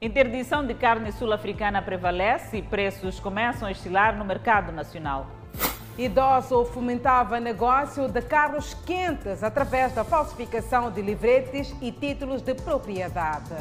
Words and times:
Interdição 0.00 0.64
de 0.64 0.74
carne 0.74 1.10
sul-africana 1.10 1.82
prevalece 1.82 2.58
e 2.58 2.62
preços 2.62 3.18
começam 3.18 3.66
a 3.66 3.72
oscilar 3.72 4.16
no 4.16 4.24
mercado 4.24 4.70
nacional. 4.70 5.26
Idoso 5.98 6.64
fomentava 6.66 7.40
negócio 7.40 8.06
de 8.06 8.22
carros 8.22 8.74
quentes 8.86 9.42
através 9.42 9.92
da 9.92 10.04
falsificação 10.04 10.92
de 10.92 11.02
livretes 11.02 11.74
e 11.82 11.90
títulos 11.90 12.42
de 12.42 12.54
propriedade. 12.54 13.56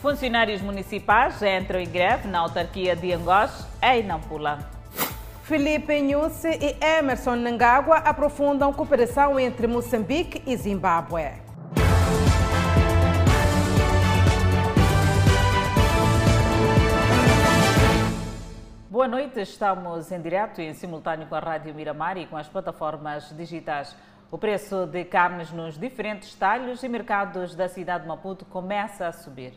Funcionários 0.00 0.62
municipais 0.62 1.42
entram 1.42 1.80
em 1.80 1.90
greve 1.90 2.28
na 2.28 2.38
autarquia 2.38 2.94
de 2.94 3.12
Angós, 3.12 3.66
em 3.82 4.04
Nampula. 4.04 4.70
Felipe 5.42 6.00
Nhusse 6.00 6.60
e 6.60 6.76
Emerson 6.80 7.34
Nangagua 7.34 7.96
aprofundam 7.96 8.72
cooperação 8.72 9.38
entre 9.40 9.66
Moçambique 9.66 10.44
e 10.46 10.56
Zimbábue. 10.56 11.49
Boa 18.90 19.06
noite, 19.06 19.40
estamos 19.40 20.10
em 20.10 20.20
direto 20.20 20.60
e 20.60 20.64
em 20.64 20.74
simultâneo 20.74 21.28
com 21.28 21.36
a 21.36 21.38
Rádio 21.38 21.72
Miramar 21.72 22.16
e 22.16 22.26
com 22.26 22.36
as 22.36 22.48
plataformas 22.48 23.32
digitais. 23.36 23.94
O 24.32 24.36
preço 24.36 24.84
de 24.84 25.04
carnes 25.04 25.52
nos 25.52 25.78
diferentes 25.78 26.34
talhos 26.34 26.82
e 26.82 26.88
mercados 26.88 27.54
da 27.54 27.68
cidade 27.68 28.02
de 28.02 28.08
Maputo 28.08 28.44
começa 28.44 29.06
a 29.06 29.12
subir. 29.12 29.52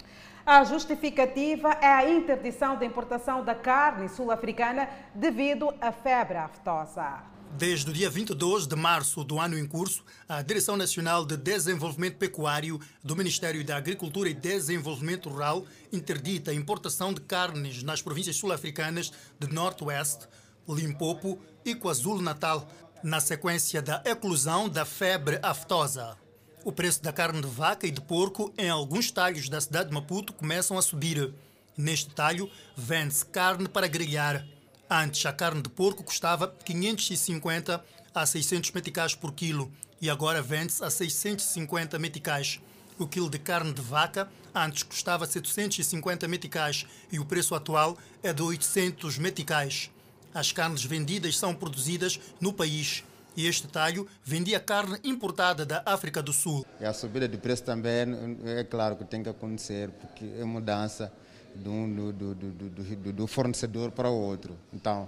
A 0.46 0.64
justificativa 0.64 1.70
é 1.82 1.88
a 1.88 2.08
interdição 2.08 2.76
da 2.76 2.86
importação 2.86 3.44
da 3.44 3.56
carne 3.56 4.08
sul-africana 4.08 4.88
devido 5.16 5.74
à 5.82 5.92
febre 5.92 6.38
aftosa. 6.38 7.33
Desde 7.56 7.92
o 7.92 7.94
dia 7.94 8.10
22 8.10 8.66
de 8.66 8.76
março 8.76 9.24
do 9.24 9.40
ano 9.40 9.58
em 9.58 9.68
curso, 9.68 10.04
a 10.28 10.42
Direção 10.42 10.76
Nacional 10.76 11.24
de 11.24 11.38
Desenvolvimento 11.38 12.18
Pecuário 12.18 12.80
do 13.04 13.16
Ministério 13.16 13.64
da 13.64 13.78
Agricultura 13.78 14.28
e 14.28 14.34
Desenvolvimento 14.34 15.30
Rural 15.30 15.64
interdita 15.92 16.50
a 16.50 16.54
importação 16.54 17.14
de 17.14 17.22
carnes 17.22 17.84
nas 17.84 18.02
províncias 18.02 18.38
sul-africanas 18.38 19.12
de 19.40 19.54
Norte-Oeste, 19.54 20.28
Limpopo 20.68 21.40
e 21.64 21.76
KwaZulu-Natal, 21.76 22.68
na 23.04 23.20
sequência 23.20 23.84
da 23.84 24.02
eclosão 24.04 24.68
da 24.68 24.84
febre 24.84 25.38
aftosa. 25.44 26.18
O 26.66 26.72
preço 26.72 27.04
da 27.04 27.14
carne 27.14 27.42
de 27.42 27.48
vaca 27.48 27.86
e 27.86 27.92
de 27.92 28.02
porco 28.02 28.52
em 28.58 28.70
alguns 28.70 29.12
talhos 29.12 29.48
da 29.48 29.62
cidade 29.62 29.90
de 29.90 29.94
Maputo 29.94 30.34
começam 30.34 30.76
a 30.76 30.82
subir. 30.82 31.32
Neste 31.78 32.10
talho, 32.10 32.50
vende-se 32.76 33.26
carne 33.26 33.68
para 33.68 33.88
grelhar. 33.88 34.44
Antes, 34.90 35.26
a 35.26 35.34
carne 35.34 35.62
de 35.62 35.70
porco 35.70 36.04
custava 36.04 36.48
550 36.66 37.84
a 38.14 38.26
600 38.26 38.72
meticais 38.72 39.16
por 39.16 39.34
quilo 39.34 39.72
e 40.02 40.10
agora 40.10 40.42
vende-se 40.42 40.84
a 40.84 40.90
650 40.90 41.98
meticais. 41.98 42.60
O 43.00 43.08
quilo 43.08 43.30
de 43.30 43.40
carne 43.40 43.74
de 43.74 43.82
vaca 43.82 44.30
antes 44.54 44.84
custava 44.84 45.26
750 45.26 46.28
meticais 46.28 46.86
e 47.12 47.20
o 47.20 47.26
preço 47.26 47.56
atual 47.56 47.98
é 48.22 48.32
de 48.32 48.44
800 48.44 49.18
meticais. 49.18 49.90
As 50.34 50.52
carnes 50.52 50.84
vendidas 50.84 51.38
são 51.38 51.56
produzidas 51.56 52.20
no 52.40 52.54
país 52.54 53.04
e 53.36 53.48
este 53.48 53.68
talho 53.68 54.08
vendia 54.24 54.60
carne 54.60 55.00
importada 55.04 55.66
da 55.66 55.82
África 55.86 56.22
do 56.22 56.32
Sul. 56.32 56.66
E 56.80 56.86
a 56.86 56.94
subida 56.94 57.28
de 57.28 57.38
preço 57.38 57.64
também 57.64 58.06
é 58.46 58.64
claro 58.64 58.96
que 58.96 59.06
tem 59.06 59.24
que 59.24 59.30
acontecer, 59.30 59.90
porque 59.90 60.26
é 60.40 60.44
mudança 60.44 61.12
do, 61.56 62.12
do, 62.12 62.36
do, 62.36 63.12
do, 63.14 63.28
fornecedor 63.28 63.92
para 63.92 64.10
o 64.10 64.14
outro. 64.14 64.56
Então, 64.74 65.08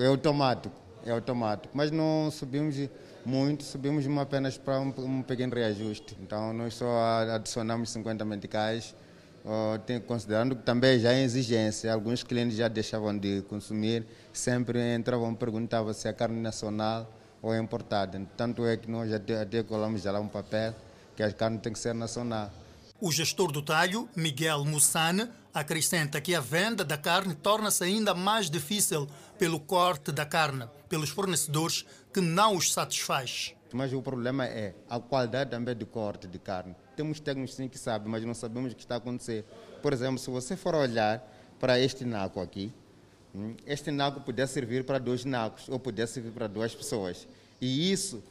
é 0.00 0.06
automático, 0.06 0.74
é 1.04 1.10
automático. 1.10 1.76
Mas 1.76 1.90
não 1.90 2.30
subimos 2.30 2.76
muito, 3.24 3.64
subimos 3.64 4.06
apenas 4.18 4.56
para 4.56 4.80
um, 4.80 4.92
um 4.98 5.22
pequeno 5.22 5.54
reajuste. 5.54 6.16
Então, 6.22 6.52
nós 6.52 6.74
só 6.74 6.86
adicionamos 7.34 7.90
50 7.90 8.24
meticais, 8.24 8.94
considerando 10.06 10.56
que 10.56 10.62
também 10.62 10.98
já 10.98 11.12
é 11.12 11.22
exigência. 11.22 11.92
Alguns 11.92 12.22
clientes 12.22 12.56
já 12.56 12.68
deixavam 12.68 13.16
de 13.16 13.42
consumir, 13.42 14.06
sempre 14.32 14.94
entravam 14.94 15.32
e 15.32 15.36
perguntavam 15.36 15.92
se 15.92 16.08
é 16.08 16.12
carne 16.12 16.40
nacional 16.40 17.10
ou 17.42 17.54
importada. 17.56 18.20
Tanto 18.36 18.66
é 18.66 18.76
que 18.76 18.90
nós 18.90 19.12
até, 19.12 19.40
até 19.40 19.62
colamos 19.62 20.02
já 20.02 20.12
lá 20.12 20.20
um 20.20 20.28
papel 20.28 20.74
que 21.16 21.22
a 21.22 21.32
carne 21.32 21.58
tem 21.58 21.72
que 21.72 21.78
ser 21.78 21.94
nacional. 21.94 22.50
O 23.02 23.10
gestor 23.10 23.50
do 23.50 23.62
talho, 23.62 24.06
Miguel 24.14 24.62
Mussane, 24.62 25.26
acrescenta 25.54 26.20
que 26.20 26.34
a 26.34 26.40
venda 26.40 26.84
da 26.84 26.98
carne 26.98 27.34
torna-se 27.34 27.82
ainda 27.82 28.14
mais 28.14 28.50
difícil 28.50 29.08
pelo 29.38 29.58
corte 29.58 30.12
da 30.12 30.26
carne, 30.26 30.68
pelos 30.86 31.08
fornecedores 31.08 31.86
que 32.12 32.20
não 32.20 32.56
os 32.56 32.70
satisfaz. 32.70 33.54
Mas 33.72 33.90
o 33.94 34.02
problema 34.02 34.44
é 34.44 34.74
a 34.86 35.00
qualidade 35.00 35.48
também 35.48 35.74
do 35.74 35.86
corte 35.86 36.26
de 36.26 36.38
carne. 36.38 36.76
Temos 36.94 37.20
técnicos 37.20 37.54
sim 37.54 37.68
que 37.68 37.78
sabem, 37.78 38.06
mas 38.06 38.22
não 38.22 38.34
sabemos 38.34 38.72
o 38.72 38.76
que 38.76 38.82
está 38.82 38.96
a 38.96 38.98
acontecer. 38.98 39.46
Por 39.80 39.94
exemplo, 39.94 40.18
se 40.18 40.28
você 40.28 40.54
for 40.54 40.74
olhar 40.74 41.26
para 41.58 41.80
este 41.80 42.04
naco 42.04 42.38
aqui, 42.38 42.70
hum, 43.34 43.54
este 43.64 43.90
naco 43.90 44.20
podia 44.20 44.46
servir 44.46 44.84
para 44.84 44.98
dois 44.98 45.24
nacos 45.24 45.70
ou 45.70 45.78
podia 45.78 46.06
servir 46.06 46.32
para 46.32 46.46
duas 46.46 46.74
pessoas. 46.74 47.26
E 47.62 47.90
isso 47.90 48.22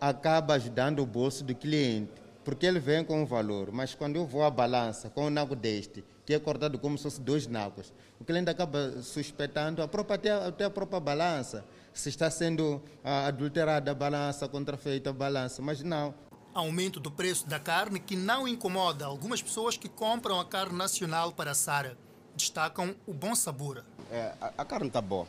acaba 0.00 0.54
ajudando 0.54 1.00
o 1.00 1.06
bolso 1.06 1.42
do 1.42 1.52
cliente 1.52 2.23
porque 2.44 2.66
ele 2.66 2.78
vem 2.78 3.04
com 3.04 3.22
um 3.22 3.26
valor, 3.26 3.72
mas 3.72 3.94
quando 3.94 4.16
eu 4.16 4.26
vou 4.26 4.44
à 4.44 4.50
balança 4.50 5.08
com 5.08 5.26
um 5.26 5.30
nago 5.30 5.56
deste, 5.56 6.04
que 6.26 6.34
é 6.34 6.38
cortado 6.38 6.78
como 6.78 6.96
se 6.98 7.04
fosse 7.04 7.20
dois 7.20 7.46
nagos, 7.46 7.92
o 8.20 8.24
cliente 8.24 8.50
acaba 8.50 9.02
suspeitando 9.02 9.82
a 9.82 9.88
própria, 9.88 10.14
até, 10.16 10.30
até 10.30 10.64
a 10.64 10.70
própria 10.70 11.00
balança, 11.00 11.64
se 11.92 12.08
está 12.08 12.30
sendo 12.30 12.82
ah, 13.02 13.26
adulterada 13.26 13.90
a 13.90 13.94
balança, 13.94 14.48
contrafeita 14.48 15.10
a 15.10 15.12
balança, 15.12 15.62
mas 15.62 15.82
não. 15.82 16.14
Aumento 16.52 17.00
do 17.00 17.10
preço 17.10 17.48
da 17.48 17.58
carne 17.58 17.98
que 17.98 18.14
não 18.14 18.46
incomoda 18.46 19.06
algumas 19.06 19.42
pessoas 19.42 19.76
que 19.76 19.88
compram 19.88 20.38
a 20.38 20.44
carne 20.44 20.76
nacional 20.76 21.32
para 21.32 21.52
assar. 21.52 21.96
Destacam 22.36 22.94
o 23.06 23.14
bom 23.14 23.34
sabor. 23.34 23.84
É, 24.10 24.32
a, 24.40 24.52
a, 24.58 24.64
carne 24.64 24.88
está 24.88 25.00
boa, 25.00 25.26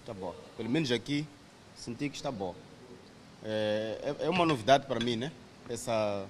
está 0.00 0.14
boa. 0.14 0.34
Pelo 0.56 0.68
menos 0.68 0.90
aqui 0.92 1.26
senti 1.74 2.08
que 2.08 2.16
está 2.16 2.30
boa. 2.30 2.54
É, 3.42 4.14
é, 4.20 4.26
é 4.26 4.30
uma 4.30 4.44
novidade 4.44 4.86
para 4.86 5.00
mim, 5.00 5.16
né? 5.16 5.32
Essa, 5.68 6.26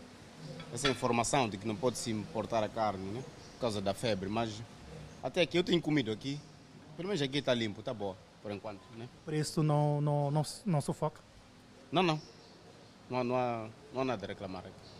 essa 0.72 0.88
informação 0.88 1.48
de 1.48 1.56
que 1.56 1.66
não 1.66 1.76
pode 1.76 1.98
se 1.98 2.10
importar 2.10 2.62
a 2.62 2.68
carne, 2.68 3.04
né? 3.10 3.22
Por 3.54 3.60
causa 3.60 3.80
da 3.80 3.94
febre, 3.94 4.28
mas 4.28 4.62
até 5.22 5.42
aqui 5.42 5.58
eu 5.58 5.64
tenho 5.64 5.80
comido 5.80 6.10
aqui, 6.10 6.40
pelo 6.96 7.08
menos 7.08 7.20
aqui 7.22 7.38
está 7.38 7.52
limpo, 7.52 7.80
está 7.80 7.92
boa, 7.92 8.16
por 8.42 8.52
enquanto, 8.52 8.80
né? 8.96 9.08
O 9.22 9.24
preço 9.24 9.62
não, 9.62 10.00
não, 10.00 10.30
não, 10.30 10.42
não 10.64 10.80
sufoca? 10.80 11.20
Não, 11.90 12.02
não. 12.02 12.20
Não, 13.10 13.24
não, 13.24 13.36
há, 13.36 13.68
não 13.92 14.02
há 14.02 14.04
nada 14.04 14.26
a 14.26 14.28
reclamar 14.28 14.62
aqui. 14.66 14.98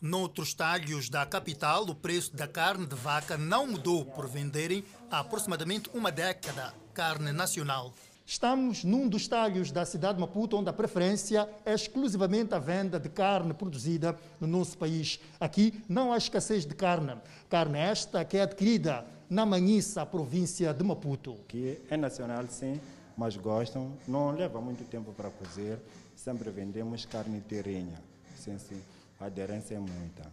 Noutros 0.00 0.52
talhos 0.52 1.08
da 1.08 1.24
capital, 1.24 1.84
o 1.84 1.94
preço 1.94 2.34
da 2.34 2.48
carne 2.48 2.86
de 2.86 2.96
vaca 2.96 3.38
não 3.38 3.68
mudou 3.68 4.04
por 4.04 4.26
venderem 4.26 4.84
há 5.10 5.20
aproximadamente 5.20 5.88
uma 5.94 6.10
década 6.10 6.74
carne 6.92 7.30
nacional. 7.30 7.92
Estamos 8.24 8.84
num 8.84 9.08
dos 9.08 9.26
talhos 9.26 9.72
da 9.72 9.84
cidade 9.84 10.14
de 10.14 10.20
Maputo, 10.20 10.56
onde 10.56 10.68
a 10.68 10.72
preferência 10.72 11.48
é 11.66 11.74
exclusivamente 11.74 12.54
a 12.54 12.58
venda 12.58 12.98
de 12.98 13.08
carne 13.08 13.52
produzida 13.52 14.16
no 14.40 14.46
nosso 14.46 14.78
país. 14.78 15.18
Aqui 15.40 15.82
não 15.88 16.12
há 16.12 16.16
escassez 16.16 16.64
de 16.64 16.74
carne. 16.74 17.16
Carne 17.50 17.78
esta 17.78 18.24
que 18.24 18.36
é 18.36 18.42
adquirida 18.42 19.04
na 19.28 19.44
Manhissa, 19.44 20.06
província 20.06 20.72
de 20.72 20.84
Maputo. 20.84 21.36
Que 21.48 21.80
é 21.90 21.96
nacional, 21.96 22.44
sim, 22.48 22.80
mas 23.16 23.36
gostam. 23.36 23.92
Não 24.06 24.30
leva 24.30 24.60
muito 24.60 24.84
tempo 24.84 25.12
para 25.12 25.30
cozer. 25.30 25.78
Sempre 26.14 26.50
vendemos 26.50 27.04
carne 27.04 27.40
terrenha. 27.40 28.00
Sim, 28.36 28.56
sim. 28.58 28.80
A 29.18 29.26
aderência 29.26 29.74
é 29.74 29.78
muita. 29.78 30.30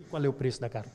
E 0.00 0.04
qual 0.04 0.24
é 0.24 0.28
o 0.28 0.32
preço 0.32 0.60
da 0.60 0.68
carne? 0.68 0.92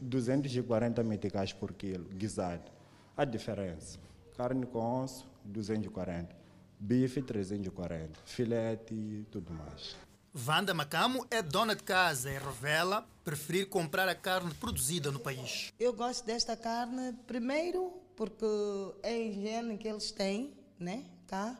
240 0.00 1.02
meticais 1.04 1.52
por 1.52 1.72
quilo, 1.72 2.04
guisado. 2.10 2.70
A 3.16 3.24
diferença. 3.24 3.98
Carne 4.36 4.66
com 4.66 5.02
osso, 5.02 5.26
240. 5.44 6.36
Bife, 6.78 7.22
340. 7.22 8.20
Filete 8.26 8.94
e 8.94 9.26
tudo 9.30 9.50
mais. 9.54 9.96
Vanda 10.32 10.74
Macamo 10.74 11.26
é 11.30 11.40
dona 11.40 11.74
de 11.74 11.82
casa 11.82 12.30
e 12.30 12.36
revela 12.36 13.06
preferir 13.24 13.66
comprar 13.70 14.06
a 14.06 14.14
carne 14.14 14.52
produzida 14.52 15.10
no 15.10 15.18
país. 15.18 15.72
Eu 15.80 15.94
gosto 15.94 16.26
desta 16.26 16.54
carne, 16.54 17.14
primeiro, 17.26 17.94
porque 18.14 18.44
é 19.02 19.14
a 19.14 19.18
higiene 19.18 19.78
que 19.78 19.88
eles 19.88 20.10
têm, 20.10 20.52
né? 20.78 21.06
Cá. 21.26 21.56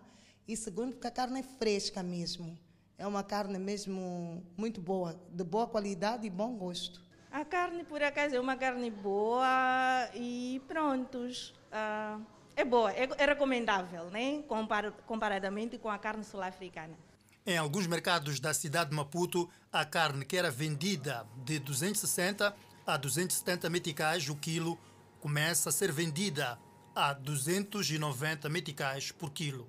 E 0.46 0.54
segundo, 0.54 0.92
porque 0.92 1.06
a 1.06 1.10
carne 1.10 1.40
é 1.40 1.42
fresca 1.42 2.02
mesmo. 2.02 2.58
É 2.98 3.06
uma 3.06 3.22
carne 3.22 3.58
mesmo 3.58 4.44
muito 4.54 4.82
boa, 4.82 5.18
de 5.30 5.42
boa 5.42 5.66
qualidade 5.66 6.26
e 6.26 6.30
bom 6.30 6.54
gosto. 6.54 7.00
A 7.30 7.42
carne, 7.42 7.84
por 7.84 8.02
acaso, 8.02 8.36
é 8.36 8.40
uma 8.40 8.56
carne 8.56 8.90
boa 8.90 10.10
e 10.14 10.60
prontos. 10.68 11.54
Uh, 11.72 12.35
é 12.56 12.64
boa, 12.64 12.90
é, 12.90 13.08
é 13.18 13.26
recomendável, 13.26 14.06
né? 14.06 14.42
Compar, 14.48 14.90
comparadamente 15.06 15.76
com 15.78 15.90
a 15.90 15.98
carne 15.98 16.24
sul-africana. 16.24 16.94
Em 17.46 17.56
alguns 17.56 17.86
mercados 17.86 18.40
da 18.40 18.52
cidade 18.52 18.90
de 18.90 18.96
Maputo, 18.96 19.48
a 19.72 19.84
carne 19.84 20.24
que 20.24 20.36
era 20.36 20.50
vendida 20.50 21.26
de 21.44 21.58
260 21.60 22.56
a 22.86 22.96
270 22.96 23.68
meticais 23.68 24.28
o 24.28 24.34
quilo 24.34 24.78
começa 25.20 25.68
a 25.68 25.72
ser 25.72 25.92
vendida 25.92 26.58
a 26.94 27.12
290 27.12 28.48
meticais 28.48 29.12
por 29.12 29.30
quilo. 29.30 29.68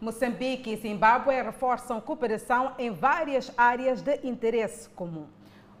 Moçambique 0.00 0.70
e 0.70 0.76
Zimbábue 0.76 1.42
reforçam 1.42 2.00
cooperação 2.00 2.74
em 2.78 2.90
várias 2.90 3.50
áreas 3.56 4.00
de 4.00 4.20
interesse 4.22 4.88
comum. 4.90 5.26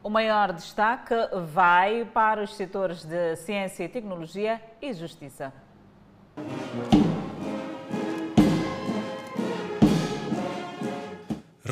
O 0.02 0.10
maior 0.10 0.52
destaque 0.52 1.14
vai 1.52 2.04
para 2.04 2.42
os 2.42 2.56
setores 2.56 3.04
de 3.04 3.36
ciência 3.36 3.84
e 3.84 3.88
tecnologia 3.88 4.60
e 4.82 4.92
justiça. 4.92 5.52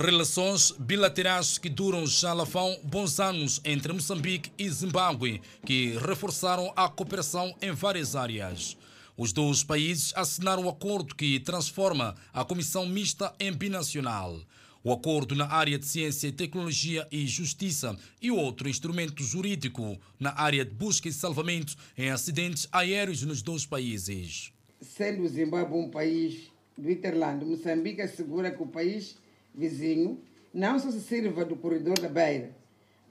Relações 0.07 0.73
bilaterais 0.79 1.57
que 1.57 1.69
duram 1.69 2.07
já 2.07 2.33
lá 2.33 2.45
vão 2.45 2.79
bons 2.85 3.19
anos 3.19 3.61
entre 3.65 3.93
Moçambique 3.93 4.53
e 4.59 4.69
Zimbábue, 4.69 5.41
que 5.65 5.97
reforçaram 5.99 6.71
a 6.77 6.89
cooperação 6.89 7.57
em 7.63 7.73
várias 7.73 8.15
áreas. 8.15 8.77
Os 9.17 9.33
dois 9.33 9.65
países 9.65 10.13
assinaram 10.15 10.65
um 10.65 10.69
acordo 10.69 11.15
que 11.15 11.41
transforma 11.41 12.15
a 12.33 12.45
Comissão 12.45 12.87
Mista 12.87 13.35
em 13.41 13.51
binacional. 13.51 14.39
O 14.85 14.93
acordo 14.93 15.35
na 15.35 15.47
área 15.47 15.79
de 15.79 15.87
ciência, 15.87 16.31
tecnologia 16.31 17.09
e 17.11 17.27
justiça 17.27 17.97
e 18.21 18.31
outro 18.31 18.69
instrumento 18.69 19.25
jurídico 19.25 19.99
na 20.21 20.39
área 20.39 20.65
de 20.65 20.75
busca 20.75 21.09
e 21.09 21.13
salvamento 21.13 21.75
em 21.97 22.11
acidentes 22.11 22.69
aéreos 22.71 23.23
nos 23.23 23.41
dois 23.43 23.65
países. 23.65 24.53
Sendo 24.81 25.23
o 25.23 25.29
Zimbábue 25.29 25.79
um 25.79 25.91
país 25.91 26.53
do 26.77 26.91
Interlando, 26.91 27.47
Moçambique 27.47 28.03
assegura 28.03 28.51
que 28.51 28.63
o 28.63 28.67
país 28.67 29.17
vizinho 29.55 30.21
não 30.53 30.79
só 30.79 30.91
se 30.91 31.01
sirva 31.01 31.45
do 31.45 31.57
corredor 31.57 31.99
da 31.99 32.09
beira, 32.09 32.51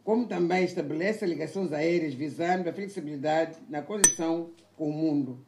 como 0.04 0.28
também 0.28 0.64
estabelece 0.64 1.26
ligações 1.26 1.74
aéreas 1.74 2.14
visando 2.14 2.70
a 2.70 2.74
flexibilidade 2.74 3.58
na 3.68 3.82
conexão 3.82 4.52
com 4.78 4.90
o 4.90 4.94
mundo. 4.94 5.40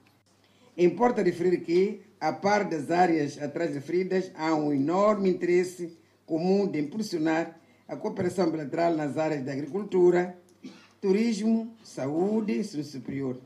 Importa 0.75 1.21
referir 1.21 1.61
que, 1.61 2.01
a 2.19 2.33
par 2.33 2.67
das 2.67 2.89
áreas 2.89 3.41
atrás 3.41 3.73
referidas, 3.73 4.31
há 4.35 4.55
um 4.55 4.73
enorme 4.73 5.29
interesse 5.29 5.97
comum 6.25 6.67
de 6.67 6.79
impulsionar 6.79 7.59
a 7.87 7.95
cooperação 7.95 8.49
bilateral 8.49 8.95
nas 8.95 9.17
áreas 9.17 9.43
da 9.43 9.53
agricultura, 9.53 10.37
turismo, 10.99 11.71
saúde 11.83 12.53
e 12.53 12.59
ensino 12.59 12.83
superior. 12.83 13.39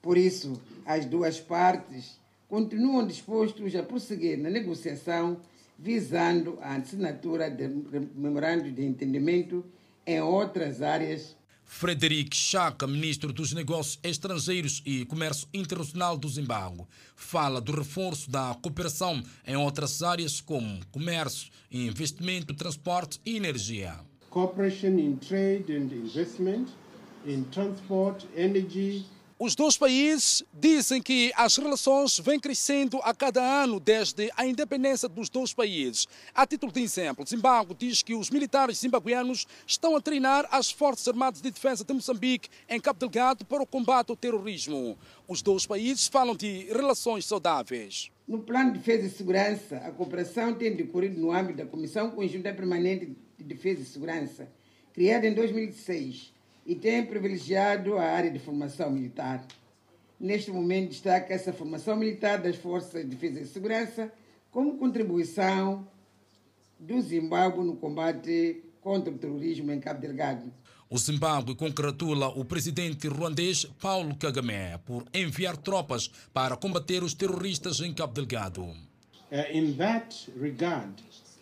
Por 0.00 0.16
isso, 0.16 0.60
as 0.88 1.04
duas 1.04 1.38
partes 1.38 2.18
continuam 2.48 3.06
dispostos 3.06 3.76
a 3.76 3.82
prosseguir 3.82 4.38
na 4.38 4.48
negociação 4.48 5.38
visando 5.78 6.58
a 6.62 6.76
assinatura 6.76 7.50
de 7.50 7.68
memorando 8.16 8.72
de 8.72 8.82
entendimento 8.82 9.62
em 10.06 10.18
outras 10.22 10.80
áreas. 10.80 11.36
Frederic 11.62 12.34
Chaka, 12.34 12.86
ministro 12.86 13.34
dos 13.34 13.52
Negócios 13.52 14.00
Estrangeiros 14.02 14.82
e 14.86 15.04
Comércio 15.04 15.46
Internacional 15.52 16.16
do 16.16 16.26
Zimbábue, 16.26 16.86
fala 17.14 17.60
do 17.60 17.72
reforço 17.72 18.30
da 18.30 18.56
cooperação 18.62 19.22
em 19.46 19.56
outras 19.56 20.02
áreas 20.02 20.40
como 20.40 20.80
comércio, 20.86 21.50
investimento, 21.70 22.54
transporte 22.54 23.20
e 23.26 23.36
energia. 23.36 23.94
Cooperation 24.30 24.98
in 24.98 25.16
trade 25.16 25.70
and 25.70 25.92
investment, 25.92 26.68
in 27.26 27.44
transport, 27.50 28.24
energy, 28.34 29.04
os 29.40 29.54
dois 29.54 29.76
países 29.76 30.42
dizem 30.52 31.00
que 31.00 31.32
as 31.36 31.56
relações 31.56 32.18
vêm 32.18 32.40
crescendo 32.40 32.98
a 33.04 33.14
cada 33.14 33.40
ano 33.40 33.78
desde 33.78 34.28
a 34.36 34.44
independência 34.44 35.08
dos 35.08 35.28
dois 35.28 35.54
países. 35.54 36.08
A 36.34 36.44
título 36.44 36.72
de 36.72 36.80
exemplo, 36.80 37.24
Zimbábue 37.24 37.76
diz 37.78 38.02
que 38.02 38.14
os 38.14 38.30
militares 38.30 38.78
zimbabueanos 38.78 39.46
estão 39.64 39.94
a 39.94 40.00
treinar 40.00 40.48
as 40.50 40.72
Forças 40.72 41.06
Armadas 41.06 41.40
de 41.40 41.52
Defesa 41.52 41.84
de 41.84 41.94
Moçambique 41.94 42.48
em 42.68 42.80
Cabo 42.80 42.98
Delgado 42.98 43.44
para 43.44 43.62
o 43.62 43.66
combate 43.66 44.10
ao 44.10 44.16
terrorismo. 44.16 44.98
Os 45.28 45.40
dois 45.40 45.64
países 45.64 46.08
falam 46.08 46.34
de 46.34 46.64
relações 46.72 47.24
saudáveis. 47.24 48.10
No 48.26 48.40
plano 48.40 48.72
de 48.72 48.78
defesa 48.78 49.06
e 49.06 49.10
segurança, 49.10 49.76
a 49.76 49.92
cooperação 49.92 50.52
tem 50.52 50.74
decorrido 50.74 51.20
no 51.20 51.30
âmbito 51.30 51.58
da 51.58 51.66
Comissão 51.66 52.10
Conjunta 52.10 52.52
Permanente 52.52 53.16
de 53.38 53.44
Defesa 53.44 53.82
e 53.82 53.84
Segurança, 53.84 54.50
criada 54.92 55.28
em 55.28 55.32
2006 55.32 56.36
e 56.68 56.74
tem 56.74 57.02
privilegiado 57.06 57.96
a 57.96 58.02
área 58.02 58.30
de 58.30 58.38
formação 58.38 58.90
militar. 58.90 59.42
Neste 60.20 60.50
momento, 60.50 60.90
destaca 60.90 61.32
essa 61.32 61.50
formação 61.50 61.96
militar 61.96 62.42
das 62.42 62.56
Forças 62.56 63.02
de 63.02 63.08
Defesa 63.08 63.40
e 63.40 63.46
Segurança 63.46 64.12
como 64.50 64.76
contribuição 64.76 65.88
do 66.78 67.00
Zimbábue 67.00 67.64
no 67.64 67.76
combate 67.76 68.62
contra 68.82 69.10
o 69.10 69.16
terrorismo 69.16 69.72
em 69.72 69.80
Cabo 69.80 70.00
Delgado. 70.00 70.52
O 70.90 70.98
Zimbábue 70.98 71.54
congratula 71.54 72.28
o 72.28 72.44
presidente 72.44 73.08
ruandês 73.08 73.64
Paulo 73.80 74.14
Kagame 74.16 74.78
por 74.84 75.04
enviar 75.14 75.56
tropas 75.56 76.08
para 76.34 76.56
combater 76.56 77.02
os 77.02 77.14
terroristas 77.14 77.80
em 77.80 77.94
Cabo 77.94 78.12
Delgado. 78.12 78.62
Uh, 78.62 78.76
in 79.52 79.74
that 79.76 80.30
regard, 80.38 80.92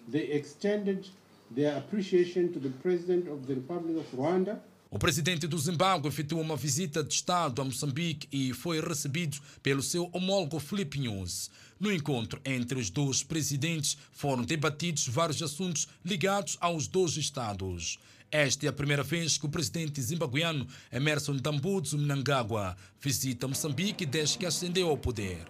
they 0.08 0.32
extended 0.32 1.08
their 1.52 1.76
appreciation 1.76 2.49
to 2.52 2.61
the 2.61 2.70
President 2.82 3.28
of 3.28 3.46
the 3.46 3.55
Republic 3.55 3.99
of 3.99 4.17
Rwanda 4.17 4.61
o 4.88 4.98
presidente 4.98 5.46
do 5.46 5.58
Zimbábue 5.58 6.08
efetuou 6.08 6.40
uma 6.40 6.56
visita 6.56 7.02
de 7.02 7.12
Estado 7.12 7.60
a 7.60 7.64
Moçambique 7.64 8.28
e 8.30 8.52
foi 8.52 8.80
recebido 8.80 9.38
pelo 9.62 9.82
seu 9.82 10.08
homólogo 10.12 10.60
Felipe 10.60 10.98
News. 10.98 11.50
No 11.78 11.92
encontro 11.92 12.40
entre 12.44 12.78
os 12.78 12.88
dois 12.88 13.22
presidentes 13.22 13.98
foram 14.12 14.44
debatidos 14.44 15.08
vários 15.08 15.42
assuntos 15.42 15.88
ligados 16.04 16.56
aos 16.60 16.86
dois 16.86 17.16
Estados. 17.16 17.98
Esta 18.30 18.66
é 18.66 18.68
a 18.68 18.72
primeira 18.72 19.02
vez 19.02 19.36
que 19.36 19.46
o 19.46 19.50
presidente 19.50 20.00
zimbabueano 20.00 20.66
Emerson 20.92 21.38
Tambudzo 21.38 21.98
Mnangagwa 21.98 22.76
visita 23.00 23.48
Moçambique 23.48 24.06
desde 24.06 24.38
que 24.38 24.46
ascendeu 24.46 24.88
ao 24.88 24.96
poder. 24.96 25.46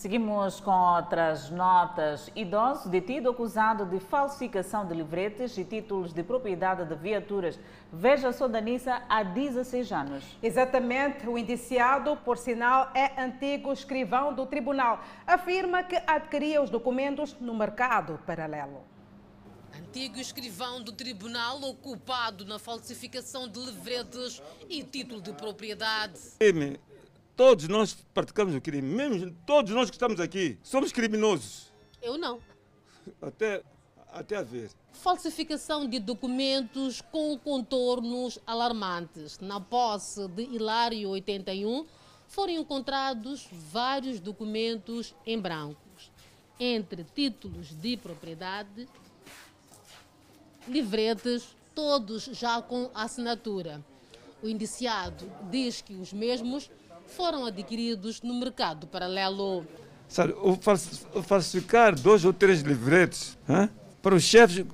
Seguimos 0.00 0.60
com 0.60 0.70
outras 0.70 1.50
notas. 1.50 2.30
Idoso 2.34 2.88
detido 2.88 3.28
acusado 3.28 3.84
de 3.84 4.00
falsificação 4.00 4.86
de 4.86 4.94
livretes 4.94 5.58
e 5.58 5.62
títulos 5.62 6.14
de 6.14 6.22
propriedade 6.22 6.86
de 6.86 6.94
viaturas 6.94 7.60
veja 7.92 8.32
sodanissa 8.32 9.02
há 9.10 9.22
16 9.22 9.92
anos. 9.92 10.24
Exatamente. 10.42 11.28
O 11.28 11.36
indiciado, 11.36 12.16
por 12.24 12.38
sinal, 12.38 12.90
é 12.94 13.22
antigo 13.22 13.70
escrivão 13.74 14.32
do 14.32 14.46
tribunal. 14.46 15.04
Afirma 15.26 15.82
que 15.82 15.96
adquiria 16.06 16.62
os 16.62 16.70
documentos 16.70 17.36
no 17.38 17.54
mercado 17.54 18.18
paralelo. 18.26 18.82
Antigo 19.78 20.18
escrivão 20.18 20.82
do 20.82 20.92
tribunal 20.92 21.60
ocupado 21.60 22.46
na 22.46 22.58
falsificação 22.58 23.46
de 23.46 23.60
livretes 23.60 24.42
e 24.66 24.82
título 24.82 25.20
de 25.20 25.34
propriedade. 25.34 26.18
Todos 27.40 27.68
nós 27.68 27.96
praticamos 28.12 28.54
o 28.54 28.60
crime, 28.60 28.86
mesmo 28.86 29.34
todos 29.46 29.72
nós 29.72 29.88
que 29.88 29.96
estamos 29.96 30.20
aqui 30.20 30.58
somos 30.62 30.92
criminosos. 30.92 31.72
Eu 32.02 32.18
não. 32.18 32.38
Até, 33.18 33.62
até 34.12 34.36
a 34.36 34.42
ver. 34.42 34.70
Falsificação 34.92 35.88
de 35.88 35.98
documentos 35.98 37.00
com 37.00 37.38
contornos 37.38 38.38
alarmantes. 38.46 39.38
Na 39.38 39.58
posse 39.58 40.28
de 40.28 40.42
Hilário 40.42 41.08
81 41.08 41.86
foram 42.28 42.52
encontrados 42.52 43.48
vários 43.50 44.20
documentos 44.20 45.14
em 45.24 45.40
brancos, 45.40 46.12
entre 46.58 47.04
títulos 47.04 47.68
de 47.68 47.96
propriedade, 47.96 48.86
livretes, 50.68 51.56
todos 51.74 52.24
já 52.24 52.60
com 52.60 52.90
assinatura. 52.94 53.82
O 54.42 54.46
indiciado 54.48 55.24
diz 55.50 55.80
que 55.80 55.94
os 55.94 56.12
mesmos 56.12 56.70
foram 57.10 57.46
adquiridos 57.46 58.22
no 58.22 58.34
mercado 58.34 58.86
paralelo. 58.86 59.64
Sabe, 60.08 60.34
falsificar 61.22 61.94
dois 61.94 62.24
ou 62.24 62.32
três 62.32 62.62
livretes 62.62 63.38
hein, 63.48 63.70
para 64.02 64.14
os 64.14 64.24
chefes 64.24 64.64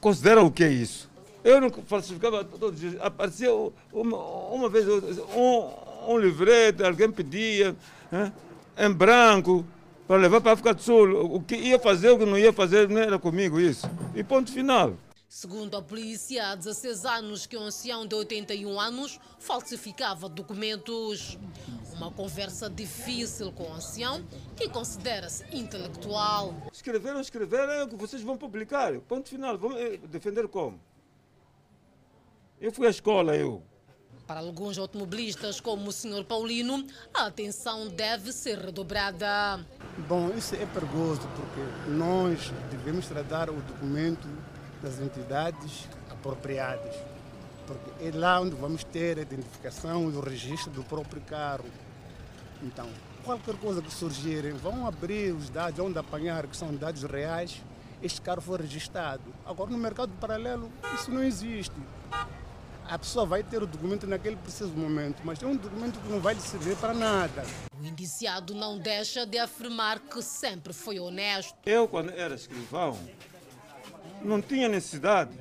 consideram 0.00 0.46
o 0.46 0.50
que 0.50 0.64
é 0.64 0.68
isso? 0.68 1.08
Eu 1.42 1.60
não 1.60 1.70
falsificava 1.70 2.44
todos 2.44 2.74
os 2.74 2.80
dias. 2.80 3.00
Aparecia 3.00 3.50
uma, 3.92 4.18
uma 4.18 4.68
vez 4.68 4.86
um, 4.88 5.68
um 6.08 6.18
livrete, 6.18 6.82
alguém 6.82 7.10
pedia 7.10 7.74
hein, 8.12 8.32
em 8.78 8.92
branco 8.92 9.64
para 10.06 10.16
levar 10.16 10.40
para 10.40 10.50
a 10.50 10.54
África 10.54 10.74
do 10.74 10.82
Sul. 10.82 11.34
O 11.34 11.40
que 11.40 11.56
ia 11.56 11.78
fazer, 11.78 12.10
o 12.10 12.18
que 12.18 12.26
não 12.26 12.36
ia 12.36 12.52
fazer, 12.52 12.88
não 12.88 13.00
era 13.00 13.18
comigo 13.18 13.58
isso. 13.60 13.88
E 14.14 14.22
ponto 14.22 14.52
final. 14.52 14.94
Segundo 15.32 15.76
a 15.76 15.80
polícia, 15.80 16.48
há 16.48 16.56
16 16.56 17.04
anos 17.04 17.46
que 17.46 17.56
um 17.56 17.62
ancião 17.62 18.04
de 18.04 18.16
81 18.16 18.80
anos 18.80 19.20
falsificava 19.38 20.28
documentos. 20.28 21.38
Uma 21.94 22.10
conversa 22.10 22.68
difícil 22.68 23.52
com 23.52 23.62
o 23.62 23.72
ancião, 23.72 24.26
que 24.56 24.68
considera-se 24.68 25.44
intelectual. 25.56 26.52
Escreveram, 26.72 27.20
escreveram, 27.20 27.72
é 27.72 27.84
o 27.84 27.88
que 27.88 27.94
vocês 27.94 28.22
vão 28.22 28.36
publicar. 28.36 28.92
Ponto 29.02 29.28
final. 29.28 29.56
Vão 29.56 29.78
eh, 29.78 29.98
defender 29.98 30.48
como? 30.48 30.80
Eu 32.60 32.72
fui 32.72 32.88
à 32.88 32.90
escola, 32.90 33.36
eu. 33.36 33.62
Para 34.26 34.40
alguns 34.40 34.78
automobilistas, 34.78 35.60
como 35.60 35.90
o 35.90 35.92
Sr. 35.92 36.24
Paulino, 36.24 36.84
a 37.14 37.26
atenção 37.26 37.86
deve 37.86 38.32
ser 38.32 38.58
redobrada. 38.58 39.64
Bom, 40.08 40.30
isso 40.36 40.56
é 40.56 40.66
perigoso, 40.66 41.22
porque 41.36 41.90
nós 41.90 42.52
devemos 42.72 43.06
tratar 43.06 43.48
o 43.48 43.60
documento 43.62 44.26
das 44.82 45.00
entidades 45.00 45.88
apropriadas. 46.10 46.94
Porque 47.66 48.04
é 48.04 48.10
lá 48.12 48.40
onde 48.40 48.54
vamos 48.56 48.82
ter 48.82 49.18
a 49.18 49.22
identificação 49.22 50.10
e 50.10 50.16
o 50.16 50.20
registro 50.20 50.70
do 50.70 50.82
próprio 50.82 51.20
carro. 51.22 51.66
Então, 52.62 52.88
qualquer 53.24 53.54
coisa 53.56 53.80
que 53.80 53.92
surgir, 53.92 54.52
vão 54.54 54.86
abrir 54.86 55.32
os 55.32 55.48
dados, 55.48 55.78
onde 55.78 55.98
apanhar, 55.98 56.46
que 56.46 56.56
são 56.56 56.74
dados 56.74 57.02
reais, 57.04 57.62
este 58.02 58.20
carro 58.20 58.40
foi 58.40 58.58
registrado. 58.58 59.22
Agora, 59.44 59.70
no 59.70 59.78
mercado 59.78 60.12
paralelo, 60.20 60.70
isso 60.94 61.10
não 61.10 61.22
existe. 61.22 61.74
A 62.88 62.98
pessoa 62.98 63.24
vai 63.24 63.44
ter 63.44 63.62
o 63.62 63.66
documento 63.66 64.04
naquele 64.04 64.34
preciso 64.34 64.72
momento, 64.72 65.20
mas 65.22 65.40
é 65.40 65.46
um 65.46 65.54
documento 65.54 66.00
que 66.00 66.08
não 66.08 66.18
vai 66.18 66.34
lhe 66.34 66.40
servir 66.40 66.76
para 66.76 66.92
nada. 66.92 67.44
O 67.80 67.86
indiciado 67.86 68.52
não 68.52 68.78
deixa 68.78 69.24
de 69.24 69.38
afirmar 69.38 70.00
que 70.00 70.20
sempre 70.22 70.72
foi 70.72 70.98
honesto. 70.98 71.54
Eu, 71.64 71.86
quando 71.86 72.10
era 72.10 72.34
escrivão, 72.34 72.98
não 74.22 74.40
tinha 74.40 74.68
necessidade. 74.68 75.36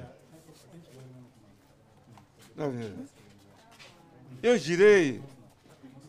Tá 2.55 2.65
Eu 4.43 4.57
girei 4.57 5.21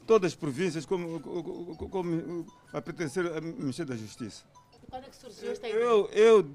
todas 0.06 0.32
as 0.32 0.34
províncias 0.36 0.84
como, 0.84 1.20
como, 1.20 1.88
como 1.88 2.46
a 2.72 2.80
pertencer 2.80 3.26
ao 3.26 3.40
Ministério 3.40 3.92
da 3.92 3.96
Justiça. 3.96 4.44
Quando 4.88 5.04
é 5.04 5.08
que 5.08 5.16
surgiu 5.16 5.52
esta 5.52 5.68
ideia? 5.68 5.80
Eu, 5.80 6.08
eu, 6.10 6.50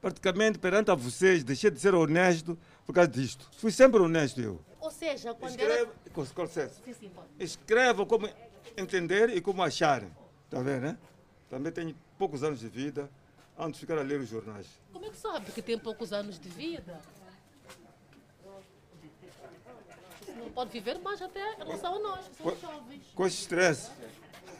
praticamente, 0.00 0.58
perante 0.58 0.90
a 0.90 0.94
vocês, 0.94 1.42
deixei 1.42 1.70
de 1.70 1.80
ser 1.80 1.94
honesto 1.94 2.56
por 2.86 2.92
causa 2.92 3.10
disto. 3.10 3.50
Fui 3.58 3.72
sempre 3.72 4.00
honesto 4.00 4.40
eu. 4.40 4.60
Ou 4.80 4.90
seja, 4.90 5.34
quando 5.34 5.50
Escreva, 5.50 5.74
era... 5.74 6.10
com, 6.12 6.42
licença. 6.42 6.80
Sim, 6.84 6.94
sim, 6.94 7.10
pode. 7.10 8.06
Como 8.06 8.28
entender 8.76 9.30
e 9.30 9.40
como 9.40 9.62
acharem. 9.62 10.10
Está 10.44 10.60
vendo, 10.62 10.82
né? 10.82 10.98
Também 11.48 11.72
tenho 11.72 11.96
poucos 12.16 12.44
anos 12.44 12.60
de 12.60 12.68
vida 12.68 13.10
antes 13.60 13.80
de 13.80 13.86
ficar 13.86 13.98
a 13.98 14.02
ler 14.02 14.20
os 14.20 14.28
jornais. 14.28 14.66
Como 14.92 15.04
é 15.04 15.10
que 15.10 15.16
sabe 15.16 15.52
que 15.52 15.62
tem 15.62 15.78
poucos 15.78 16.12
anos 16.12 16.38
de 16.38 16.48
vida? 16.48 17.00
Você 20.20 20.32
não 20.32 20.50
pode 20.50 20.70
viver 20.70 20.98
mais 20.98 21.20
até 21.20 21.54
em 21.54 21.58
relação 21.58 21.96
a 21.96 21.98
nós, 21.98 22.28
que 22.28 22.36
somos 22.36 22.60
jovens. 22.60 23.02
Com 23.14 23.26
esse 23.26 23.40
estresse. 23.42 23.90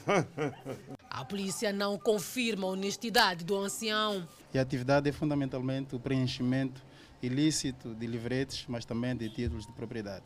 A 1.11 1.25
polícia 1.25 1.73
não 1.73 1.99
confirma 1.99 2.67
a 2.67 2.71
honestidade 2.71 3.45
do 3.45 3.57
ancião. 3.57 4.27
E 4.55 4.59
a 4.59 4.63
atividade 4.63 5.09
é 5.09 5.13
fundamentalmente 5.13 5.95
o 5.95 6.01
preenchimento 6.01 6.81
ilícito 7.21 7.95
de 7.95 8.07
livretes, 8.07 8.65
mas 8.69 8.85
também 8.85 9.15
de 9.17 9.29
títulos 9.29 9.67
de 9.67 9.73
propriedade. 9.73 10.25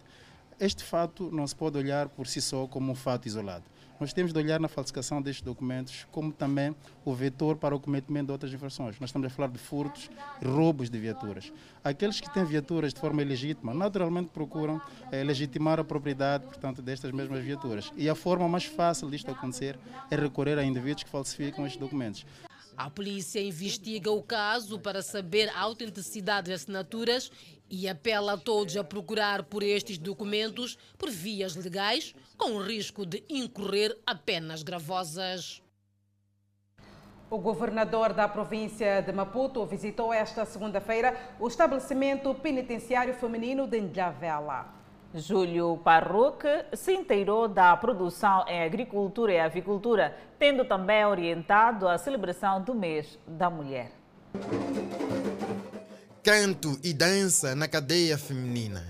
Este 0.60 0.84
fato 0.84 1.30
não 1.32 1.46
se 1.46 1.56
pode 1.56 1.78
olhar 1.78 2.08
por 2.08 2.26
si 2.26 2.40
só 2.40 2.66
como 2.68 2.92
um 2.92 2.94
fato 2.94 3.26
isolado. 3.26 3.64
Nós 4.00 4.12
temos 4.12 4.32
de 4.32 4.38
olhar 4.38 4.58
na 4.58 4.68
falsificação 4.68 5.22
destes 5.22 5.42
documentos 5.42 6.06
como 6.10 6.32
também 6.32 6.74
o 7.04 7.14
vetor 7.14 7.56
para 7.56 7.74
o 7.74 7.80
cometimento 7.80 8.26
de 8.26 8.32
outras 8.32 8.52
infrações. 8.52 8.98
Nós 8.98 9.10
estamos 9.10 9.26
a 9.26 9.30
falar 9.30 9.48
de 9.48 9.58
furtos 9.58 10.10
e 10.42 10.46
roubos 10.46 10.90
de 10.90 10.98
viaturas. 10.98 11.52
Aqueles 11.82 12.20
que 12.20 12.32
têm 12.32 12.44
viaturas 12.44 12.92
de 12.92 13.00
forma 13.00 13.22
ilegítima, 13.22 13.72
naturalmente 13.72 14.30
procuram 14.30 14.80
eh, 15.12 15.22
legitimar 15.22 15.78
a 15.78 15.84
propriedade, 15.84 16.44
portanto, 16.44 16.82
destas 16.82 17.12
mesmas 17.12 17.42
viaturas. 17.44 17.92
E 17.96 18.08
a 18.08 18.14
forma 18.14 18.48
mais 18.48 18.64
fácil 18.64 19.08
disto 19.08 19.30
acontecer 19.30 19.78
é 20.10 20.16
recorrer 20.16 20.58
a 20.58 20.64
indivíduos 20.64 21.04
que 21.04 21.10
falsificam 21.10 21.64
estes 21.64 21.80
documentos. 21.80 22.26
A 22.76 22.90
polícia 22.90 23.40
investiga 23.40 24.10
o 24.10 24.20
caso 24.20 24.80
para 24.80 25.00
saber 25.00 25.48
a 25.50 25.60
autenticidade 25.60 26.50
das 26.50 26.62
assinaturas 26.62 27.30
e 27.70 27.88
apela 27.88 28.34
a 28.34 28.36
todos 28.36 28.76
a 28.76 28.84
procurar 28.84 29.44
por 29.44 29.62
estes 29.62 29.98
documentos 29.98 30.78
por 30.98 31.10
vias 31.10 31.56
legais, 31.56 32.14
com 32.36 32.52
o 32.52 32.62
risco 32.62 33.04
de 33.06 33.24
incorrer 33.28 33.96
a 34.06 34.14
penas 34.14 34.62
gravosas. 34.62 35.62
O 37.30 37.38
governador 37.38 38.12
da 38.12 38.28
província 38.28 39.00
de 39.00 39.12
Maputo 39.12 39.64
visitou 39.66 40.12
esta 40.12 40.44
segunda-feira 40.44 41.16
o 41.40 41.48
estabelecimento 41.48 42.34
penitenciário 42.34 43.14
feminino 43.14 43.66
de 43.66 43.80
Ndlavela. 43.80 44.72
Júlio 45.14 45.80
Parruque 45.82 46.48
se 46.74 46.92
inteirou 46.92 47.46
da 47.46 47.76
produção 47.76 48.44
em 48.48 48.62
agricultura 48.62 49.32
e 49.32 49.38
avicultura, 49.38 50.16
tendo 50.38 50.64
também 50.64 51.04
orientado 51.04 51.88
a 51.88 51.96
celebração 51.96 52.60
do 52.60 52.74
mês 52.74 53.18
da 53.26 53.48
mulher. 53.48 53.92
Canto 56.24 56.78
e 56.82 56.94
dança 56.94 57.54
na 57.54 57.68
cadeia 57.68 58.16
feminina. 58.16 58.82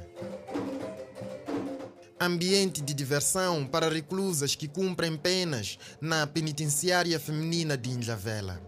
Ambiente 2.20 2.80
de 2.80 2.94
diversão 2.94 3.66
para 3.66 3.88
reclusas 3.88 4.54
que 4.54 4.68
cumprem 4.68 5.16
penas 5.16 5.76
na 6.00 6.28
penitenciária 6.28 7.18
feminina 7.18 7.76
de 7.76 7.90
Injavela. 7.90 8.62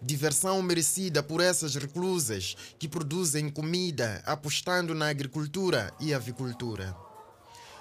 Diversão 0.00 0.62
merecida 0.62 1.22
por 1.22 1.42
essas 1.42 1.74
reclusas 1.74 2.56
que 2.78 2.88
produzem 2.88 3.50
comida 3.50 4.22
apostando 4.24 4.94
na 4.94 5.10
agricultura 5.10 5.92
e 6.00 6.14
avicultura. 6.14 6.96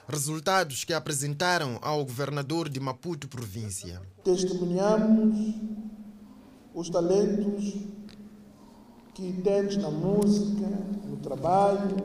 Resultados 0.05 0.83
que 0.83 0.93
apresentaram 0.93 1.79
ao 1.81 2.03
governador 2.03 2.67
de 2.67 2.77
Maputo 2.77 3.29
província. 3.29 4.01
Testemunhamos 4.21 5.55
os 6.73 6.89
talentos 6.89 8.02
que 9.13 9.31
tens 9.43 9.77
na 9.77 9.89
música, 9.89 10.67
no 11.05 11.17
trabalho, 11.17 11.95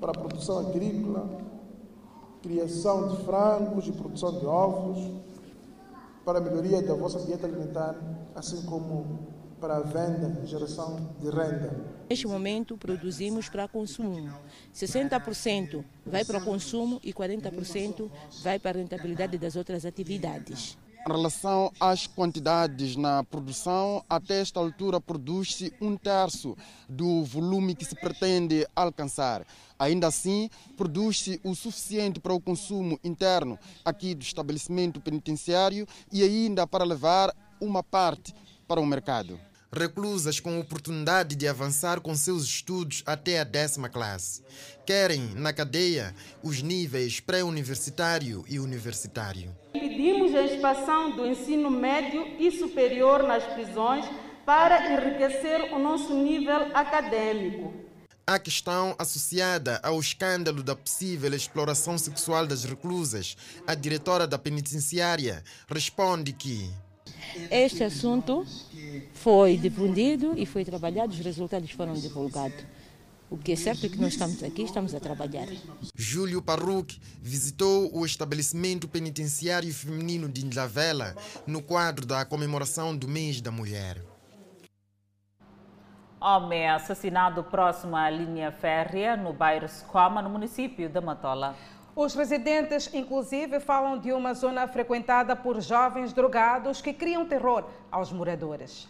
para 0.00 0.10
a 0.10 0.14
produção 0.14 0.58
agrícola, 0.58 1.28
criação 2.42 3.08
de 3.08 3.24
frangos 3.24 3.86
e 3.86 3.92
produção 3.92 4.38
de 4.38 4.46
ovos, 4.46 4.98
para 6.24 6.38
a 6.38 6.40
melhoria 6.40 6.82
da 6.82 6.94
vossa 6.94 7.20
dieta 7.20 7.46
alimentar, 7.46 7.94
assim 8.34 8.62
como 8.62 9.28
para 9.60 9.76
a 9.76 9.80
venda 9.80 10.40
e 10.42 10.46
geração 10.46 11.14
de 11.20 11.28
renda. 11.28 11.84
Neste 12.08 12.26
momento, 12.26 12.76
produzimos 12.76 13.48
para 13.48 13.68
consumo. 13.68 14.32
60% 14.74 15.84
vai 16.04 16.24
para 16.24 16.38
o 16.38 16.44
consumo 16.44 16.98
e 17.04 17.12
40% 17.12 18.10
vai 18.42 18.58
para 18.58 18.78
a 18.78 18.82
rentabilidade 18.82 19.38
das 19.38 19.54
outras 19.54 19.84
atividades. 19.84 20.78
Em 21.08 21.12
relação 21.12 21.72
às 21.80 22.06
quantidades 22.06 22.94
na 22.94 23.24
produção, 23.24 24.04
até 24.08 24.40
esta 24.40 24.60
altura 24.60 25.00
produz-se 25.00 25.72
um 25.80 25.96
terço 25.96 26.54
do 26.88 27.24
volume 27.24 27.74
que 27.74 27.86
se 27.86 27.94
pretende 27.94 28.66
alcançar. 28.76 29.46
Ainda 29.78 30.08
assim, 30.08 30.50
produz-se 30.76 31.40
o 31.42 31.54
suficiente 31.54 32.20
para 32.20 32.34
o 32.34 32.40
consumo 32.40 33.00
interno 33.02 33.58
aqui 33.82 34.14
do 34.14 34.22
estabelecimento 34.22 35.00
penitenciário 35.00 35.86
e 36.12 36.22
ainda 36.22 36.66
para 36.66 36.84
levar 36.84 37.34
uma 37.60 37.82
parte 37.82 38.34
para 38.68 38.80
o 38.80 38.86
mercado 38.86 39.40
reclusas 39.72 40.40
com 40.40 40.58
oportunidade 40.58 41.36
de 41.36 41.46
avançar 41.46 42.00
com 42.00 42.14
seus 42.14 42.44
estudos 42.44 43.02
até 43.06 43.40
a 43.40 43.44
décima 43.44 43.88
classe. 43.88 44.42
Querem, 44.84 45.30
na 45.36 45.52
cadeia, 45.52 46.14
os 46.42 46.60
níveis 46.62 47.20
pré-universitário 47.20 48.44
e 48.48 48.58
universitário. 48.58 49.54
Pedimos 49.72 50.34
a 50.34 50.42
expansão 50.42 51.14
do 51.14 51.26
ensino 51.26 51.70
médio 51.70 52.26
e 52.38 52.50
superior 52.50 53.22
nas 53.22 53.44
prisões 53.44 54.04
para 54.44 54.92
enriquecer 54.92 55.72
o 55.72 55.78
nosso 55.78 56.12
nível 56.14 56.74
acadêmico. 56.74 57.72
A 58.26 58.38
questão 58.38 58.94
associada 58.98 59.80
ao 59.82 59.98
escândalo 59.98 60.62
da 60.62 60.76
possível 60.76 61.32
exploração 61.34 61.98
sexual 61.98 62.46
das 62.46 62.64
reclusas, 62.64 63.36
a 63.66 63.74
diretora 63.74 64.26
da 64.26 64.38
penitenciária 64.38 65.42
responde 65.68 66.32
que 66.32 66.70
este 67.50 67.84
assunto 67.84 68.46
foi 69.12 69.56
difundido 69.56 70.34
e 70.36 70.46
foi 70.46 70.64
trabalhado, 70.64 71.12
os 71.12 71.18
resultados 71.20 71.70
foram 71.70 71.94
divulgados. 71.94 72.64
O 73.30 73.38
que 73.38 73.52
é 73.52 73.56
certo 73.56 73.86
é 73.86 73.88
que 73.88 73.96
nós 73.96 74.14
estamos 74.14 74.42
aqui, 74.42 74.62
estamos 74.62 74.92
a 74.92 74.98
trabalhar. 74.98 75.46
Júlio 75.94 76.42
Parruque 76.42 77.00
visitou 77.22 77.88
o 77.96 78.04
estabelecimento 78.04 78.88
penitenciário 78.88 79.72
feminino 79.72 80.28
de 80.28 80.44
Ndlavela 80.44 81.14
no 81.46 81.62
quadro 81.62 82.04
da 82.04 82.24
comemoração 82.24 82.96
do 82.96 83.06
mês 83.06 83.40
da 83.40 83.52
mulher. 83.52 84.02
Homem 86.20 86.68
assassinado 86.68 87.44
próximo 87.44 87.94
à 87.94 88.10
linha 88.10 88.50
férrea 88.50 89.16
no 89.16 89.32
bairro 89.32 89.68
Scoma, 89.68 90.20
no 90.20 90.28
município 90.28 90.88
de 90.88 91.00
Matola. 91.00 91.56
Os 91.94 92.14
residentes, 92.14 92.88
inclusive, 92.92 93.58
falam 93.58 93.98
de 93.98 94.12
uma 94.12 94.32
zona 94.32 94.66
frequentada 94.68 95.34
por 95.34 95.60
jovens 95.60 96.12
drogados 96.12 96.80
que 96.80 96.92
criam 96.92 97.26
terror 97.26 97.64
aos 97.90 98.12
moradores. 98.12 98.88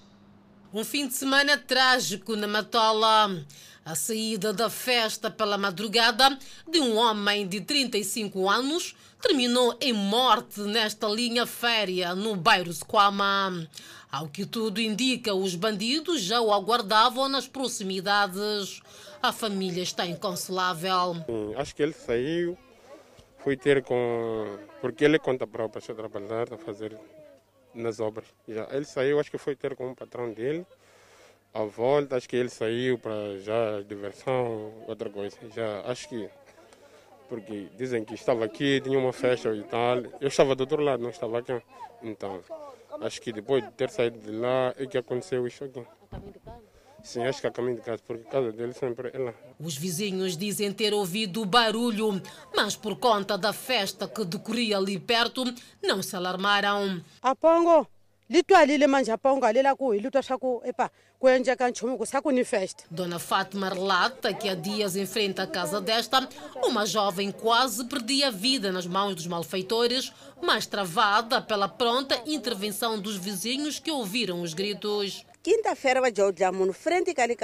Um 0.73 0.85
fim 0.85 1.09
de 1.09 1.15
semana 1.15 1.57
trágico 1.59 2.37
na 2.37 2.47
Matola. 2.47 3.45
A 3.85 3.95
saída 3.95 4.53
da 4.53 4.69
festa 4.69 5.31
pela 5.31 5.57
madrugada 5.57 6.39
de 6.69 6.79
um 6.79 6.97
homem 6.97 7.49
de 7.49 7.63
35 7.63 8.49
anos 8.49 8.95
terminou 9.21 9.77
em 9.81 9.93
morte 9.93 10.61
nesta 10.61 11.09
linha 11.09 11.47
férrea 11.47 12.15
no 12.15 12.37
bairro 12.37 12.73
Squama. 12.73 13.67
Ao 14.13 14.29
que 14.29 14.45
tudo 14.45 14.81
indica, 14.81 15.35
os 15.35 15.55
bandidos 15.55 16.21
já 16.21 16.41
o 16.41 16.53
aguardavam 16.53 17.29
nas 17.29 17.49
proximidades. 17.49 18.81
A 19.23 19.33
família 19.33 19.83
está 19.83 20.07
inconsolável. 20.07 21.17
Acho 21.57 21.75
que 21.75 21.83
ele 21.83 21.95
saiu 21.95 22.57
fui 23.43 23.57
ter 23.57 23.83
com. 23.83 24.59
Porque 24.81 25.05
ele 25.05 25.19
conta 25.19 25.47
para 25.47 25.65
o 25.65 25.71
pastor 25.71 25.97
trabalhar, 25.97 26.53
a 26.53 26.59
fazer 26.59 26.97
nas 27.75 28.01
obras. 28.01 28.27
Já, 28.49 28.69
ele 28.71 28.85
saiu, 28.85 29.21
acho 29.21 29.31
que 29.31 29.39
foi 29.39 29.55
ter 29.55 29.75
com 29.77 29.89
um 29.89 29.95
patrão 29.95 30.33
dele. 30.33 30.67
A 31.53 31.65
volta, 31.65 32.17
acho 32.17 32.29
que 32.29 32.37
ele 32.37 32.49
saiu 32.49 32.99
para 32.99 33.39
já 33.39 33.81
diversão, 33.83 34.73
outra 34.87 35.11
coisa. 35.11 35.37
Já, 35.55 35.81
acho 35.83 36.09
que. 36.09 36.29
Porque 37.29 37.69
dizem 37.77 38.05
que 38.05 38.15
estava 38.15 38.45
aqui, 38.45 38.81
tinha 38.81 38.99
uma 38.99 39.13
festa 39.13 39.55
e 39.55 39.63
tal. 39.65 39.99
Eu 40.21 40.29
estava 40.29 40.55
do 40.55 40.63
outro 40.63 40.83
lado, 40.83 41.03
não 41.03 41.11
estava 41.11 41.39
aqui. 41.39 41.61
Então, 42.03 42.41
acho 43.01 43.21
que 43.21 43.33
depois 43.33 43.65
de 43.65 43.71
ter 43.73 43.89
saído 43.89 44.19
de 44.19 44.33
lá 44.33 44.75
é 44.77 44.87
que 44.87 44.99
aconteceu 44.99 45.47
isso 45.47 45.65
aqui. 45.65 45.85
Sim, 47.03 47.23
acho 47.25 47.41
que 47.41 47.47
é 47.47 47.51
caminho 47.51 47.77
de 47.77 47.83
casa, 47.83 48.03
porque 48.07 48.27
a 48.27 48.31
casa 48.31 48.53
dele 48.53 48.73
sempre 48.73 49.11
é 49.13 49.19
lá. 49.19 49.35
Os 49.59 49.77
vizinhos 49.77 50.37
dizem 50.37 50.73
ter 50.73 50.93
ouvido 50.93 51.45
barulho, 51.45 52.21
mas 52.55 52.77
por 52.77 52.97
conta 52.97 53.37
da 53.37 53.53
festa 53.53 54.07
que 54.07 54.25
decorria 54.25 54.77
ali 54.77 54.99
perto, 54.99 55.45
não 55.83 56.03
se 56.03 56.15
alarmaram. 56.17 57.03
apongo 57.23 57.87
manje 58.89 59.11
ku 59.77 60.23
swa 60.23 60.39
ku 60.39 60.63
epa 60.65 60.91
ku 61.19 61.29
endleka 61.29 61.69
nchumu 61.69 61.99
ku 61.99 62.07
sa 62.07 62.23
ku 62.23 62.31
ni 62.31 62.45
festa 62.45 62.85
Dona 62.91 63.19
Fátima 63.19 63.69
relata 63.69 64.33
que 64.33 64.49
há 64.49 64.55
dias 64.55 64.95
em 64.95 65.05
frente 65.05 65.41
à 65.41 65.47
casa 65.47 65.81
desta, 65.81 66.29
uma 66.63 66.87
jovem 66.87 67.33
quase 67.33 67.85
perdia 67.87 68.29
a 68.29 68.31
vida 68.31 68.71
nas 68.71 68.87
mãos 68.87 69.17
dos 69.17 69.27
malfeitores, 69.27 70.13
mas 70.41 70.65
travada 70.67 71.43
pela 71.43 71.69
pronta 71.69 72.23
intervenção 72.25 73.01
dos 73.01 73.17
vizinhos 73.17 73.81
que 73.81 73.91
ouviram 73.91 74.43
os 74.43 74.55
gritos. 74.55 75.27
Quinta-feira 75.43 76.01
va 76.01 76.53
munhu 76.53 76.73
frente 76.73 77.15
ka 77.15 77.27
le 77.27 77.37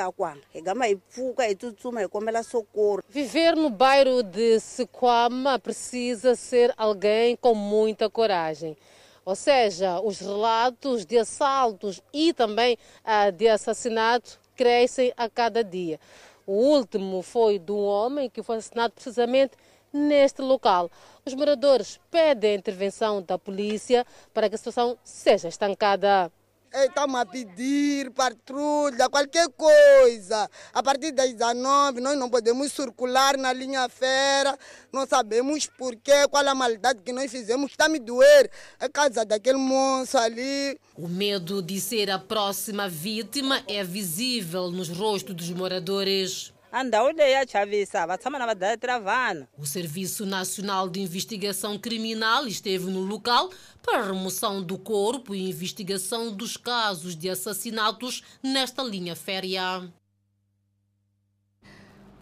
socorro 2.43 3.03
Viver 3.09 3.57
no 3.57 3.71
bairro 3.71 4.23
de 4.23 4.61
Sequama 4.61 5.59
precisa 5.59 6.35
ser 6.35 6.75
alguém 6.77 7.37
com 7.37 7.55
muita 7.55 8.11
coragem. 8.11 8.77
Ou 9.25 9.35
seja, 9.35 10.01
os 10.01 10.21
relatos 10.21 11.05
de 11.05 11.19
assaltos 11.19 12.03
e 12.13 12.33
também 12.33 12.79
ah, 13.05 13.31
de 13.31 13.49
assassinato 13.49 14.39
crescem 14.55 15.13
a 15.17 15.29
cada 15.29 15.65
dia. 15.65 15.99
O 16.47 16.53
último 16.53 17.23
foi 17.23 17.59
de 17.59 17.73
um 17.73 17.85
homem 17.85 18.31
que 18.31 18.43
foi 18.43 18.59
assassinado 18.59 18.95
precisamente 18.95 19.57
neste 19.93 20.43
local. 20.43 20.91
Os 21.25 21.35
moradores 21.35 21.99
pedem 22.11 22.53
a 22.53 22.55
intervenção 22.55 23.23
da 23.23 23.39
polícia 23.39 24.07
para 24.33 24.49
que 24.49 24.55
a 24.55 24.59
situação 24.59 24.97
seja 25.03 25.49
estancada. 25.49 26.31
Estamos 26.73 27.21
a 27.21 27.25
pedir 27.25 28.11
patrulha, 28.11 29.09
qualquer 29.09 29.49
coisa. 29.51 30.51
A 30.75 30.83
partir 30.83 31.13
das 31.13 31.33
19 31.33 32.01
nós 32.01 32.19
não 32.19 32.29
podemos 32.29 32.73
circular 32.73 33.37
na 33.37 33.53
linha 33.53 33.89
fera, 33.89 34.59
não 34.93 35.07
sabemos 35.07 35.67
porquê, 35.67 36.29
qual 36.29 36.47
a 36.47 36.55
maldade 36.55 37.03
que 37.03 37.13
nós 37.13 37.31
fizemos, 37.31 37.71
está 37.71 37.89
me 37.89 37.99
doer. 37.99 38.51
É 38.79 38.89
casa 38.89 39.25
daquele 39.25 39.59
moço 39.59 40.19
ali. 40.19 40.79
O 40.97 41.09
medo 41.09 41.63
de 41.63 41.81
ser 41.81 42.11
a 42.11 42.19
próxima 42.19 42.89
vítima 42.89 43.63
é 43.67 43.83
visível 43.83 44.71
nos 44.71 44.89
rostos 44.89 45.35
dos 45.35 45.51
moradores. 45.51 46.56
A 46.77 46.85
ndhawu 46.85 47.11
leyi 47.13 47.33
ya 47.33 47.47
chavisa 47.47 48.07
va 48.07 48.19
tshama 48.19 48.39
na 48.39 48.47
vadayatira 48.47 49.01
vana 49.01 49.49
O 49.57 49.65
Serviço 49.65 50.27
Nacional 50.27 50.91
de 50.91 51.01
Investigação 51.01 51.79
Criminal 51.79 52.47
esteve 52.47 52.91
no 52.91 53.01
local 53.01 53.49
para 53.83 54.01
a 54.01 54.05
remoção 54.05 54.63
do 54.63 54.77
corpo 54.77 55.35
e 55.35 55.49
investigação 55.49 56.31
dos 56.31 56.59
casos 56.59 57.17
de 57.17 57.31
assassinatos 57.31 58.23
nesta 58.43 58.83
linha 58.83 59.17
férrea. 59.17 59.91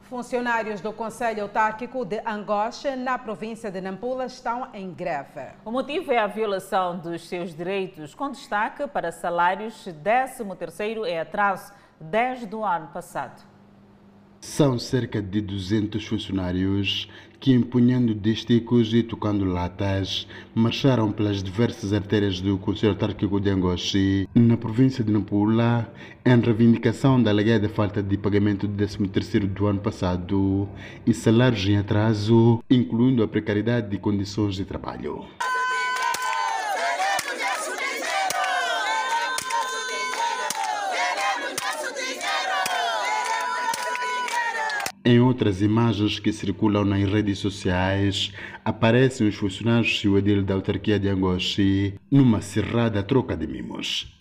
Funcionários 0.03 0.81
do 0.81 0.93
Conselho 0.93 1.43
Autárquico 1.43 2.05
de 2.05 2.21
Angocha, 2.25 2.95
na 2.95 3.19
província 3.19 3.73
de 3.73 3.81
Nampula, 3.81 4.27
estão 4.27 4.69
em 4.73 4.95
greve. 4.95 5.51
O 5.65 5.73
motivo 5.73 6.13
é 6.13 6.19
a 6.19 6.29
violação 6.29 6.97
dos 6.97 7.27
seus 7.27 7.53
direitos, 7.53 8.15
com 8.15 8.31
destaque 8.31 8.87
para 8.87 9.11
salários 9.11 9.85
13º 9.85 11.09
e 11.09 11.19
atraso 11.19 11.73
desde 12.01 12.55
o 12.55 12.65
ano 12.65 12.87
passado. 12.93 13.54
São 14.45 14.79
cerca 14.79 15.23
de 15.23 15.41
200 15.41 16.07
funcionários 16.07 17.09
que, 17.41 17.51
empunhando 17.51 18.15
disticos 18.15 18.93
e 18.93 19.03
tocando 19.03 19.45
latas, 19.45 20.29
marcharam 20.55 21.11
pelas 21.11 21.43
diversas 21.43 21.93
artérias 21.93 22.41
do 22.41 22.57
Conselho 22.59 22.93
Autárquico 22.93 23.41
de 23.41 23.51
Angoche, 23.51 24.29
na 24.35 24.57
província 24.57 25.03
de 25.03 25.11
Nampula, 25.11 25.93
em 26.25 26.41
reivindicação 26.41 27.21
da 27.21 27.31
alegada 27.31 27.69
falta 27.71 28.03
de 28.03 28.17
pagamento 28.19 28.69
do 28.69 28.85
13º 28.85 29.47
do 29.47 29.67
ano 29.67 29.81
passado 29.81 30.69
e 31.07 31.13
salários 31.13 31.67
em 31.67 31.79
atraso, 31.79 32.63
incluindo 32.71 33.25
a 33.25 33.29
precariedade 33.29 33.89
de 33.89 33.99
condições 33.99 34.55
de 34.55 34.65
trabalho. 34.65 35.25
Em 45.07 45.21
outras 45.21 45.61
imagens 45.61 46.19
que 46.19 46.33
circulam 46.33 46.83
nas 46.83 47.05
redes 47.05 47.39
sociais, 47.39 48.33
aparecem 48.65 49.29
os 49.29 49.35
funcionários 49.35 50.03
edil 50.03 50.43
da 50.43 50.55
autarquia 50.55 50.99
de 50.99 51.11
Angoche 51.11 51.93
numa 52.11 52.41
cerrada 52.41 53.03
troca 53.03 53.37
de 53.37 53.47
mimos. 53.47 54.17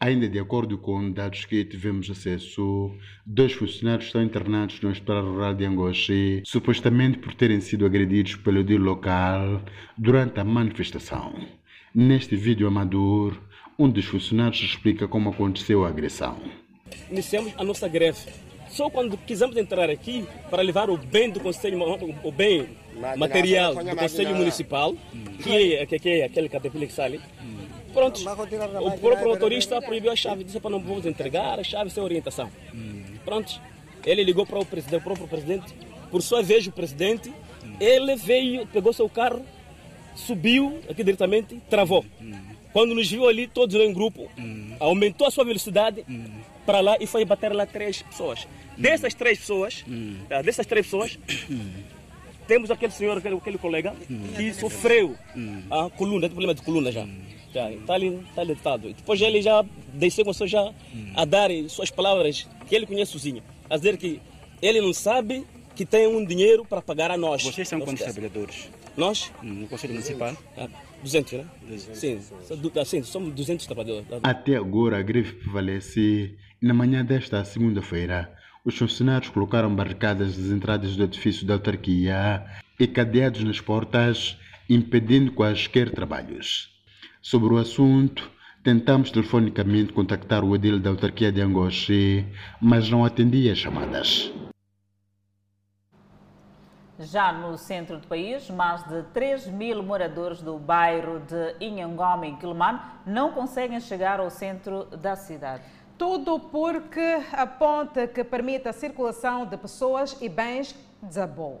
Ainda 0.00 0.28
de 0.28 0.40
acordo 0.40 0.76
com 0.76 1.12
dados 1.12 1.44
que 1.44 1.64
tivemos 1.64 2.10
acesso, 2.10 2.90
dois 3.24 3.52
funcionários 3.52 4.06
estão 4.06 4.24
internados 4.24 4.80
no 4.80 4.90
Hospital 4.90 5.24
Rural 5.24 5.54
de 5.54 5.64
Angoche, 5.64 6.42
supostamente 6.44 7.18
por 7.18 7.32
terem 7.34 7.60
sido 7.60 7.86
agredidos 7.86 8.34
pelo 8.34 8.58
edil 8.58 8.80
local 8.80 9.62
durante 9.96 10.40
a 10.40 10.44
manifestação. 10.44 11.32
Neste 11.94 12.34
vídeo 12.34 12.66
amador, 12.66 13.40
um 13.82 13.90
dos 13.90 14.04
funcionários 14.04 14.60
explica 14.62 15.08
como 15.08 15.30
aconteceu 15.30 15.84
a 15.84 15.88
agressão. 15.88 16.36
Iniciamos 17.10 17.52
a 17.56 17.64
nossa 17.64 17.88
greve. 17.88 18.18
Só 18.68 18.88
quando 18.88 19.18
quisemos 19.18 19.56
entrar 19.56 19.90
aqui 19.90 20.24
para 20.48 20.62
levar 20.62 20.88
o 20.88 20.96
bem 20.96 21.28
do 21.28 21.40
Conselho, 21.40 21.78
o 22.22 22.32
bem 22.32 22.68
material 23.16 23.74
do 23.74 23.96
Conselho 23.96 24.36
Municipal, 24.36 24.94
que 25.42 25.74
é, 25.74 25.86
que 25.86 26.08
é 26.08 26.24
aquele 26.24 26.48
caterpillar 26.48 26.86
que 26.86 26.94
sai 26.94 27.06
ali, 27.06 27.20
pronto, 27.92 28.20
o 28.20 28.98
próprio 28.98 29.28
motorista 29.28 29.82
proibiu 29.82 30.12
a 30.12 30.16
chave, 30.16 30.44
disse 30.44 30.60
para 30.60 30.70
não 30.70 30.80
vamos 30.80 31.04
entregar 31.04 31.58
a 31.58 31.64
chave 31.64 31.90
sem 31.90 32.02
orientação. 32.02 32.50
Pronto, 33.24 33.60
ele 34.06 34.22
ligou 34.22 34.46
para 34.46 34.60
o, 34.60 34.64
presidente, 34.64 35.00
o 35.00 35.04
próprio 35.04 35.26
presidente, 35.26 35.74
por 36.10 36.22
sua 36.22 36.42
vez 36.42 36.66
o 36.66 36.72
presidente, 36.72 37.32
ele 37.80 38.14
veio, 38.16 38.66
pegou 38.68 38.92
seu 38.92 39.08
carro, 39.08 39.44
subiu 40.14 40.80
aqui 40.88 41.02
diretamente, 41.02 41.60
travou. 41.68 42.04
Quando 42.72 42.94
nos 42.94 43.10
viu 43.10 43.28
ali, 43.28 43.46
todos 43.46 43.74
em 43.76 43.92
grupo, 43.92 44.28
aumentou 44.80 45.26
a 45.26 45.30
sua 45.30 45.44
velocidade 45.44 46.04
para 46.64 46.80
lá 46.80 46.96
e 47.00 47.06
foi 47.06 47.24
bater 47.24 47.52
lá 47.52 47.66
três 47.66 48.02
pessoas. 48.02 48.46
Dessas 48.76 49.14
três 49.14 49.38
pessoas, 49.38 49.84
tá, 50.28 50.40
dessas 50.42 50.66
três 50.66 50.86
pessoas, 50.86 51.18
temos 52.46 52.70
aquele 52.70 52.92
senhor, 52.92 53.18
aquele, 53.18 53.36
aquele 53.36 53.58
colega, 53.58 53.94
que 54.36 54.52
sofreu 54.54 55.16
a 55.70 55.90
coluna, 55.90 56.22
tem 56.22 56.30
problema 56.30 56.54
de 56.54 56.62
coluna 56.62 56.90
já. 56.90 57.06
Já 57.52 57.70
está 57.70 57.92
ali, 57.94 58.18
está 58.30 58.40
ali 58.40 58.54
deitado. 58.54 58.88
E 58.88 58.94
Depois 58.94 59.20
ele 59.20 59.42
já 59.42 59.62
desceu, 59.92 60.24
começou 60.24 60.46
já 60.46 60.72
a 61.14 61.24
dar 61.26 61.50
suas 61.68 61.90
palavras 61.90 62.48
que 62.66 62.74
ele 62.74 62.86
conhece 62.86 63.12
sozinho. 63.12 63.42
A 63.68 63.76
dizer 63.76 63.98
que 63.98 64.20
ele 64.62 64.80
não 64.80 64.94
sabe 64.94 65.44
que 65.74 65.84
tem 65.86 66.06
um 66.06 66.24
dinheiro 66.24 66.64
para 66.64 66.82
pagar 66.82 67.10
a 67.10 67.16
nós. 67.16 67.42
Vocês 67.42 67.68
são 67.68 67.80
quantos 67.80 68.02
trabalhadores? 68.02 68.70
Nós? 68.96 69.32
No 69.42 69.66
Conselho 69.66 69.94
Municipal? 69.94 70.36
Ah, 70.56 70.68
200, 71.02 71.32
né? 71.32 71.46
Sim, 71.94 72.20
são 72.46 72.56
du- 72.56 72.72
ah, 72.78 72.84
sim, 72.84 73.02
somos 73.02 73.32
200 73.34 73.66
trabalhadores. 73.66 74.06
Até 74.22 74.56
agora, 74.56 74.98
a 74.98 75.02
greve 75.02 75.32
prevalece. 75.32 76.36
Na 76.60 76.72
manhã 76.74 77.04
desta 77.04 77.42
segunda-feira, 77.44 78.32
os 78.64 78.76
funcionários 78.78 79.30
colocaram 79.30 79.74
barricadas 79.74 80.36
nas 80.38 80.46
entradas 80.50 80.94
do 80.94 81.02
edifício 81.02 81.44
da 81.46 81.54
autarquia 81.54 82.44
e 82.78 82.86
cadeados 82.86 83.42
nas 83.42 83.60
portas, 83.60 84.36
impedindo 84.70 85.32
quaisquer 85.32 85.90
trabalhos. 85.90 86.70
Sobre 87.20 87.52
o 87.54 87.56
assunto, 87.56 88.30
tentamos 88.62 89.10
telefonicamente 89.10 89.92
contactar 89.92 90.44
o 90.44 90.54
edil 90.54 90.78
da 90.78 90.90
autarquia 90.90 91.32
de 91.32 91.40
Angoche, 91.40 92.24
mas 92.60 92.88
não 92.88 93.04
atendia 93.04 93.52
as 93.52 93.58
chamadas. 93.58 94.30
Já 97.02 97.32
no 97.32 97.58
centro 97.58 97.98
do 97.98 98.06
país, 98.06 98.48
mais 98.48 98.84
de 98.84 99.02
3 99.12 99.48
mil 99.48 99.82
moradores 99.82 100.40
do 100.40 100.56
bairro 100.56 101.18
de 101.18 101.56
Inhangome, 101.58 102.28
em 102.28 102.36
Quilomane, 102.36 102.80
não 103.04 103.32
conseguem 103.32 103.80
chegar 103.80 104.20
ao 104.20 104.30
centro 104.30 104.84
da 104.84 105.16
cidade. 105.16 105.64
Tudo 105.98 106.38
porque 106.38 107.24
a 107.32 107.44
ponte 107.44 108.06
que 108.06 108.22
permite 108.22 108.68
a 108.68 108.72
circulação 108.72 109.44
de 109.44 109.56
pessoas 109.56 110.16
e 110.20 110.28
bens 110.28 110.76
desabou. 111.02 111.60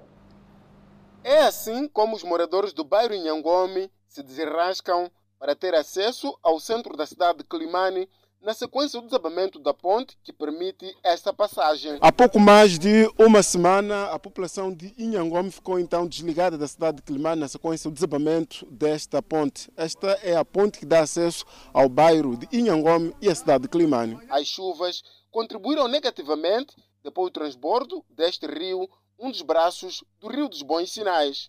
É 1.24 1.42
assim 1.42 1.88
como 1.88 2.14
os 2.14 2.22
moradores 2.22 2.72
do 2.72 2.84
bairro 2.84 3.12
Inhangome 3.12 3.90
se 4.06 4.22
desenrascam 4.22 5.10
para 5.40 5.56
ter 5.56 5.74
acesso 5.74 6.38
ao 6.40 6.60
centro 6.60 6.96
da 6.96 7.04
cidade 7.04 7.38
de 7.38 7.44
Climane 7.44 8.08
na 8.42 8.52
sequência 8.52 9.00
do 9.00 9.06
desabamento 9.06 9.58
da 9.60 9.72
ponte 9.72 10.18
que 10.22 10.32
permite 10.32 10.96
esta 11.02 11.32
passagem. 11.32 11.96
Há 12.00 12.10
pouco 12.10 12.40
mais 12.40 12.76
de 12.76 13.08
uma 13.16 13.42
semana, 13.42 14.06
a 14.06 14.18
população 14.18 14.74
de 14.74 14.92
Inhangome 14.98 15.50
ficou 15.50 15.78
então 15.78 16.06
desligada 16.06 16.58
da 16.58 16.66
cidade 16.66 16.96
de 16.96 17.02
Climane 17.04 17.40
na 17.40 17.48
sequência 17.48 17.88
do 17.88 17.94
desabamento 17.94 18.66
desta 18.66 19.22
ponte. 19.22 19.70
Esta 19.76 20.08
é 20.22 20.36
a 20.36 20.44
ponte 20.44 20.80
que 20.80 20.86
dá 20.86 21.00
acesso 21.00 21.44
ao 21.72 21.88
bairro 21.88 22.36
de 22.36 22.48
Inhangome 22.52 23.14
e 23.20 23.28
à 23.28 23.34
cidade 23.34 23.62
de 23.62 23.68
Climane. 23.68 24.18
As 24.28 24.48
chuvas 24.48 25.02
contribuíram 25.30 25.86
negativamente 25.86 26.74
depois 27.02 27.30
do 27.30 27.34
transbordo 27.34 28.04
deste 28.10 28.46
rio, 28.46 28.88
um 29.18 29.30
dos 29.30 29.42
braços 29.42 30.02
do 30.18 30.28
Rio 30.28 30.48
dos 30.48 30.62
Bons 30.62 30.92
Sinais. 30.92 31.48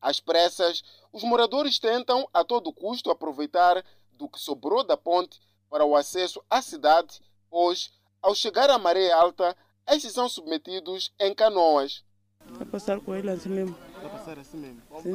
Às 0.00 0.18
pressas, 0.18 0.82
os 1.12 1.22
moradores 1.22 1.78
tentam 1.78 2.26
a 2.32 2.42
todo 2.42 2.72
custo 2.72 3.10
aproveitar 3.10 3.84
do 4.12 4.28
que 4.28 4.40
sobrou 4.40 4.82
da 4.82 4.96
ponte 4.96 5.38
para 5.70 5.84
o 5.84 5.96
acesso 5.96 6.42
à 6.48 6.62
cidade, 6.62 7.20
pois, 7.50 7.90
ao 8.22 8.34
chegar 8.34 8.70
à 8.70 8.78
maré 8.78 9.12
alta, 9.12 9.56
estes 9.88 10.12
são 10.12 10.28
submetidos 10.28 11.12
em 11.20 11.34
canoas. 11.34 12.04
Vai 12.48 12.66
passar 12.66 13.00
com 13.00 13.14
ele 13.14 13.30
assim 13.30 13.48
mesmo. 13.48 13.76
Vai 14.00 14.10
passar 14.10 14.38
assim 14.38 14.56
mesmo? 14.56 14.80
Sim. 15.02 15.14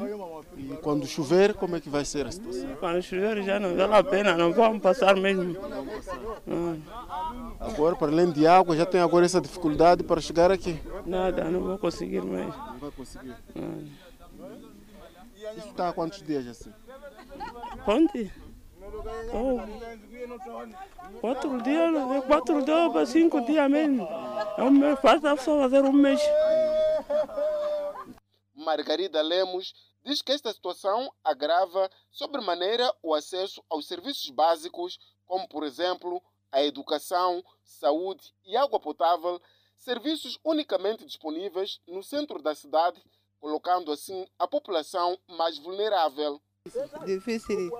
E 0.57 0.77
quando 0.77 1.07
chover, 1.07 1.53
como 1.53 1.75
é 1.75 1.79
que 1.79 1.89
vai 1.89 2.03
ser 2.03 2.27
a 2.27 2.31
situação? 2.31 2.75
Quando 2.75 3.01
chover 3.01 3.41
já 3.43 3.59
não 3.59 3.75
vale 3.75 3.95
a 3.95 4.03
pena, 4.03 4.35
não 4.35 4.51
vamos 4.51 4.81
passar 4.81 5.15
mesmo. 5.15 5.55
Agora, 7.59 7.95
para 7.95 8.11
além 8.11 8.31
de 8.31 8.45
água, 8.45 8.75
já 8.75 8.85
tem 8.85 8.99
agora 8.99 9.25
essa 9.25 9.39
dificuldade 9.39 10.03
para 10.03 10.19
chegar 10.19 10.51
aqui? 10.51 10.79
Nada, 11.05 11.45
não 11.45 11.61
vou 11.61 11.77
conseguir 11.77 12.21
mais. 12.21 12.47
Não 12.47 12.79
vai 12.79 12.91
conseguir? 12.91 13.35
Isso 15.57 15.67
está 15.69 15.89
há 15.89 15.93
quantos 15.93 16.21
dias 16.21 16.47
assim? 16.47 16.73
Ontem? 17.87 18.31
Oh. 19.33 21.19
Quatro 21.19 21.61
dias, 21.61 22.25
quatro 22.25 22.63
dias 22.63 22.91
para 22.91 23.05
cinco 23.05 23.41
dias 23.41 23.69
mesmo. 23.69 24.07
É 24.57 24.63
um 24.63 24.71
mês, 24.71 24.99
falta 24.99 25.35
só 25.37 25.59
fazer 25.59 25.83
um 25.83 25.93
mês. 25.93 26.21
Margarida 28.55 29.21
Lemos 29.21 29.73
diz 30.03 30.21
que 30.21 30.31
esta 30.31 30.51
situação 30.53 31.11
agrava 31.23 31.89
sobremaneira 32.09 32.93
o 33.01 33.13
acesso 33.13 33.63
aos 33.69 33.87
serviços 33.87 34.29
básicos, 34.29 34.99
como, 35.25 35.47
por 35.47 35.63
exemplo, 35.63 36.21
a 36.51 36.63
educação, 36.63 37.43
saúde 37.63 38.33
e 38.45 38.57
água 38.57 38.79
potável, 38.79 39.41
serviços 39.77 40.37
unicamente 40.43 41.05
disponíveis 41.05 41.79
no 41.87 42.03
centro 42.03 42.41
da 42.41 42.53
cidade, 42.53 43.01
colocando 43.39 43.91
assim 43.91 44.27
a 44.37 44.47
população 44.47 45.17
mais 45.27 45.57
vulnerável. 45.57 46.41
Difícil. 47.05 47.71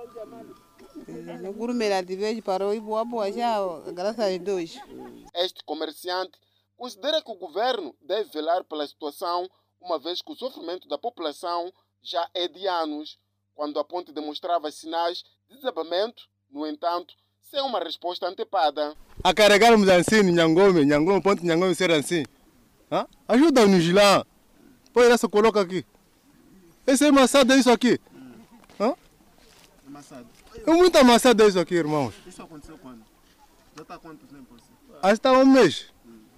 No 1.40 1.52
Gurumela 1.52 2.02
de 2.02 2.16
vez 2.16 2.40
parou 2.40 2.72
e 2.74 2.80
boa 2.80 3.04
boa 3.04 3.30
já, 3.30 3.58
graças 3.92 4.18
a 4.18 4.38
Deus. 4.38 4.78
Este 5.34 5.62
comerciante 5.64 6.38
considera 6.76 7.20
que 7.20 7.30
o 7.30 7.34
governo 7.34 7.94
deve 8.00 8.30
velar 8.30 8.64
pela 8.64 8.86
situação, 8.86 9.48
uma 9.80 9.98
vez 9.98 10.22
que 10.22 10.32
o 10.32 10.36
sofrimento 10.36 10.88
da 10.88 10.96
população 10.96 11.72
já 12.02 12.26
é 12.34 12.48
de 12.48 12.66
anos. 12.66 13.18
Quando 13.54 13.78
a 13.78 13.84
ponte 13.84 14.12
demonstrava 14.12 14.70
sinais 14.70 15.22
de 15.48 15.56
desabamento, 15.56 16.22
no 16.50 16.66
entanto, 16.66 17.14
sem 17.42 17.60
uma 17.60 17.78
resposta 17.78 18.26
antepada. 18.26 18.96
A 19.22 19.34
carregarmos 19.34 19.88
assim, 19.88 20.22
Nhangome, 20.22 20.86
Nhangome, 20.86 21.22
ponte 21.22 21.44
Nhangome 21.44 21.74
ser 21.74 21.90
assim. 21.90 22.24
Hã? 22.90 23.06
Ajuda-nos 23.28 23.92
lá. 23.92 24.24
Põe 24.92 25.10
essa, 25.10 25.28
coloca 25.28 25.60
aqui. 25.60 25.84
Esse 26.86 27.04
é 27.04 27.08
amassado, 27.08 27.52
é 27.52 27.58
isso 27.58 27.70
aqui. 27.70 28.00
Hã? 28.80 28.94
Amassado. 29.86 30.41
É 30.66 30.70
muito 30.70 30.96
amassado 30.96 31.46
isso 31.46 31.58
aqui, 31.58 31.74
irmãos. 31.74 32.14
Isso 32.26 32.42
aconteceu 32.42 32.78
quando? 32.78 33.02
Já 33.76 33.82
está 33.82 33.94
há 33.94 33.98
quanto 33.98 34.26
tempo 34.26 34.54
assim? 34.54 34.72
Acho 35.02 35.12
que 35.12 35.12
está 35.12 35.32
um 35.32 35.46
mês. 35.46 35.86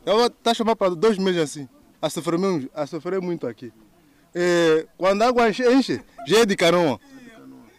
Eu 0.07 0.27
está 0.27 0.55
chamando 0.55 0.77
para 0.77 0.94
dois 0.94 1.18
meses 1.18 1.42
assim. 1.42 1.68
A 2.00 2.09
sofrer, 2.11 2.38
mesmo, 2.38 2.70
a 2.74 2.87
sofrer 2.87 3.20
muito 3.20 3.46
aqui. 3.46 3.72
É, 4.35 4.87
quando 4.96 5.22
a 5.22 5.29
água 5.29 5.48
enche, 5.48 5.66
enche, 5.72 6.05
já 6.27 6.40
é 6.40 6.46
de 6.46 6.57
canoa. 6.57 7.00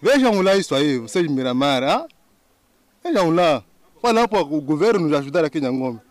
Vejam 0.01 0.41
lá 0.41 0.55
isso 0.55 0.75
aí, 0.75 0.97
vocês 0.99 1.27
de 1.27 1.31
Miramar. 1.31 1.83
Ah? 1.83 2.07
Vejam 3.03 3.29
lá. 3.31 3.63
Fala 4.01 4.27
para 4.27 4.41
o 4.41 4.61
governo 4.61 5.07
nos 5.07 5.17
ajudar 5.17 5.45
aqui 5.45 5.57
em 5.57 5.61
Nhangome. 5.61 6.01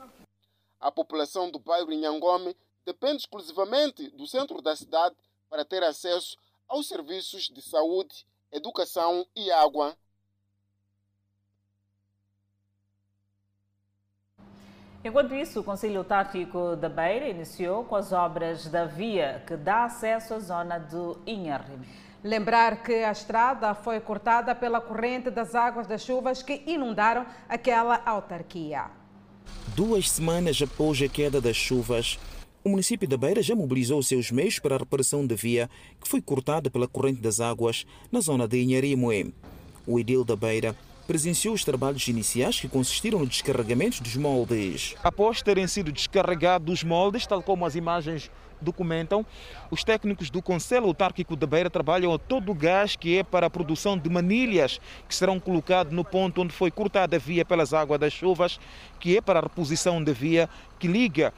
A 0.80 0.90
população 0.90 1.50
do 1.50 1.58
bairro 1.58 1.90
Nhangome 1.92 2.56
depende 2.84 3.18
exclusivamente 3.18 4.10
do 4.10 4.26
centro 4.26 4.60
da 4.60 4.76
cidade 4.76 5.14
para 5.48 5.64
ter 5.64 5.82
acesso 5.82 6.36
aos 6.68 6.88
serviços 6.88 7.48
de 7.48 7.62
saúde, 7.62 8.26
educação 8.52 9.26
e 9.34 9.50
água. 9.50 9.96
Enquanto 15.04 15.34
isso, 15.34 15.60
o 15.60 15.62
Conselho 15.62 16.02
Tático 16.02 16.76
da 16.76 16.88
Beira 16.88 17.28
iniciou 17.28 17.84
com 17.84 17.94
as 17.94 18.10
obras 18.10 18.68
da 18.68 18.86
via 18.86 19.42
que 19.46 19.54
dá 19.54 19.84
acesso 19.84 20.32
à 20.32 20.38
zona 20.38 20.78
do 20.78 21.18
Inharrim. 21.26 21.82
Lembrar 22.22 22.82
que 22.82 23.04
a 23.04 23.12
estrada 23.12 23.74
foi 23.74 24.00
cortada 24.00 24.54
pela 24.54 24.80
corrente 24.80 25.28
das 25.28 25.54
águas 25.54 25.86
das 25.86 26.02
chuvas 26.02 26.42
que 26.42 26.62
inundaram 26.66 27.26
aquela 27.46 28.00
autarquia. 28.06 28.86
Duas 29.76 30.08
semanas 30.08 30.62
após 30.62 31.02
a 31.02 31.08
queda 31.08 31.38
das 31.38 31.54
chuvas, 31.54 32.18
o 32.64 32.70
município 32.70 33.06
da 33.06 33.18
Beira 33.18 33.42
já 33.42 33.54
mobilizou 33.54 34.02
seus 34.02 34.30
meios 34.30 34.58
para 34.58 34.76
a 34.76 34.78
reparação 34.78 35.26
da 35.26 35.34
via 35.34 35.68
que 36.00 36.08
foi 36.08 36.22
cortada 36.22 36.70
pela 36.70 36.88
corrente 36.88 37.20
das 37.20 37.40
águas 37.40 37.84
na 38.10 38.20
zona 38.20 38.48
de 38.48 38.62
Inharimoe. 38.62 39.34
O 39.86 39.98
edil 40.00 40.24
da 40.24 40.34
Beira 40.34 40.74
presenciou 41.06 41.54
os 41.54 41.64
trabalhos 41.64 42.06
iniciais 42.08 42.60
que 42.60 42.68
consistiram 42.68 43.18
no 43.18 43.26
descarregamento 43.26 44.02
dos 44.02 44.16
moldes. 44.16 44.94
Após 45.02 45.42
terem 45.42 45.66
sido 45.66 45.92
descarregados 45.92 46.72
os 46.72 46.84
moldes, 46.84 47.26
tal 47.26 47.42
como 47.42 47.66
as 47.66 47.74
imagens 47.74 48.30
documentam, 48.60 49.24
os 49.70 49.84
técnicos 49.84 50.30
do 50.30 50.40
Conselho 50.40 50.86
Autárquico 50.86 51.36
da 51.36 51.46
Beira 51.46 51.68
trabalham 51.68 52.12
a 52.12 52.18
todo 52.18 52.50
o 52.50 52.54
gás 52.54 52.96
que 52.96 53.18
é 53.18 53.22
para 53.22 53.46
a 53.46 53.50
produção 53.50 53.98
de 53.98 54.08
manilhas 54.08 54.80
que 55.08 55.14
serão 55.14 55.38
colocados 55.38 55.92
no 55.92 56.04
ponto 56.04 56.40
onde 56.40 56.52
foi 56.52 56.70
cortada 56.70 57.16
a 57.16 57.18
via 57.18 57.44
pelas 57.44 57.74
águas 57.74 58.00
das 58.00 58.12
chuvas, 58.12 58.58
que 58.98 59.16
é 59.16 59.20
para 59.20 59.40
a 59.40 59.42
reposição 59.42 60.02
da 60.02 60.12
via 60.12 60.48
que 60.78 60.88
liga 60.88 61.32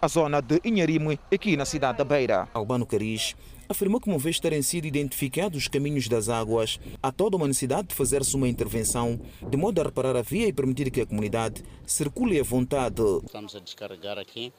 a 0.00 0.08
zona 0.08 0.40
de 0.40 0.60
Inharime, 0.64 1.20
aqui 1.32 1.56
na 1.56 1.64
cidade 1.64 1.98
da 1.98 2.04
Beira. 2.04 2.48
Albano 2.54 2.84
Cariz 2.84 3.36
afirmou 3.72 4.00
que, 4.00 4.08
uma 4.08 4.18
vez 4.18 4.38
terem 4.38 4.62
sido 4.62 4.86
identificados 4.86 5.62
os 5.62 5.68
caminhos 5.68 6.06
das 6.08 6.28
águas, 6.28 6.78
há 7.02 7.10
toda 7.10 7.36
uma 7.36 7.48
necessidade 7.48 7.88
de 7.88 7.94
fazer-se 7.94 8.36
uma 8.36 8.48
intervenção 8.48 9.20
de 9.48 9.56
modo 9.56 9.80
a 9.80 9.84
reparar 9.84 10.16
a 10.16 10.22
via 10.22 10.46
e 10.46 10.52
permitir 10.52 10.90
que 10.90 11.00
a 11.00 11.06
comunidade 11.06 11.62
circule 11.84 12.38
à 12.38 12.42
vontade. 12.42 13.02
Estamos 13.24 13.56
a 13.56 13.58
descarregar 13.58 14.18
aqui. 14.18 14.52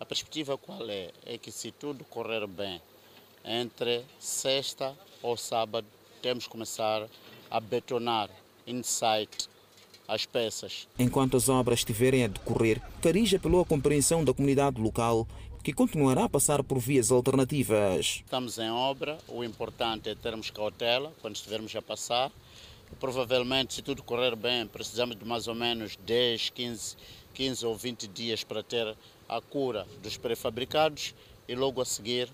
A 0.00 0.04
perspectiva 0.04 0.58
qual 0.58 0.88
é? 0.90 1.10
É 1.24 1.38
que 1.38 1.52
se 1.52 1.70
tudo 1.70 2.04
correr 2.04 2.46
bem, 2.46 2.80
entre 3.44 4.02
sexta 4.18 4.96
ou 5.22 5.36
sábado, 5.36 5.86
temos 6.20 6.44
que 6.44 6.50
começar 6.50 7.06
a 7.50 7.60
betonar 7.60 8.28
inside 8.66 9.48
as 10.08 10.26
peças. 10.26 10.88
Enquanto 10.98 11.36
as 11.36 11.48
obras 11.48 11.80
estiverem 11.80 12.24
a 12.24 12.28
decorrer, 12.28 12.80
Cariz 13.00 13.32
apelou 13.32 13.60
à 13.60 13.64
compreensão 13.64 14.24
da 14.24 14.34
comunidade 14.34 14.80
local 14.80 15.26
que 15.64 15.72
continuará 15.72 16.24
a 16.24 16.28
passar 16.28 16.62
por 16.62 16.78
vias 16.78 17.10
alternativas. 17.10 18.20
Estamos 18.22 18.58
em 18.58 18.70
obra, 18.70 19.16
o 19.26 19.42
importante 19.42 20.10
é 20.10 20.14
termos 20.14 20.50
cautela 20.50 21.10
quando 21.22 21.36
estivermos 21.36 21.74
a 21.74 21.80
passar. 21.80 22.30
Provavelmente, 23.00 23.72
se 23.72 23.80
tudo 23.80 24.02
correr 24.02 24.36
bem, 24.36 24.66
precisamos 24.66 25.16
de 25.18 25.24
mais 25.24 25.48
ou 25.48 25.54
menos 25.54 25.96
10, 26.04 26.50
15, 26.50 26.96
15 27.32 27.64
ou 27.66 27.74
20 27.74 28.06
dias 28.08 28.44
para 28.44 28.62
ter 28.62 28.94
a 29.26 29.40
cura 29.40 29.86
dos 30.02 30.18
prefabricados 30.18 31.14
e 31.48 31.54
logo 31.54 31.80
a 31.80 31.84
seguir 31.86 32.28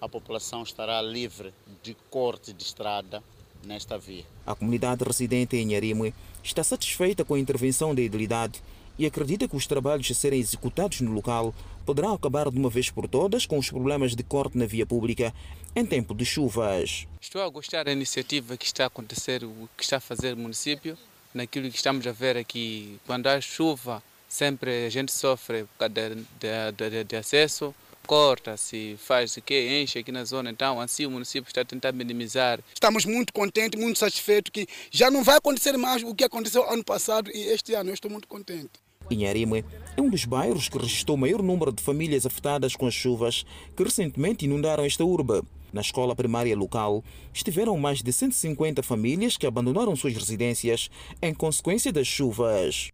a 0.00 0.08
população 0.08 0.64
estará 0.64 1.00
livre 1.00 1.54
de 1.80 1.96
corte 2.10 2.52
de 2.52 2.64
estrada 2.64 3.22
nesta 3.64 3.96
via. 3.96 4.24
A 4.44 4.54
comunidade 4.54 5.04
residente 5.04 5.56
em 5.56 5.76
Arime 5.76 6.12
está 6.42 6.64
satisfeita 6.64 7.24
com 7.24 7.34
a 7.34 7.38
intervenção 7.38 7.94
da 7.94 8.02
idilidade 8.02 8.60
e 8.98 9.06
acredita 9.06 9.48
que 9.48 9.56
os 9.56 9.66
trabalhos 9.66 10.10
a 10.10 10.14
serem 10.14 10.40
executados 10.40 11.00
no 11.00 11.12
local 11.12 11.54
poderão 11.84 12.14
acabar 12.14 12.50
de 12.50 12.58
uma 12.58 12.70
vez 12.70 12.90
por 12.90 13.08
todas 13.08 13.46
com 13.46 13.58
os 13.58 13.70
problemas 13.70 14.14
de 14.14 14.22
corte 14.22 14.56
na 14.56 14.66
via 14.66 14.86
pública 14.86 15.32
em 15.76 15.84
tempo 15.84 16.14
de 16.14 16.24
chuvas. 16.24 17.06
Estou 17.20 17.42
a 17.42 17.48
gostar 17.48 17.84
da 17.84 17.92
iniciativa 17.92 18.56
que 18.56 18.66
está 18.66 18.84
a 18.84 18.86
acontecer, 18.86 19.44
o 19.44 19.68
que 19.76 19.84
está 19.84 19.98
a 19.98 20.00
fazer 20.00 20.34
o 20.34 20.36
município, 20.36 20.96
naquilo 21.32 21.70
que 21.70 21.76
estamos 21.76 22.06
a 22.06 22.12
ver 22.12 22.36
aqui. 22.36 22.98
Quando 23.06 23.26
há 23.26 23.40
chuva, 23.40 24.02
sempre 24.28 24.86
a 24.86 24.90
gente 24.90 25.12
sofre 25.12 25.64
por 25.64 25.78
causa 25.78 25.94
de, 25.94 26.14
de, 26.40 26.90
de, 26.90 27.04
de 27.04 27.16
acesso, 27.16 27.74
corta-se, 28.06 28.96
faz 28.98 29.36
o 29.36 29.42
que, 29.42 29.82
enche 29.82 29.98
aqui 29.98 30.12
na 30.12 30.24
zona. 30.24 30.50
Então, 30.50 30.80
assim 30.80 31.06
o 31.06 31.10
município 31.10 31.48
está 31.48 31.62
a 31.62 31.64
tentar 31.64 31.92
minimizar. 31.92 32.60
Estamos 32.72 33.04
muito 33.04 33.32
contentes, 33.32 33.80
muito 33.80 33.98
satisfeitos 33.98 34.50
que 34.50 34.66
já 34.90 35.10
não 35.10 35.24
vai 35.24 35.36
acontecer 35.36 35.76
mais 35.76 36.02
o 36.02 36.14
que 36.14 36.24
aconteceu 36.24 36.68
ano 36.70 36.84
passado 36.84 37.30
e 37.32 37.46
este 37.48 37.74
ano 37.74 37.90
eu 37.90 37.94
estou 37.94 38.10
muito 38.10 38.28
contente. 38.28 38.70
Inharime 39.10 39.64
é 39.96 40.02
um 40.02 40.08
dos 40.08 40.24
bairros 40.24 40.68
que 40.68 40.78
registrou 40.78 41.16
o 41.16 41.20
maior 41.20 41.42
número 41.42 41.70
de 41.72 41.82
famílias 41.82 42.26
afetadas 42.26 42.74
com 42.74 42.86
as 42.86 42.94
chuvas 42.94 43.44
que 43.76 43.84
recentemente 43.84 44.44
inundaram 44.44 44.84
esta 44.84 45.04
urbe. 45.04 45.42
Na 45.72 45.80
escola 45.80 46.14
primária 46.16 46.56
local, 46.56 47.02
estiveram 47.32 47.76
mais 47.76 48.02
de 48.02 48.12
150 48.12 48.82
famílias 48.82 49.36
que 49.36 49.46
abandonaram 49.46 49.94
suas 49.94 50.14
residências 50.14 50.90
em 51.22 51.32
consequência 51.32 51.92
das 51.92 52.06
chuvas. 52.06 52.90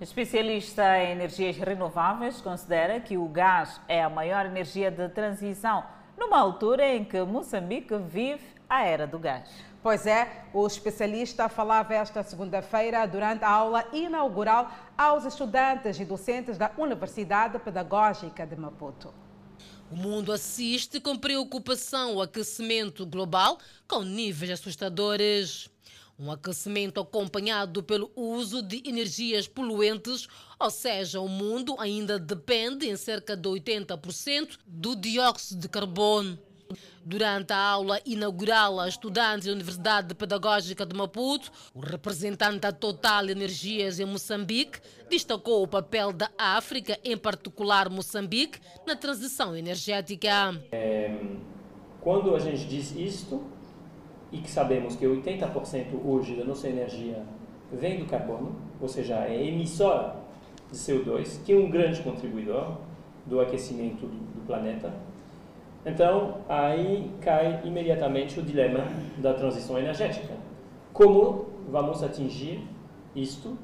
Especialista 0.00 1.02
em 1.02 1.12
energias 1.12 1.56
renováveis 1.56 2.40
considera 2.40 3.00
que 3.00 3.18
o 3.18 3.28
gás 3.28 3.80
é 3.88 4.02
a 4.02 4.08
maior 4.08 4.46
energia 4.46 4.90
de 4.90 5.08
transição, 5.08 5.84
numa 6.16 6.38
altura 6.38 6.94
em 6.94 7.04
que 7.04 7.20
Moçambique 7.22 7.96
vive 7.98 8.44
a 8.68 8.84
era 8.84 9.06
do 9.06 9.18
gás. 9.18 9.67
Pois 9.80 10.06
é, 10.06 10.44
o 10.52 10.66
especialista 10.66 11.48
falava 11.48 11.94
esta 11.94 12.22
segunda-feira 12.24 13.06
durante 13.06 13.44
a 13.44 13.50
aula 13.50 13.86
inaugural 13.92 14.70
aos 14.96 15.24
estudantes 15.24 16.00
e 16.00 16.04
docentes 16.04 16.58
da 16.58 16.72
Universidade 16.76 17.60
Pedagógica 17.60 18.44
de 18.44 18.56
Maputo. 18.56 19.14
O 19.90 19.96
mundo 19.96 20.32
assiste 20.32 21.00
com 21.00 21.16
preocupação 21.16 22.10
ao 22.10 22.22
aquecimento 22.22 23.06
global 23.06 23.58
com 23.86 24.02
níveis 24.02 24.50
assustadores. 24.50 25.70
Um 26.18 26.32
aquecimento 26.32 27.00
acompanhado 27.00 27.80
pelo 27.80 28.10
uso 28.16 28.60
de 28.60 28.82
energias 28.84 29.46
poluentes, 29.46 30.26
ou 30.58 30.70
seja, 30.70 31.20
o 31.20 31.28
mundo 31.28 31.76
ainda 31.78 32.18
depende 32.18 32.88
em 32.88 32.96
cerca 32.96 33.36
de 33.36 33.48
80% 33.48 34.58
do 34.66 34.96
dióxido 34.96 35.60
de 35.60 35.68
carbono. 35.68 36.36
Durante 37.10 37.54
a 37.54 37.58
aula 37.58 37.98
inaugural 38.04 38.78
a 38.78 38.86
estudantes 38.86 39.46
da 39.46 39.52
Universidade 39.54 40.14
Pedagógica 40.14 40.84
de 40.84 40.94
Maputo, 40.94 41.50
o 41.72 41.80
representante 41.80 42.58
da 42.58 42.70
Total 42.70 43.30
Energias 43.30 43.98
em 43.98 44.04
Moçambique 44.04 44.78
destacou 45.08 45.62
o 45.62 45.66
papel 45.66 46.12
da 46.12 46.28
África, 46.36 46.98
em 47.02 47.16
particular 47.16 47.88
Moçambique, 47.88 48.60
na 48.86 48.94
transição 48.94 49.56
energética. 49.56 50.62
É, 50.70 51.18
quando 52.02 52.36
a 52.36 52.38
gente 52.38 52.66
diz 52.66 52.94
isto, 52.94 53.42
e 54.30 54.36
que 54.36 54.50
sabemos 54.50 54.94
que 54.94 55.06
80% 55.06 56.04
hoje 56.04 56.36
da 56.36 56.44
nossa 56.44 56.68
energia 56.68 57.24
vem 57.72 58.00
do 58.00 58.04
carbono, 58.04 58.54
ou 58.78 58.86
seja, 58.86 59.14
é 59.24 59.46
emissora 59.46 60.14
de 60.70 60.76
CO2, 60.76 61.42
que 61.42 61.54
é 61.54 61.56
um 61.56 61.70
grande 61.70 62.02
contribuidor 62.02 62.76
do 63.24 63.40
aquecimento 63.40 64.06
do, 64.06 64.08
do 64.08 64.46
planeta. 64.46 64.92
Então, 65.86 66.38
aí 66.48 67.10
cai 67.20 67.60
imediatamente 67.64 68.38
o 68.38 68.42
dilema 68.42 68.84
da 69.18 69.32
transição 69.34 69.78
energética. 69.78 70.34
Como 70.92 71.46
vamos 71.68 72.02
atingir 72.02 72.62
isto, 73.14 73.56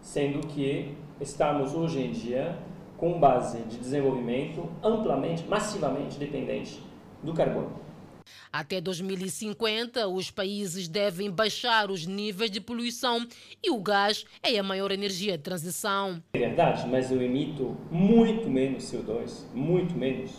sendo 0.00 0.46
que 0.46 0.94
estamos 1.20 1.74
hoje 1.74 2.00
em 2.00 2.12
dia 2.12 2.58
com 2.96 3.18
base 3.18 3.58
de 3.62 3.78
desenvolvimento 3.78 4.68
amplamente, 4.82 5.44
massivamente 5.48 6.18
dependente 6.18 6.80
do 7.22 7.32
carbono. 7.32 7.84
Até 8.52 8.80
2050, 8.80 10.06
os 10.08 10.30
países 10.30 10.88
devem 10.88 11.30
baixar 11.30 11.90
os 11.90 12.06
níveis 12.06 12.50
de 12.50 12.60
poluição 12.60 13.26
e 13.62 13.70
o 13.70 13.80
gás 13.80 14.24
é 14.42 14.58
a 14.58 14.62
maior 14.62 14.92
energia 14.92 15.36
de 15.36 15.42
transição. 15.42 16.22
É 16.32 16.38
verdade, 16.38 16.86
mas 16.88 17.10
eu 17.10 17.20
emito 17.20 17.76
muito 17.90 18.48
menos 18.48 18.84
CO2, 18.84 19.44
muito 19.52 19.94
menos 19.96 20.30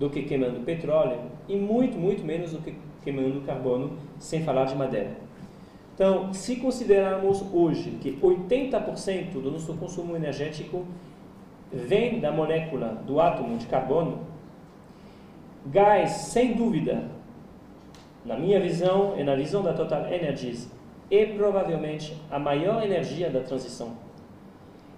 do 0.00 0.08
que 0.08 0.22
queimando 0.22 0.60
petróleo 0.60 1.18
e 1.46 1.54
muito, 1.56 1.98
muito 1.98 2.24
menos 2.24 2.52
do 2.52 2.58
que 2.58 2.74
queimando 3.04 3.42
carbono, 3.42 3.98
sem 4.18 4.42
falar 4.42 4.64
de 4.64 4.74
madeira. 4.74 5.10
Então, 5.94 6.32
se 6.32 6.56
considerarmos 6.56 7.44
hoje 7.52 7.90
que 8.00 8.12
80% 8.12 9.32
do 9.32 9.50
nosso 9.50 9.74
consumo 9.74 10.16
energético 10.16 10.86
vem 11.70 12.18
da 12.18 12.32
molécula 12.32 13.02
do 13.06 13.20
átomo 13.20 13.58
de 13.58 13.66
carbono, 13.66 14.20
gás, 15.66 16.12
sem 16.12 16.54
dúvida, 16.54 17.04
na 18.24 18.38
minha 18.38 18.58
visão 18.58 19.14
e 19.18 19.22
na 19.22 19.34
visão 19.34 19.62
da 19.62 19.74
Total 19.74 20.06
Energies, 20.10 20.70
é 21.10 21.26
provavelmente 21.26 22.16
a 22.30 22.38
maior 22.38 22.82
energia 22.82 23.28
da 23.28 23.40
transição. 23.40 23.92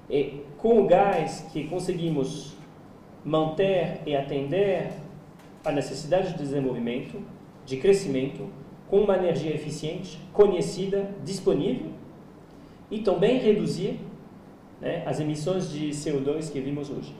E 0.08 0.44
com 0.58 0.82
o 0.82 0.86
gás 0.86 1.48
que 1.52 1.64
conseguimos 1.64 2.56
manter 3.24 4.00
e 4.06 4.16
atender 4.16 4.92
a 5.64 5.70
necessidade 5.70 6.32
de 6.32 6.38
desenvolvimento, 6.38 7.22
de 7.64 7.76
crescimento, 7.76 8.48
com 8.88 9.00
uma 9.00 9.16
energia 9.16 9.54
eficiente, 9.54 10.18
conhecida, 10.32 11.14
disponível, 11.24 11.92
e 12.90 13.00
também 13.00 13.38
reduzir 13.38 13.98
né, 14.80 15.02
as 15.06 15.20
emissões 15.20 15.70
de 15.70 15.90
CO2 15.90 16.50
que 16.50 16.60
vimos 16.60 16.90
hoje. 16.90 17.14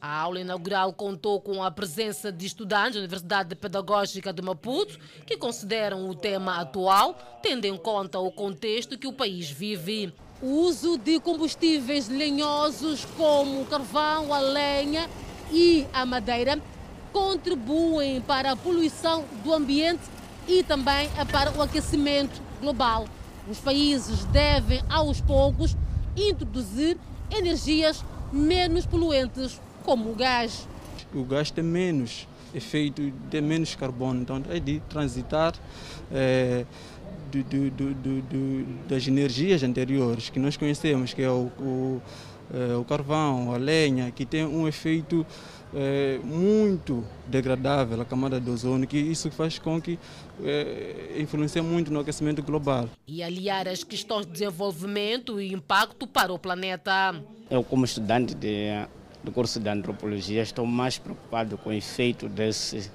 A 0.00 0.20
aula 0.20 0.40
inaugural 0.40 0.92
contou 0.92 1.40
com 1.40 1.62
a 1.62 1.70
presença 1.70 2.30
de 2.30 2.46
estudantes 2.46 2.94
da 2.94 3.00
Universidade 3.00 3.54
Pedagógica 3.56 4.32
de 4.32 4.42
Maputo, 4.42 4.98
que 5.26 5.36
consideram 5.36 6.08
o 6.08 6.14
tema 6.14 6.60
atual, 6.60 7.16
tendo 7.42 7.64
em 7.64 7.76
conta 7.76 8.18
o 8.18 8.30
contexto 8.30 8.98
que 8.98 9.08
o 9.08 9.12
país 9.12 9.50
vive. 9.50 10.12
O 10.40 10.46
uso 10.46 10.96
de 10.98 11.18
combustíveis 11.18 12.08
lenhosos 12.08 13.04
como 13.16 13.64
carvão, 13.64 14.32
a 14.32 14.38
lenha 14.38 15.08
e 15.52 15.86
a 15.92 16.04
madeira 16.04 16.60
contribuem 17.12 18.20
para 18.20 18.52
a 18.52 18.56
poluição 18.56 19.24
do 19.42 19.52
ambiente 19.52 20.02
e 20.46 20.62
também 20.62 21.08
para 21.30 21.52
o 21.52 21.62
aquecimento 21.62 22.40
global. 22.60 23.06
Os 23.50 23.58
países 23.58 24.24
devem, 24.26 24.82
aos 24.88 25.20
poucos, 25.20 25.76
introduzir 26.16 26.96
energias 27.30 28.04
menos 28.32 28.84
poluentes 28.84 29.60
como 29.84 30.10
o 30.10 30.14
gás. 30.14 30.68
O 31.14 31.24
gás 31.24 31.50
tem 31.50 31.64
menos 31.64 32.28
efeito, 32.54 33.12
tem 33.30 33.40
menos 33.40 33.74
carbono, 33.74 34.20
então 34.22 34.42
é 34.50 34.58
de 34.58 34.80
transitar 34.88 35.54
é, 36.10 36.64
do, 37.30 37.70
do, 37.70 37.94
do, 37.94 38.88
das 38.88 39.06
energias 39.06 39.62
anteriores 39.62 40.30
que 40.30 40.38
nós 40.38 40.56
conhecemos, 40.56 41.12
que 41.12 41.22
é 41.22 41.30
o, 41.30 41.50
o, 41.58 42.02
é, 42.52 42.76
o 42.76 42.84
carvão, 42.84 43.52
a 43.52 43.56
lenha, 43.56 44.10
que 44.10 44.24
tem 44.24 44.44
um 44.44 44.66
efeito 44.66 45.26
é, 45.74 46.18
muito 46.24 47.04
degradável 47.26 48.00
à 48.00 48.04
camada 48.04 48.40
de 48.40 48.48
ozônio, 48.50 48.86
que 48.86 48.98
isso 48.98 49.30
faz 49.30 49.58
com 49.58 49.80
que 49.80 49.98
é, 50.42 51.16
influencie 51.18 51.60
muito 51.60 51.92
no 51.92 52.00
aquecimento 52.00 52.42
global. 52.42 52.88
E 53.06 53.22
aliar 53.22 53.68
as 53.68 53.84
questões 53.84 54.26
de 54.26 54.32
desenvolvimento 54.32 55.40
e 55.40 55.52
impacto 55.52 56.06
para 56.06 56.32
o 56.32 56.38
planeta. 56.38 57.14
Eu, 57.50 57.62
como 57.62 57.84
estudante 57.84 58.34
de 58.34 58.86
do 59.22 59.32
curso 59.32 59.58
de 59.60 59.68
antropologia, 59.68 60.42
estou 60.42 60.64
mais 60.64 60.98
preocupado 60.98 61.58
com 61.58 61.70
o 61.70 61.72
efeito 61.72 62.28
desse 62.28 62.90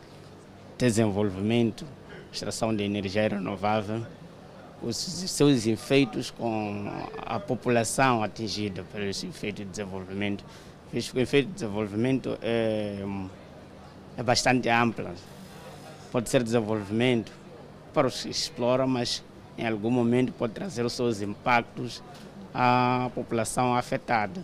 desenvolvimento, 0.77 1.85
extração 2.31 2.75
de 2.75 2.83
energia 2.83 3.27
renovável, 3.27 4.05
os 4.83 4.97
seus 4.97 5.65
efeitos 5.65 6.29
com 6.29 6.91
a 7.25 7.39
população 7.39 8.21
atingida 8.21 8.83
pelo 8.91 9.05
efeito 9.05 9.57
de 9.57 9.65
desenvolvimento. 9.65 10.43
Visto 10.91 11.13
que 11.13 11.19
o 11.19 11.21
efeito 11.21 11.47
de 11.47 11.53
desenvolvimento 11.53 12.37
é, 12.41 13.03
é 14.17 14.23
bastante 14.23 14.69
amplo. 14.69 15.09
Pode 16.11 16.29
ser 16.29 16.43
desenvolvimento 16.43 17.31
para 17.93 18.07
os 18.07 18.23
que 18.23 18.29
exploram, 18.29 18.87
mas 18.87 19.23
em 19.57 19.65
algum 19.65 19.89
momento 19.89 20.33
pode 20.33 20.53
trazer 20.53 20.85
os 20.85 20.93
seus 20.93 21.21
impactos 21.21 22.03
à 22.53 23.09
população 23.15 23.75
afetada. 23.75 24.43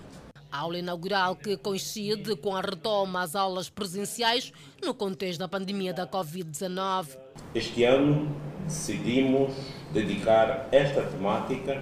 A 0.52 0.60
aula 0.60 0.80
inaugural 0.80 1.36
que 1.36 1.56
coincide 1.58 2.36
com 2.38 2.56
a 2.56 2.62
retoma 2.62 3.22
às 3.22 3.36
aulas 3.36 3.70
presenciais 3.70 4.52
no 4.84 4.96
contexto 4.96 5.40
da 5.40 5.48
pandemia 5.48 5.94
da 5.94 6.08
Covid-19. 6.08 7.18
Este 7.54 7.84
ano 7.84 8.36
decidimos 8.66 9.54
dedicar 9.94 10.68
esta 10.72 11.02
temática 11.02 11.82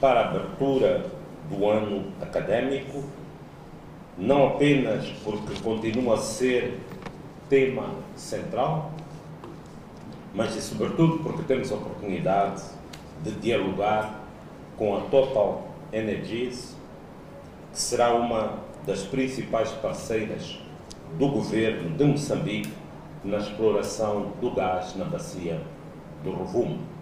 para 0.00 0.20
a 0.20 0.28
abertura 0.30 1.06
do 1.48 1.68
ano 1.68 2.12
acadêmico, 2.20 3.04
não 4.16 4.48
apenas 4.48 5.06
porque 5.24 5.60
continua 5.62 6.14
a 6.14 6.18
ser 6.18 6.80
tema 7.48 7.90
central, 8.16 8.92
mas 10.34 10.56
e 10.56 10.62
sobretudo 10.62 11.18
porque 11.22 11.42
temos 11.42 11.70
a 11.70 11.76
oportunidade 11.76 12.62
de 13.22 13.30
dialogar 13.32 14.20
com 14.76 14.96
a 14.96 15.00
Total 15.02 15.68
Energies 15.92 16.74
que 17.72 17.80
será 17.80 18.14
uma 18.14 18.58
das 18.86 19.02
principais 19.02 19.70
parceiras 19.70 20.58
do 21.18 21.28
governo 21.28 21.96
de 21.96 22.04
Moçambique 22.04 22.72
na 23.24 23.38
exploração 23.38 24.32
do 24.40 24.50
gás 24.50 24.94
na 24.96 25.04
bacia 25.04 25.60
do 26.22 26.30
Rovuma. 26.30 26.93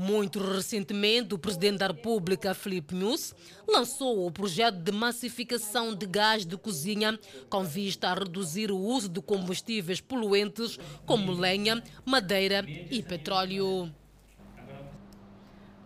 Muito 0.00 0.38
recentemente, 0.38 1.34
o 1.34 1.38
presidente 1.38 1.78
da 1.78 1.88
República, 1.88 2.54
Felipe 2.54 2.94
Nunes, 2.94 3.34
lançou 3.66 4.24
o 4.24 4.30
projeto 4.30 4.76
de 4.76 4.92
massificação 4.92 5.92
de 5.92 6.06
gás 6.06 6.46
de 6.46 6.56
cozinha 6.56 7.18
com 7.50 7.64
vista 7.64 8.06
a 8.06 8.14
reduzir 8.14 8.70
o 8.70 8.78
uso 8.78 9.08
de 9.08 9.20
combustíveis 9.20 10.00
poluentes 10.00 10.78
como 11.04 11.32
lenha, 11.32 11.82
madeira 12.06 12.64
e 12.68 13.02
petróleo. 13.02 13.92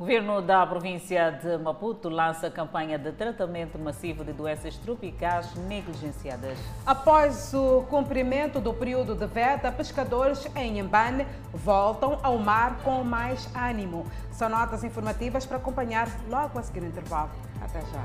O 0.03 0.05
governo 0.05 0.43
da 0.43 0.67
província 0.67 1.31
de 1.31 1.57
Maputo 1.59 2.09
lança 2.09 2.51
campanha 2.51 2.99
de 2.99 3.13
tratamento 3.13 3.79
massivo 3.79 4.25
de 4.25 4.33
doenças 4.33 4.77
tropicais 4.77 5.55
negligenciadas. 5.55 6.59
Após 6.85 7.55
o 7.55 7.83
cumprimento 7.83 8.61
do 8.61 8.75
período 8.75 9.15
de 9.15 9.29
veda, 9.29 9.71
pescadores 9.71 10.45
em 10.57 10.81
Embane 10.81 11.25
voltam 11.55 12.19
ao 12.21 12.37
mar 12.37 12.81
com 12.83 13.05
mais 13.05 13.49
ânimo. 13.55 14.05
São 14.33 14.49
notas 14.49 14.83
informativas 14.83 15.47
para 15.47 15.59
acompanhar 15.59 16.09
logo 16.29 16.59
a 16.59 16.63
seguir 16.65 16.83
o 16.83 16.87
intervalo. 16.87 17.31
Até 17.61 17.81
já. 17.83 18.03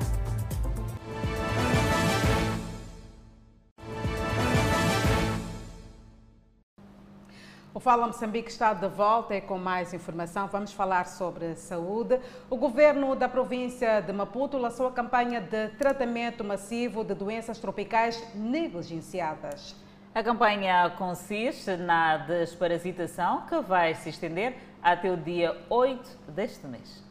O 7.77 7.79
Fala 7.79 8.07
Moçambique 8.07 8.49
está 8.49 8.73
de 8.73 8.87
volta 8.87 9.35
e 9.35 9.41
com 9.41 9.59
mais 9.59 9.93
informação. 9.93 10.47
Vamos 10.47 10.73
falar 10.73 11.05
sobre 11.05 11.55
saúde. 11.55 12.19
O 12.49 12.57
governo 12.57 13.15
da 13.15 13.29
província 13.29 14.01
de 14.01 14.11
Maputo 14.11 14.57
lançou 14.57 14.87
a 14.87 14.91
campanha 14.91 15.39
de 15.39 15.67
tratamento 15.77 16.43
massivo 16.43 17.03
de 17.03 17.13
doenças 17.13 17.59
tropicais 17.59 18.19
negligenciadas. 18.33 19.75
A 20.11 20.23
campanha 20.23 20.89
consiste 20.97 21.77
na 21.77 22.17
desparasitação, 22.17 23.45
que 23.45 23.61
vai 23.61 23.93
se 23.93 24.09
estender 24.09 24.57
até 24.81 25.11
o 25.11 25.15
dia 25.15 25.55
8 25.69 26.17
deste 26.29 26.65
mês. 26.65 27.03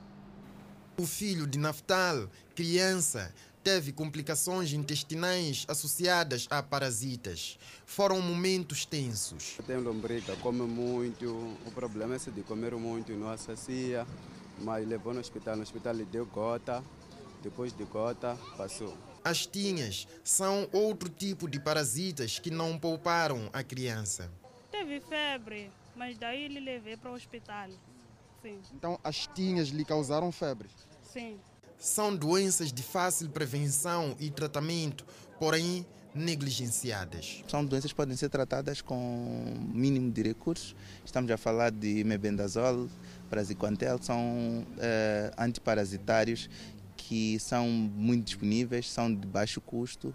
O 0.99 1.07
filho 1.07 1.47
de 1.47 1.61
Naftal, 1.61 2.27
criança, 2.57 3.33
teve 3.67 3.91
complicações 3.91 4.73
intestinais 4.73 5.65
associadas 5.67 6.47
a 6.49 6.63
parasitas. 6.63 7.59
Foram 7.85 8.23
momentos 8.23 8.87
tensos. 8.87 9.59
Tem 9.67 9.77
lombriga, 9.79 10.37
come 10.37 10.63
muito. 10.63 11.27
O 11.67 11.73
problema 11.73 12.15
é 12.15 12.19
de 12.19 12.43
comer 12.43 12.77
muito, 12.77 13.11
não 13.15 13.29
assacia. 13.29 14.07
Mas 14.61 14.87
levou 14.87 15.13
no 15.13 15.19
hospital, 15.19 15.57
no 15.57 15.63
hospital 15.63 15.95
lhe 15.95 16.05
deu 16.05 16.25
gota. 16.27 16.81
Depois 17.43 17.73
de 17.73 17.83
gota, 17.83 18.39
passou. 18.57 18.97
As 19.25 19.45
tinhas 19.49 20.07
são 20.23 20.69
outro 20.73 21.09
tipo 21.09 21.51
de 21.51 21.59
parasitas 21.59 22.39
que 22.39 22.53
não 22.53 22.79
pouparam 22.79 23.51
a 23.53 23.65
criança. 23.65 24.31
Teve 24.71 25.01
febre, 25.01 25.73
mas 25.97 26.17
daí 26.17 26.45
ele 26.45 26.61
levei 26.61 26.97
para 26.97 27.11
o 27.11 27.15
hospital. 27.15 27.69
Sim. 28.43 28.61
Então 28.73 29.01
as 29.03 29.27
tinhas 29.27 29.71
lhe 29.71 29.85
causaram 29.85 30.31
febre? 30.31 30.69
Sim. 31.03 31.41
São 31.79 32.15
doenças 32.15 32.73
de 32.73 32.83
fácil 32.83 33.29
prevenção 33.29 34.17
e 34.19 34.31
tratamento, 34.31 35.05
porém 35.39 35.87
negligenciadas. 36.15 37.45
São 37.47 37.65
doenças 37.65 37.93
que 37.93 37.97
podem 37.97 38.17
ser 38.17 38.31
tratadas 38.31 38.81
com 38.81 39.55
mínimo 39.73 40.11
de 40.11 40.23
recursos. 40.23 40.75
Estamos 41.05 41.31
a 41.31 41.37
falar 41.37 41.71
de 41.71 42.03
mebendazole, 42.05 42.89
praziquantel, 43.29 43.99
são 44.01 44.67
eh, 44.79 45.31
antiparasitários 45.39 46.49
que 46.97 47.39
são 47.39 47.69
muito 47.69 48.25
disponíveis, 48.25 48.91
são 48.91 49.15
de 49.15 49.27
baixo 49.27 49.61
custo, 49.61 50.15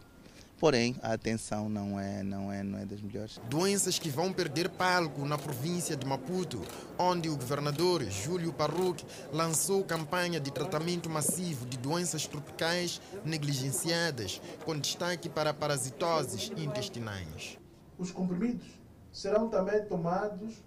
porém 0.61 0.95
a 1.01 1.13
atenção 1.13 1.67
não 1.67 1.99
é, 1.99 2.21
não 2.21 2.51
é, 2.53 2.61
não 2.61 2.77
é 2.77 2.85
das 2.85 3.01
melhores. 3.01 3.41
Doenças 3.49 3.97
que 3.97 4.09
vão 4.09 4.31
perder 4.31 4.69
palco 4.69 5.25
na 5.25 5.35
província 5.35 5.95
de 5.97 6.05
Maputo, 6.05 6.61
onde 6.99 7.27
o 7.27 7.35
governador 7.35 8.03
Júlio 8.03 8.53
Parruc 8.53 9.03
lançou 9.33 9.83
campanha 9.83 10.39
de 10.39 10.51
tratamento 10.51 11.09
massivo 11.09 11.65
de 11.65 11.79
doenças 11.79 12.27
tropicais 12.27 13.01
negligenciadas, 13.25 14.39
com 14.63 14.77
destaque 14.77 15.27
para 15.27 15.51
parasitoses 15.51 16.51
intestinais. 16.55 17.57
Os 17.97 18.11
comprimidos 18.11 18.67
serão 19.11 19.49
também 19.49 19.83
tomados 19.85 20.63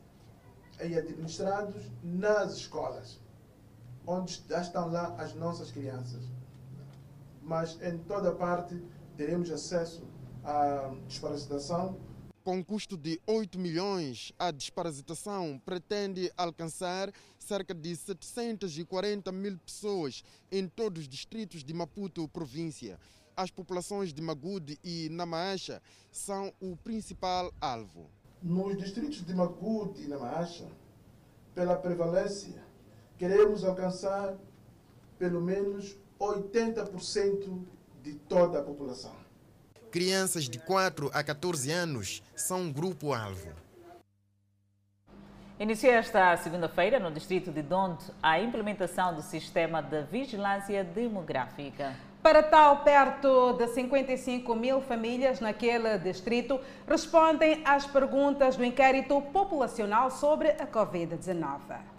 e 0.82 0.98
administrados 0.98 1.84
nas 2.02 2.54
escolas 2.54 3.22
onde 4.06 4.42
já 4.48 4.60
estão 4.60 4.90
lá 4.90 5.14
as 5.18 5.34
nossas 5.34 5.70
crianças. 5.70 6.22
Mas 7.42 7.80
em 7.82 7.98
toda 7.98 8.32
parte 8.32 8.82
teremos 9.16 9.50
acesso 9.50 10.02
à 10.42 10.94
desparasitação. 11.06 11.96
Com 12.42 12.62
custo 12.62 12.96
de 12.96 13.18
8 13.26 13.58
milhões, 13.58 14.32
a 14.38 14.50
desparasitação 14.50 15.58
pretende 15.64 16.30
alcançar 16.36 17.10
cerca 17.38 17.74
de 17.74 17.96
740 17.96 19.32
mil 19.32 19.58
pessoas 19.58 20.22
em 20.52 20.68
todos 20.68 21.02
os 21.02 21.08
distritos 21.08 21.64
de 21.64 21.72
Maputo, 21.72 22.28
província. 22.28 22.98
As 23.34 23.50
populações 23.50 24.12
de 24.12 24.20
Magude 24.20 24.78
e 24.84 25.08
Namaacha 25.10 25.80
são 26.10 26.52
o 26.60 26.76
principal 26.76 27.52
alvo. 27.60 28.10
Nos 28.42 28.76
distritos 28.76 29.24
de 29.24 29.34
Magude 29.34 30.02
e 30.02 30.08
Namaacha, 30.08 30.68
pela 31.54 31.76
prevalência 31.76 32.62
queremos 33.16 33.64
alcançar 33.64 34.36
pelo 35.18 35.40
menos 35.40 35.96
80% 36.20 37.64
de 38.04 38.12
toda 38.12 38.58
a 38.58 38.62
população. 38.62 39.12
Crianças 39.90 40.44
de 40.44 40.58
4 40.58 41.10
a 41.14 41.24
14 41.24 41.72
anos 41.72 42.22
são 42.36 42.60
um 42.60 42.72
grupo-alvo. 42.72 43.48
Inicia 45.58 45.92
esta 45.92 46.36
segunda-feira, 46.36 46.98
no 46.98 47.10
distrito 47.10 47.50
de 47.50 47.62
Donde, 47.62 48.04
a 48.22 48.38
implementação 48.38 49.14
do 49.14 49.22
sistema 49.22 49.80
de 49.80 50.02
vigilância 50.02 50.84
demográfica. 50.84 51.96
Para 52.22 52.42
tal, 52.42 52.78
perto 52.78 53.54
de 53.54 53.68
55 53.68 54.54
mil 54.54 54.82
famílias 54.82 55.40
naquele 55.40 55.96
distrito 55.98 56.60
respondem 56.86 57.62
às 57.64 57.86
perguntas 57.86 58.56
do 58.56 58.64
inquérito 58.64 59.18
populacional 59.32 60.10
sobre 60.10 60.50
a 60.50 60.66
Covid-19. 60.66 61.93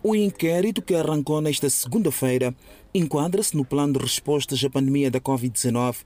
O 0.00 0.14
inquérito 0.14 0.80
que 0.80 0.94
arrancou 0.94 1.40
nesta 1.40 1.68
segunda-feira 1.68 2.54
enquadra-se 2.94 3.56
no 3.56 3.64
plano 3.64 3.94
de 3.94 3.98
respostas 3.98 4.62
à 4.62 4.70
pandemia 4.70 5.10
da 5.10 5.20
Covid-19, 5.20 5.96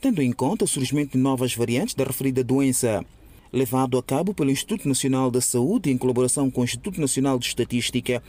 tendo 0.00 0.22
em 0.22 0.30
conta 0.30 0.64
o 0.64 0.68
surgimento 0.68 1.12
de 1.12 1.18
novas 1.18 1.52
variantes 1.54 1.96
da 1.96 2.04
referida 2.04 2.44
doença. 2.44 3.04
Levado 3.52 3.98
a 3.98 4.02
cabo 4.04 4.32
pelo 4.32 4.52
Instituto 4.52 4.86
Nacional 4.86 5.32
da 5.32 5.40
Saúde 5.40 5.90
em 5.90 5.98
colaboração 5.98 6.48
com 6.48 6.60
o 6.60 6.64
Instituto 6.64 7.00
Nacional 7.00 7.40
de 7.40 7.46
Estatística, 7.46 8.22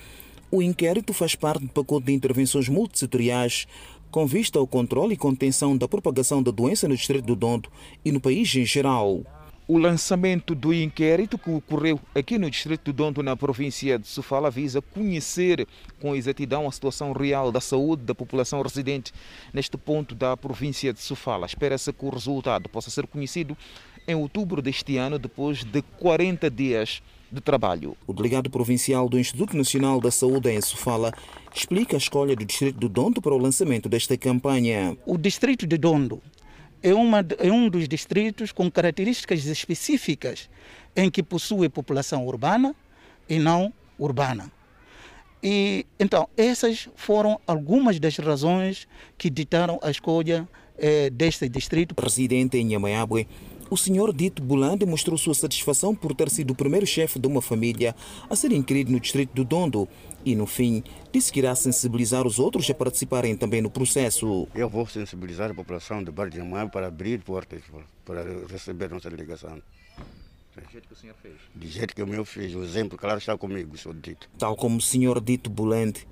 o 0.50 0.60
inquérito 0.60 1.14
faz 1.14 1.36
parte 1.36 1.62
do 1.66 1.70
pacote 1.70 2.08
de 2.08 2.14
intervenções 2.14 2.68
multissetoriais 2.68 3.68
com 4.10 4.26
vista 4.26 4.58
ao 4.58 4.66
controle 4.66 5.14
e 5.14 5.18
contenção 5.18 5.78
da 5.78 5.88
propagação 5.88 6.42
da 6.42 6.50
doença 6.50 6.88
no 6.88 6.96
Distrito 6.96 7.28
do 7.28 7.36
Dondo 7.36 7.70
e 8.04 8.12
no 8.12 8.20
país 8.20 8.54
em 8.56 8.66
geral. 8.66 9.22
O 9.68 9.78
lançamento 9.78 10.56
do 10.56 10.74
inquérito 10.74 11.38
que 11.38 11.50
ocorreu 11.50 12.00
aqui 12.16 12.38
no 12.38 12.50
Distrito 12.50 12.92
do 12.92 12.94
Donto, 12.94 13.24
na 13.24 13.38
província 13.38 13.98
de 13.98 14.08
Sofala, 14.08 14.50
visa 14.50 14.82
conhecer 14.82 15.68
com 16.02 16.16
exatidão 16.16 16.68
a 16.68 16.72
situação 16.72 17.14
real 17.14 17.52
da 17.52 17.62
saúde 17.62 18.04
da 18.04 18.16
população 18.16 18.62
residente 18.62 19.14
neste 19.54 19.78
ponto 19.78 20.16
da 20.16 20.36
província 20.36 20.92
de 20.92 21.00
Sofala. 21.00 21.46
Espera-se 21.46 21.94
que 21.94 22.06
o 22.06 22.10
resultado 22.10 22.68
possa 22.68 22.90
ser 22.90 23.08
conhecido 23.08 23.56
em 24.08 24.16
outubro 24.16 24.62
deste 24.62 24.98
ano, 24.98 25.20
depois 25.20 25.64
de 25.64 25.82
40 25.82 26.50
dias 26.50 27.02
de 27.32 27.40
trabalho. 27.40 27.96
O 28.06 28.14
delegado 28.14 28.50
provincial 28.50 29.08
do 29.08 29.18
Instituto 29.18 29.56
Nacional 29.56 30.02
da 30.02 30.12
Saúde 30.12 30.50
em 30.50 30.60
Sofala 30.60 31.14
explica 31.56 31.96
a 31.96 32.00
escolha 32.00 32.36
do 32.36 32.44
Distrito 32.44 32.80
do 32.80 32.90
Dondo 32.90 33.22
para 33.22 33.34
o 33.34 33.38
lançamento 33.38 33.88
desta 33.88 34.18
campanha. 34.18 34.98
O 35.06 35.18
Distrito 35.18 35.66
de 35.66 35.78
Dondo 35.78 36.22
é, 36.82 36.94
uma, 36.94 37.26
é 37.40 37.52
um 37.52 37.70
dos 37.70 37.88
distritos 37.88 38.52
com 38.52 38.70
características 38.70 39.46
específicas 39.46 40.50
em 40.96 41.10
que 41.10 41.24
possui 41.24 41.70
população 41.70 42.26
urbana 42.26 42.76
e 43.30 43.40
não 43.40 43.74
urbana. 43.98 44.52
E 45.44 45.86
então 46.00 46.28
essas 46.38 46.88
foram 46.96 47.40
algumas 47.48 48.00
das 48.00 48.18
razões 48.18 48.88
que 49.18 49.30
ditaram 49.30 49.80
a 49.82 49.90
escolha 49.90 50.48
eh, 50.78 51.10
deste 51.10 51.50
distrito. 51.50 51.96
Residente 52.00 52.58
em 52.58 52.74
Yamayabe, 52.74 53.28
o 53.70 53.78
senhor 53.78 54.14
Dito 54.14 54.42
Bulande 54.42 54.86
mostrou 54.86 55.18
sua 55.18 55.34
satisfação 55.34 55.96
por 55.96 56.14
ter 56.14 56.30
sido 56.30 56.52
o 56.52 56.56
primeiro 56.56 56.86
chefe 56.86 57.18
de 57.18 57.28
uma 57.28 57.42
família 57.42 57.96
a 58.30 58.36
ser 58.36 58.52
inscrito 58.52 58.92
no 58.92 59.00
distrito 59.00 59.34
do 59.34 59.46
Dondo 59.46 59.88
e, 60.26 60.36
no 60.36 60.46
fim, 60.46 60.84
disse 61.12 61.32
que 61.32 61.40
irá 61.40 61.56
sensibilizar 61.56 62.26
os 62.26 62.40
outros 62.40 62.70
a 62.70 62.74
participarem 62.74 63.36
também 63.36 63.62
no 63.62 63.70
processo. 63.70 64.48
Eu 64.54 64.70
vou 64.70 64.86
sensibilizar 64.88 65.52
a 65.52 65.54
população 65.54 66.04
de 66.04 66.12
Bar 66.12 66.30
de 66.30 66.40
Amã 66.40 66.68
para 66.68 66.88
abrir 66.88 67.22
portas 67.22 67.62
para 68.06 68.24
receber 68.48 68.90
nossa 68.90 69.10
delegação. 69.10 69.62
Do 70.56 70.70
jeito 70.70 70.88
que 70.88 70.94
o 70.94 70.98
senhor 70.98 71.16
fez? 71.22 71.36
Do 71.56 71.68
jeito 71.68 71.96
que 71.96 72.04
o 72.04 72.08
meu 72.08 72.26
fez. 72.26 72.54
O 72.56 72.64
exemplo, 72.64 72.98
claro, 72.98 73.18
está 73.18 73.38
comigo, 73.38 73.78
senhor 73.78 73.96
Dito. 73.96 74.30
Tal 74.38 74.56
como 74.56 74.78
o 74.78 74.82
senhor 74.82 75.22
Dito 75.22 75.50
Bulande, 75.50 76.06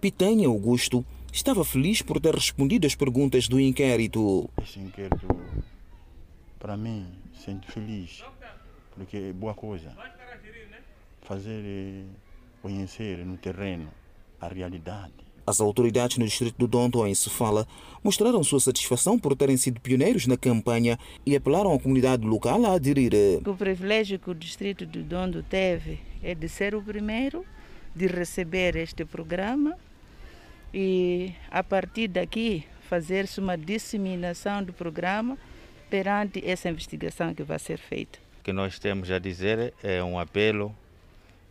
Pitanha 0.00 0.48
Augusto 0.48 1.04
estava 1.32 1.64
feliz 1.64 2.02
por 2.02 2.20
ter 2.20 2.34
respondido 2.34 2.86
às 2.86 2.94
perguntas 2.94 3.48
do 3.48 3.60
inquérito. 3.60 4.50
Esse 4.62 4.80
inquérito, 4.80 5.26
para 6.58 6.76
mim, 6.76 7.06
sinto 7.44 7.70
feliz, 7.70 8.22
porque 8.94 9.16
é 9.16 9.32
boa 9.32 9.54
coisa. 9.54 9.92
Fazer 11.22 11.62
eh, 11.64 12.04
conhecer 12.64 13.18
no 13.26 13.36
terreno 13.36 13.90
a 14.40 14.48
realidade. 14.48 15.12
As 15.46 15.60
autoridades 15.60 16.16
no 16.16 16.24
distrito 16.24 16.56
do 16.56 16.66
Dondo, 16.66 17.06
em 17.06 17.14
Sofala, 17.14 17.68
mostraram 18.02 18.42
sua 18.42 18.58
satisfação 18.58 19.18
por 19.18 19.36
terem 19.36 19.58
sido 19.58 19.78
pioneiros 19.78 20.26
na 20.26 20.38
campanha 20.38 20.98
e 21.26 21.36
apelaram 21.36 21.74
à 21.74 21.78
comunidade 21.78 22.26
local 22.26 22.64
a 22.64 22.72
aderir. 22.72 23.12
O 23.46 23.54
privilégio 23.54 24.18
que 24.18 24.30
o 24.30 24.34
distrito 24.34 24.86
do 24.86 25.02
Dondo 25.02 25.42
teve 25.42 26.00
é 26.22 26.34
de 26.34 26.48
ser 26.48 26.74
o 26.74 26.80
primeiro 26.80 27.44
de 27.94 28.06
receber 28.06 28.76
este 28.76 29.04
programa 29.04 29.76
e, 30.72 31.34
a 31.50 31.62
partir 31.62 32.08
daqui, 32.08 32.64
fazer-se 32.88 33.40
uma 33.40 33.58
disseminação 33.58 34.64
do 34.64 34.72
programa 34.72 35.36
perante 35.90 36.42
essa 36.42 36.70
investigação 36.70 37.34
que 37.34 37.42
vai 37.42 37.58
ser 37.58 37.76
feita. 37.76 38.18
O 38.40 38.42
que 38.42 38.54
nós 38.54 38.78
temos 38.78 39.10
a 39.10 39.18
dizer 39.18 39.74
é 39.82 40.02
um 40.02 40.18
apelo 40.18 40.74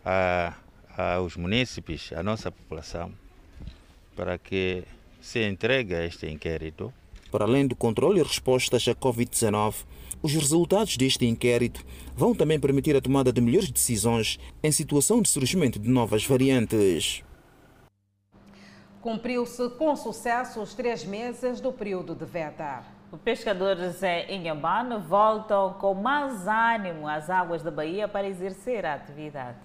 a, 0.04 0.54
aos 0.98 1.36
munícipes, 1.36 2.12
à 2.14 2.22
nossa 2.22 2.52
população, 2.52 3.12
para 4.16 4.38
que 4.38 4.84
se 5.22 5.44
entregue 5.48 5.96
a 5.96 6.06
este 6.06 6.28
inquérito. 6.28 6.94
Para 7.32 7.46
além 7.46 7.66
do 7.66 7.76
controle 7.76 8.20
e 8.20 8.24
respostas 8.24 8.88
à 8.88 8.94
Covid-19, 8.94 9.86
os 10.22 10.34
resultados 10.34 10.96
deste 10.96 11.26
inquérito 11.26 11.84
vão 12.16 12.36
também 12.36 12.60
permitir 12.60 12.96
a 12.96 13.02
tomada 13.02 13.34
de 13.34 13.42
melhores 13.42 13.72
decisões 13.72 14.40
em 14.62 14.72
situação 14.72 15.22
de 15.22 15.30
surgimento 15.30 15.80
de 15.80 15.90
novas 15.90 16.26
variantes. 16.26 17.24
Cumpriu-se 19.02 19.70
com 19.72 19.96
sucesso 19.96 20.62
os 20.62 20.74
três 20.74 21.04
meses 21.04 21.60
do 21.60 21.74
período 21.74 22.16
de 22.16 22.24
veda. 22.24 22.84
Os 23.12 23.20
pescadores 23.20 24.02
em 24.02 24.38
Inhambane 24.38 24.98
voltam 24.98 25.74
com 25.74 25.94
mais 25.94 26.48
ânimo 26.48 27.08
às 27.08 27.30
águas 27.30 27.62
da 27.62 27.70
Bahia 27.70 28.08
para 28.08 28.28
exercer 28.28 28.86
a 28.86 28.94
atividade. 28.94 29.58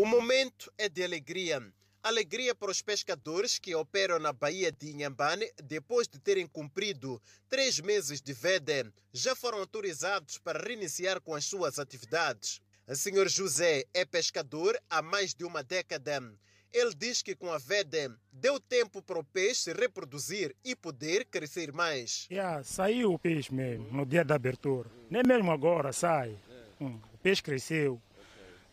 O 0.00 0.06
momento 0.06 0.72
é 0.78 0.88
de 0.88 1.04
alegria. 1.04 1.62
Alegria 2.02 2.54
para 2.54 2.70
os 2.70 2.80
pescadores 2.80 3.58
que 3.58 3.74
operam 3.74 4.18
na 4.18 4.32
Baía 4.32 4.72
de 4.72 4.92
Inhambane 4.92 5.46
depois 5.62 6.08
de 6.08 6.18
terem 6.18 6.46
cumprido 6.46 7.20
três 7.50 7.78
meses 7.80 8.18
de 8.22 8.32
veda, 8.32 8.90
já 9.12 9.36
foram 9.36 9.58
autorizados 9.58 10.38
para 10.38 10.58
reiniciar 10.58 11.20
com 11.20 11.34
as 11.34 11.44
suas 11.44 11.78
atividades. 11.78 12.62
O 12.88 12.96
senhor 12.96 13.28
José 13.28 13.84
é 13.92 14.06
pescador 14.06 14.74
há 14.88 15.02
mais 15.02 15.34
de 15.34 15.44
uma 15.44 15.62
década. 15.62 16.32
Ele 16.72 16.94
diz 16.94 17.20
que 17.20 17.36
com 17.36 17.52
a 17.52 17.58
veda 17.58 18.18
deu 18.32 18.58
tempo 18.58 19.02
para 19.02 19.18
o 19.18 19.24
peixe 19.24 19.64
se 19.64 19.72
reproduzir 19.74 20.56
e 20.64 20.74
poder 20.74 21.26
crescer 21.26 21.74
mais. 21.74 22.26
Yeah, 22.30 22.64
saiu 22.64 23.12
o 23.12 23.18
peixe 23.18 23.52
mesmo 23.52 23.92
no 23.92 24.06
dia 24.06 24.24
da 24.24 24.36
abertura. 24.36 24.90
Nem 25.10 25.22
mesmo 25.22 25.52
agora 25.52 25.92
sai. 25.92 26.38
Hum, 26.80 26.98
o 27.12 27.18
peixe 27.18 27.42
cresceu. 27.42 28.00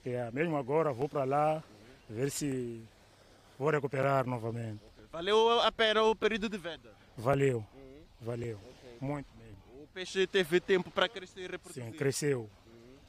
Yeah, 0.08 0.32
mesmo 0.32 0.55
agora 0.55 0.93
vou 0.93 1.10
para 1.10 1.26
lá 1.26 1.62
ver 2.10 2.32
se 2.32 2.82
vou 3.60 3.70
recuperar 3.70 4.26
novamente. 4.26 4.82
Valeu 5.12 5.60
a 5.60 5.70
pena 5.70 6.01
o 6.01 6.16
período 6.16 6.47
de 6.47 6.58
venda? 6.58 6.95
Valeu, 7.18 7.66
valeu, 8.22 8.58
muito 9.01 9.28
mesmo. 9.36 9.58
O 9.84 9.88
peixe 9.88 10.26
teve 10.26 10.62
tempo 10.62 10.89
para 10.89 11.10
crescer 11.10 11.41
e 11.41 11.47
reproduzir? 11.47 11.84
Sim, 11.84 11.91
cresceu, 11.91 12.49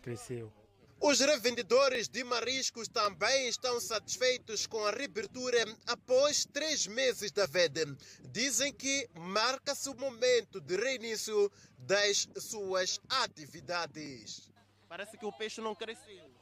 cresceu. 0.02 0.52
Os 1.00 1.20
revendedores 1.20 2.08
de 2.08 2.24
mariscos 2.24 2.88
também 2.88 3.48
estão 3.48 3.78
satisfeitos 3.78 4.66
com 4.66 4.84
a 4.84 4.90
reabertura 4.90 5.64
após 5.86 6.44
três 6.44 6.88
meses 6.88 7.30
da 7.30 7.46
veda. 7.46 7.96
Dizem 8.32 8.72
que 8.72 9.08
marca-se 9.14 9.88
o 9.88 9.94
momento 9.94 10.60
de 10.60 10.74
reinício 10.74 11.48
das 11.78 12.28
suas 12.40 13.00
atividades. 13.08 14.50
Parece 14.88 15.16
que 15.16 15.24
o 15.24 15.30
peixe 15.30 15.60
não 15.60 15.76
cresceu. 15.76 16.37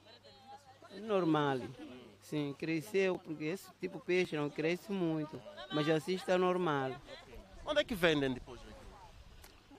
Normal. 1.00 1.60
Sim, 2.20 2.54
cresceu, 2.58 3.18
porque 3.18 3.44
esse 3.44 3.66
tipo 3.80 3.98
de 3.98 4.04
peixe 4.04 4.36
não 4.36 4.50
cresce 4.50 4.90
muito, 4.90 5.40
mas 5.72 5.88
assim 5.88 6.14
está 6.14 6.36
normal. 6.36 6.90
Onde 7.64 7.80
é 7.80 7.84
que 7.84 7.94
vendem 7.94 8.32
depois? 8.32 8.60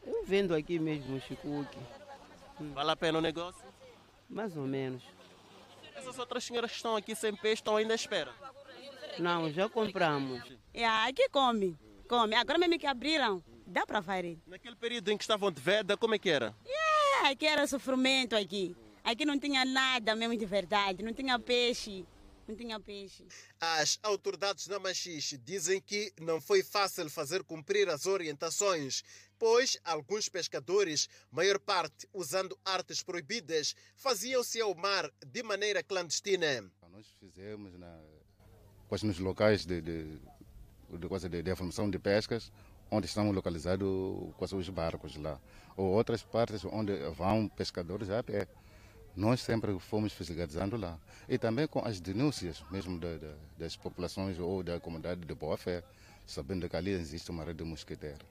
Eu 0.05 0.24
vendo 0.26 0.55
aqui 0.55 0.80
mesmo 0.80 1.15
no 1.15 1.22
Chicuque. 1.22 1.78
Vale 2.74 2.91
a 2.91 2.95
pena 2.95 3.18
o 3.18 3.22
negócio? 3.22 3.61
Mais 4.30 4.55
ou 4.55 4.65
menos. 4.65 5.03
Essas 5.93 6.18
outras 6.18 6.45
senhoras 6.45 6.72
que 6.72 6.78
estão 6.78 6.95
aqui 6.95 7.13
sem 7.15 7.36
peixe 7.36 7.55
estão 7.55 7.76
ainda 7.76 7.93
à 7.93 7.95
espera? 7.95 8.34
Não, 9.20 9.51
já 9.51 9.68
compramos. 9.68 10.41
É, 10.74 10.86
aqui 10.86 11.28
come, 11.30 11.78
come. 12.07 12.36
Agora 12.36 12.57
mesmo 12.57 12.80
que 12.80 12.88
abriram, 12.88 13.43
dá 13.65 13.86
para 13.86 14.01
fazer. 14.01 14.38
Naquele 14.47 14.76
período 14.76 15.11
em 15.11 15.18
que 15.18 15.24
estavam 15.24 15.51
de 15.51 15.59
veda, 15.59 15.97
como 15.97 16.15
é 16.15 16.20
que 16.20 16.30
era? 16.30 16.55
É, 16.65 17.28
aqui 17.28 17.45
era 17.45 17.68
sofrimento 17.68 18.36
aqui. 18.36 18.76
Aqui 19.08 19.24
não 19.24 19.39
tinha 19.39 19.64
nada 19.64 20.14
mesmo 20.18 20.36
de 20.36 20.45
verdade, 20.45 21.01
não 21.01 21.14
tinha 21.14 21.39
peixe. 21.39 22.05
Não 22.45 22.53
tinha 22.53 22.78
peixe. 22.78 23.26
As 23.58 23.97
autoridades 24.03 24.68
na 24.68 24.80
Machixe 24.80 25.38
dizem 25.38 25.80
que 25.80 26.12
não 26.20 26.41
foi 26.41 26.62
fácil 26.62 27.10
fazer 27.10 27.41
cumprir 27.45 27.88
as 27.88 28.05
orientações, 28.05 29.05
pois 29.39 29.78
alguns 29.86 30.28
pescadores, 30.28 31.08
maior 31.32 31.58
parte 31.58 32.05
usando 32.14 32.60
artes 32.66 33.01
proibidas, 33.01 33.74
faziam-se 33.95 34.60
ao 34.60 34.76
mar 34.76 35.10
de 35.26 35.41
maneira 35.41 35.82
clandestina. 35.82 36.70
Nós 36.91 37.08
fizemos 37.18 37.80
na, 37.80 37.97
quase 38.89 39.05
nos 39.05 39.20
locais 39.20 39.66
de, 39.66 39.80
de, 39.80 40.20
de, 40.89 41.08
quase 41.08 41.30
de, 41.30 41.41
de 41.41 41.55
formação 41.55 41.89
de 41.89 41.97
pescas, 41.97 42.51
onde 42.91 43.08
estão 43.08 43.32
localizados 43.32 43.88
quase 44.36 44.53
os 44.53 44.68
barcos 44.68 45.16
lá, 45.16 45.39
ou 45.78 45.93
outras 45.93 46.24
partes 46.24 46.66
onde 46.66 46.91
vão 47.12 47.47
pescadores 47.47 48.10
a 48.10 48.22
pé 48.22 48.49
nós 49.18 49.41
sempre 49.41 49.78
fomos 49.80 50.13
fiscalizando 50.13 50.78
lá. 50.78 50.97
E 51.28 51.38
também 51.39 51.68
com 51.68 51.80
as 51.80 51.99
denúncias 51.99 52.63
mesmo 52.70 52.99
da, 52.99 53.18
da, 53.18 53.34
das 53.57 53.76
populações 53.76 54.38
ou 54.38 54.61
da 54.61 54.80
comunidade 54.80 55.22
de 55.22 55.34
boa 55.34 55.57
fé, 55.57 55.84
sabendo 56.26 56.70
que 56.70 56.76
ali 56.76 56.91
existe 56.91 57.32
uma 57.32 57.43
rede 57.43 57.63
mosquiteira. 57.63 58.24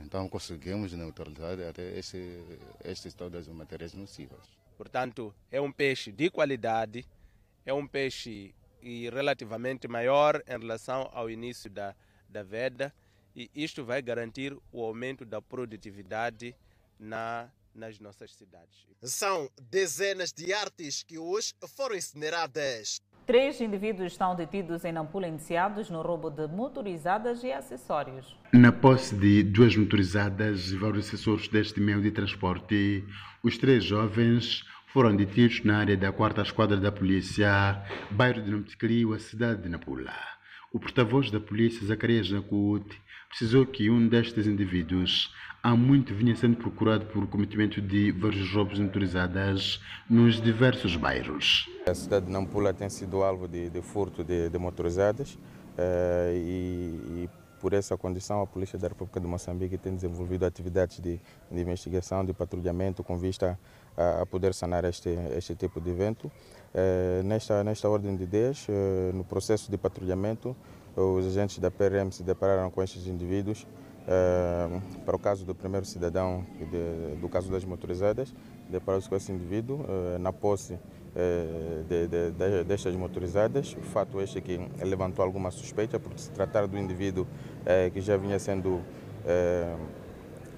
Então 0.00 0.26
conseguimos 0.30 0.94
neutralizar 0.94 1.60
até 1.68 1.96
esse, 1.98 2.42
este 2.82 3.08
estado 3.08 3.32
das 3.32 3.46
matérias 3.48 3.92
nocivas. 3.92 4.40
Portanto, 4.78 5.34
é 5.52 5.60
um 5.60 5.70
peixe 5.70 6.10
de 6.10 6.30
qualidade, 6.30 7.04
é 7.66 7.74
um 7.74 7.86
peixe 7.86 8.54
relativamente 8.82 9.86
maior 9.86 10.42
em 10.48 10.58
relação 10.58 11.10
ao 11.12 11.28
início 11.28 11.68
da, 11.68 11.94
da 12.26 12.42
veda 12.42 12.94
e 13.36 13.50
isto 13.54 13.84
vai 13.84 14.00
garantir 14.00 14.56
o 14.72 14.82
aumento 14.82 15.26
da 15.26 15.42
produtividade 15.42 16.56
na 16.98 17.50
nas 17.74 17.98
nossas 17.98 18.34
cidades. 18.34 18.86
São 19.02 19.48
dezenas 19.70 20.32
de 20.32 20.52
artes 20.52 21.02
que 21.02 21.18
hoje 21.18 21.52
foram 21.76 21.96
incineradas. 21.96 23.00
Três 23.26 23.60
indivíduos 23.60 24.12
estão 24.12 24.34
detidos 24.34 24.84
em 24.84 24.92
Nampula 24.92 25.28
indiciados 25.28 25.88
no 25.88 26.02
roubo 26.02 26.30
de 26.30 26.48
motorizadas 26.48 27.44
e 27.44 27.52
acessórios. 27.52 28.36
Na 28.52 28.72
posse 28.72 29.14
de 29.14 29.42
duas 29.44 29.76
motorizadas 29.76 30.72
e 30.72 30.76
vários 30.76 31.06
acessórios 31.06 31.46
deste 31.46 31.80
meio 31.80 32.02
de 32.02 32.10
transporte, 32.10 33.04
os 33.42 33.56
três 33.56 33.84
jovens 33.84 34.64
foram 34.92 35.14
detidos 35.14 35.62
na 35.62 35.78
área 35.78 35.96
da 35.96 36.10
4 36.10 36.42
Esquadra 36.42 36.76
da 36.76 36.90
Polícia, 36.90 37.80
bairro 38.10 38.42
de 38.42 38.50
Nomticlio, 38.50 39.12
a 39.12 39.20
cidade 39.20 39.62
de 39.62 39.68
Nampula. 39.68 40.12
O 40.72 40.80
porta-voz 40.80 41.30
da 41.30 41.40
polícia, 41.40 41.86
Zacarias 41.86 42.30
Nakut, 42.30 43.00
precisou 43.30 43.64
que 43.64 43.88
um 43.88 44.08
destes 44.08 44.46
indivíduos 44.46 45.32
há 45.62 45.74
muito 45.76 46.12
vinha 46.12 46.34
sendo 46.34 46.56
procurado 46.56 47.06
por 47.06 47.26
cometimento 47.28 47.80
de 47.80 48.10
vários 48.10 48.52
roubos 48.52 48.78
motorizadas 48.78 49.80
nos 50.08 50.42
diversos 50.42 50.96
bairros. 50.96 51.70
A 51.86 51.94
cidade 51.94 52.26
de 52.26 52.32
Nampula 52.32 52.74
tem 52.74 52.90
sido 52.90 53.22
alvo 53.22 53.46
de, 53.46 53.70
de 53.70 53.80
furto 53.80 54.24
de, 54.24 54.48
de 54.48 54.58
motorizadas 54.58 55.38
eh, 55.78 56.32
e, 56.34 57.22
e, 57.22 57.30
por 57.60 57.72
essa 57.72 57.96
condição 57.96 58.40
a 58.40 58.46
Polícia 58.46 58.78
da 58.78 58.88
República 58.88 59.20
de 59.20 59.26
Moçambique 59.26 59.78
tem 59.78 59.94
desenvolvido 59.94 60.44
atividades 60.44 60.98
de, 60.98 61.20
de 61.50 61.60
investigação, 61.60 62.24
de 62.24 62.32
patrulhamento 62.32 63.04
com 63.04 63.18
vista 63.18 63.58
a, 63.96 64.22
a, 64.22 64.26
poder 64.26 64.54
sanar 64.54 64.84
este, 64.84 65.10
este 65.36 65.54
tipo 65.54 65.80
de 65.80 65.90
evento. 65.90 66.32
Eh, 66.74 67.20
nesta, 67.22 67.62
nesta 67.62 67.88
ordem 67.88 68.16
de 68.16 68.24
ideias, 68.24 68.66
eh, 68.68 69.12
no 69.14 69.24
processo 69.24 69.70
de 69.70 69.76
patrulhamento, 69.76 70.56
os 70.96 71.26
agentes 71.26 71.58
da 71.58 71.70
PRM 71.70 72.10
se 72.10 72.22
depararam 72.22 72.70
com 72.70 72.82
estes 72.82 73.06
indivíduos 73.06 73.66
Uh, 74.00 74.80
para 75.04 75.14
o 75.14 75.18
caso 75.18 75.44
do 75.44 75.54
primeiro 75.54 75.84
cidadão, 75.86 76.44
de, 76.58 77.16
do 77.20 77.28
caso 77.28 77.50
das 77.50 77.64
motorizadas, 77.64 78.34
deparou-se 78.68 79.08
com 79.08 79.14
esse 79.14 79.30
indivíduo 79.30 79.82
uh, 79.82 80.18
na 80.18 80.32
posse 80.32 80.72
uh, 80.72 81.84
de, 81.88 82.08
de, 82.08 82.64
destas 82.64 82.96
motorizadas. 82.96 83.76
O 83.78 83.82
fato 83.82 84.20
este 84.20 84.40
que 84.40 84.58
levantou 84.82 85.24
alguma 85.24 85.50
suspeita, 85.50 86.00
por 86.00 86.18
se 86.18 86.30
tratar 86.30 86.66
do 86.66 86.78
indivíduo 86.78 87.26
que 87.92 88.00
já 88.00 88.16
vinha 88.16 88.38
sendo 88.38 88.80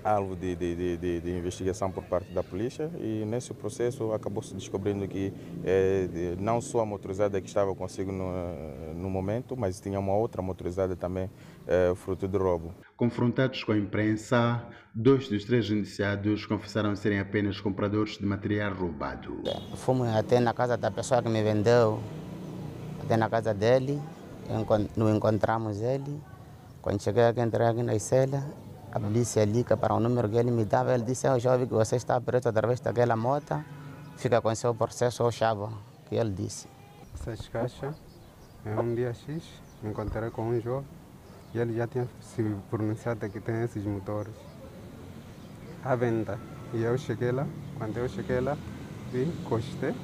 alvo 0.05 0.37
de, 0.37 0.55
de, 0.57 0.97
de, 0.97 1.21
de, 1.21 1.31
investigação 1.31 1.91
por 1.91 2.05
parte 2.05 2.33
da 2.33 2.43
polícia 2.43 2.91
e 2.99 3.25
nesse 3.25 3.55
processo 3.55 4.13
acabou-se 4.13 4.55
descobrindo 4.55 5.07
que 5.07 5.33
é, 5.65 6.35
não 6.39 6.61
só 6.61 6.81
a 6.81 6.87
motorizada 6.87 7.41
que 7.41 7.47
estava 7.47 7.75
consigo 7.75 8.11
no, 8.11 8.95
no 8.95 9.11
momento, 9.11 9.57
mas 9.57 9.81
tinha 9.81 9.99
uma 9.99 10.15
outra 10.15 10.43
motorizada 10.43 10.97
também 10.97 11.31
é, 11.67 11.93
fruto 11.95 12.27
de 12.27 12.37
roubo. 12.37 12.75
Confrontados 12.97 13.63
com 13.65 13.73
a 13.73 13.79
imprensa, 13.79 14.63
dois 14.95 15.29
dos 15.29 15.45
três 15.45 15.71
indiciados 15.71 16.47
confessaram 16.47 16.95
serem 16.97 17.21
apenas 17.21 17.61
compradores 17.61 18.19
de 18.19 18.27
material 18.27 18.75
roubado. 18.75 19.43
Fomos 19.77 20.09
até 20.09 20.41
na 20.41 20.53
casa 20.53 20.77
da 20.77 20.91
pessoa 20.91 21.23
que 21.23 21.29
me 21.29 21.43
vendeu, 21.43 22.01
até 23.03 23.17
na 23.17 23.29
casa 23.29 23.55
dele, 23.55 24.01
não 24.97 25.15
encontramos 25.15 25.81
ele. 25.81 26.21
Quando 26.81 27.01
cheguei 27.01 27.25
aqui, 27.25 27.41
entrei 27.41 27.67
aqui 27.67 27.83
na 27.83 27.99
cela, 27.99 28.45
a 28.93 29.01
polícia 29.01 29.45
liga 29.45 29.77
para 29.77 29.95
o 29.95 30.01
número 30.01 30.29
que 30.29 30.37
ele 30.37 30.51
me 30.51 30.65
dava. 30.65 30.95
Ele 30.95 31.05
disse: 31.05 31.27
já 31.41 31.53
ouvi 31.53 31.67
que 31.67 31.73
você 31.73 31.97
está 31.97 32.21
preso 32.21 32.49
através 32.49 32.79
daquela 32.81 33.17
moto, 33.17 33.65
fica 34.17 34.41
com 34.41 34.55
seu 34.55 34.75
processo 34.75 35.25
ou 35.25 35.33
chave, 35.33 35.67
que 36.09 36.15
ele 36.15 36.31
disse. 36.31 36.69
Essas 37.15 37.49
caixas, 37.49 37.95
é 38.65 38.79
um 38.79 38.95
dia 38.95 39.15
X, 39.15 39.43
me 39.83 39.91
encontrei 39.91 40.31
com 40.31 40.43
um 40.49 40.61
jovem 40.61 40.87
e 41.55 41.59
ele 41.59 41.77
já 41.77 41.87
tinha 41.87 42.09
se 42.21 42.43
pronunciado 42.71 43.29
que 43.29 43.41
tem 43.41 43.63
esses 43.63 43.85
motores 43.85 44.35
à 45.85 45.95
venda. 45.97 46.39
E 46.75 46.83
eu 46.83 46.97
cheguei 46.97 47.33
lá, 47.33 47.47
quando 47.77 47.97
eu 47.99 48.09
cheguei 48.09 48.41
lá, 48.41 48.57
vi, 49.11 49.25
gostei, 49.49 49.95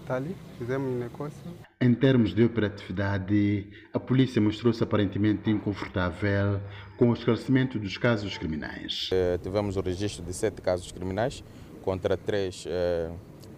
está 0.00 0.16
ali, 0.16 0.36
fizemos 0.58 0.88
um 0.88 0.98
negócio. 0.98 1.40
Em 1.84 1.92
termos 1.92 2.32
de 2.34 2.42
operatividade, 2.42 3.66
a 3.92 4.00
polícia 4.00 4.40
mostrou-se 4.40 4.82
aparentemente 4.82 5.50
inconfortável 5.50 6.58
com 6.96 7.10
o 7.10 7.12
esclarecimento 7.12 7.78
dos 7.78 7.98
casos 7.98 8.38
criminais. 8.38 9.10
Eh, 9.12 9.38
tivemos 9.42 9.76
o 9.76 9.82
registro 9.82 10.24
de 10.24 10.32
sete 10.32 10.62
casos 10.62 10.90
criminais 10.90 11.44
contra 11.82 12.16
três 12.16 12.64
eh, 12.66 13.10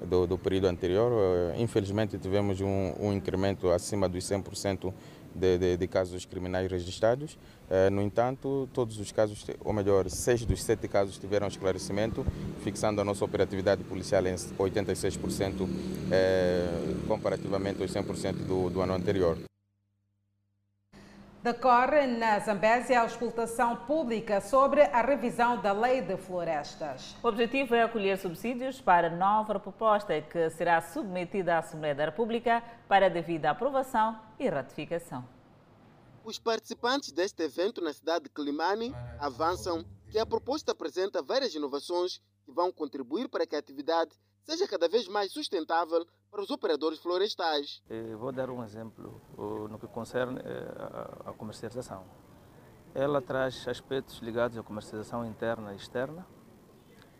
do, 0.04 0.26
do, 0.26 0.36
período 0.36 0.66
anterior. 0.66 1.12
Eh, 1.54 1.62
infelizmente, 1.62 2.18
tivemos 2.18 2.60
um, 2.60 2.94
um 2.98 3.12
incremento 3.12 3.70
acima 3.70 4.08
dos 4.08 4.24
100% 4.24 4.92
de, 5.36 5.58
de, 5.58 5.76
de 5.76 5.86
casos 5.86 6.24
criminais 6.24 6.70
registrados. 6.70 7.38
Eh, 7.70 7.90
no 7.90 8.02
entanto, 8.02 8.68
todos 8.72 8.98
os 8.98 9.12
casos, 9.12 9.44
ou 9.60 9.72
melhor, 9.72 10.08
seis 10.08 10.44
dos 10.44 10.62
sete 10.62 10.88
casos 10.88 11.18
tiveram 11.18 11.46
esclarecimento, 11.46 12.24
fixando 12.62 13.00
a 13.00 13.04
nossa 13.04 13.24
operatividade 13.24 13.82
policial 13.84 14.26
em 14.26 14.34
86% 14.34 15.68
eh, 16.10 16.68
comparativamente 17.06 17.82
aos 17.82 17.92
100% 17.92 18.46
do, 18.46 18.70
do 18.70 18.80
ano 18.80 18.94
anterior. 18.94 19.36
Decorre 21.46 22.08
na 22.08 22.40
Zambésia 22.40 22.98
a 22.98 23.02
auscultação 23.02 23.76
pública 23.86 24.40
sobre 24.40 24.82
a 24.82 25.00
revisão 25.00 25.62
da 25.62 25.70
Lei 25.70 26.00
de 26.00 26.16
Florestas. 26.16 27.14
O 27.22 27.28
objetivo 27.28 27.72
é 27.72 27.84
acolher 27.84 28.18
subsídios 28.18 28.80
para 28.80 29.08
nova 29.08 29.60
proposta 29.60 30.20
que 30.20 30.50
será 30.50 30.80
submetida 30.80 31.54
à 31.54 31.58
Assembleia 31.58 31.94
da 31.94 32.06
República 32.06 32.64
para 32.88 33.08
devida 33.08 33.52
aprovação 33.52 34.20
e 34.40 34.48
ratificação. 34.48 35.24
Os 36.24 36.36
participantes 36.36 37.12
deste 37.12 37.44
evento 37.44 37.80
na 37.80 37.92
cidade 37.92 38.24
de 38.24 38.30
Climane 38.30 38.92
avançam 39.20 39.84
que 40.10 40.18
a 40.18 40.26
proposta 40.26 40.72
apresenta 40.72 41.22
várias 41.22 41.54
inovações 41.54 42.20
que 42.44 42.50
vão 42.50 42.72
contribuir 42.72 43.28
para 43.28 43.46
que 43.46 43.54
a 43.54 43.60
atividade 43.60 44.10
seja 44.46 44.68
cada 44.68 44.88
vez 44.88 45.08
mais 45.08 45.32
sustentável 45.32 46.06
para 46.30 46.40
os 46.40 46.50
operadores 46.50 47.00
florestais. 47.00 47.82
Vou 48.18 48.30
dar 48.30 48.48
um 48.48 48.62
exemplo 48.62 49.20
no 49.36 49.78
que 49.78 49.86
concerne 49.88 50.40
a 51.24 51.32
comercialização. 51.32 52.04
Ela 52.94 53.20
traz 53.20 53.66
aspectos 53.68 54.20
ligados 54.20 54.56
à 54.56 54.62
comercialização 54.62 55.26
interna 55.26 55.72
e 55.72 55.76
externa. 55.76 56.26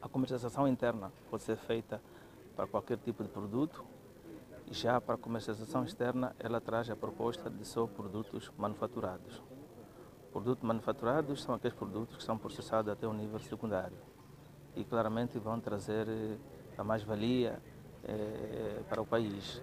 A 0.01 0.09
comercialização 0.09 0.69
interna 0.69 1.13
pode 1.29 1.43
ser 1.43 1.57
feita 1.57 2.01
para 2.55 2.67
qualquer 2.67 2.99
tipo 2.99 3.23
de 3.23 3.29
produto. 3.29 3.85
Já 4.71 5.01
para 5.01 5.15
a 5.15 5.19
comercialização 5.19 5.85
externa, 5.85 6.35
ela 6.39 6.61
traz 6.61 6.89
a 6.91 6.97
proposta 6.97 7.51
de 7.51 7.65
só 7.65 7.87
produtos 7.87 8.51
manufaturados. 8.57 9.43
Produtos 10.33 10.65
manufaturados 10.65 11.43
são 11.43 11.55
aqueles 11.55 11.77
produtos 11.77 12.17
que 12.17 12.23
são 12.23 12.37
processados 12.37 12.93
até 12.93 13.07
o 13.07 13.13
nível 13.13 13.39
secundário 13.41 13.97
e 14.75 14.85
claramente 14.85 15.39
vão 15.39 15.59
trazer 15.61 16.07
a 16.77 16.85
mais-valia 16.85 17.63
eh, 18.05 18.83
para 18.89 19.01
o 19.01 19.07
país 19.07 19.61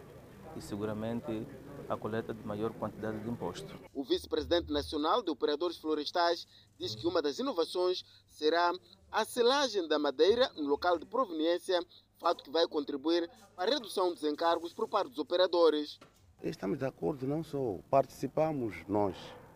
e 0.56 0.62
seguramente 0.62 1.46
a 1.90 1.98
coleta 1.98 2.34
de 2.34 2.46
maior 2.46 2.72
quantidade 2.74 3.20
de 3.20 3.30
imposto. 3.30 3.74
O 3.94 4.04
vice-presidente 4.04 4.72
nacional 4.72 5.22
de 5.22 5.30
operadores 5.30 5.78
florestais 5.78 6.48
diz 6.78 6.96
que 6.96 7.08
uma 7.08 7.22
das 7.22 7.40
inovações 7.40 8.04
será 8.28 8.72
a 9.12 9.26
selagem 9.26 9.88
da 9.88 10.00
madeira 10.00 10.50
no 10.56 10.64
local 10.64 10.98
de 10.98 11.06
proveniência, 11.06 11.80
fato 12.20 12.44
que 12.44 12.52
vai 12.52 12.68
contribuir 12.68 13.30
para 13.56 13.72
a 13.72 13.74
redução 13.74 14.14
dos 14.14 14.24
encargos 14.24 14.74
por 14.74 14.88
parte 14.88 15.10
dos 15.10 15.20
operadores. 15.20 16.00
Estamos 16.42 16.80
de 16.80 16.86
acordo, 16.86 17.28
não 17.28 17.44
só 17.44 17.80
participamos 17.90 18.76
nós, 18.88 19.16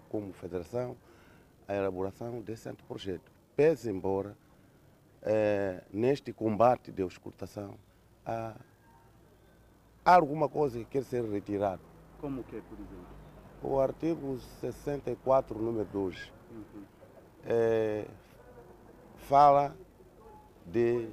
como 0.09 0.31
federação, 0.33 0.97
a 1.67 1.75
elaboração 1.75 2.41
desse 2.41 2.69
anteprojeto. 2.69 3.31
Pese 3.55 3.89
embora 3.89 4.37
é, 5.21 5.83
neste 5.91 6.31
combate 6.31 6.91
de 6.91 7.01
auscultação 7.01 7.75
há, 8.25 8.55
há 10.05 10.15
alguma 10.15 10.47
coisa 10.49 10.79
que 10.79 10.85
quer 10.85 11.03
ser 11.03 11.23
retirada. 11.23 11.81
Como 12.19 12.43
que, 12.43 12.61
por 12.61 12.77
exemplo? 12.79 13.17
O 13.61 13.79
artigo 13.79 14.37
64, 14.61 15.57
número 15.57 15.87
2, 15.91 16.33
uhum. 16.51 16.83
é, 17.45 18.05
fala 19.15 19.75
de 20.65 21.09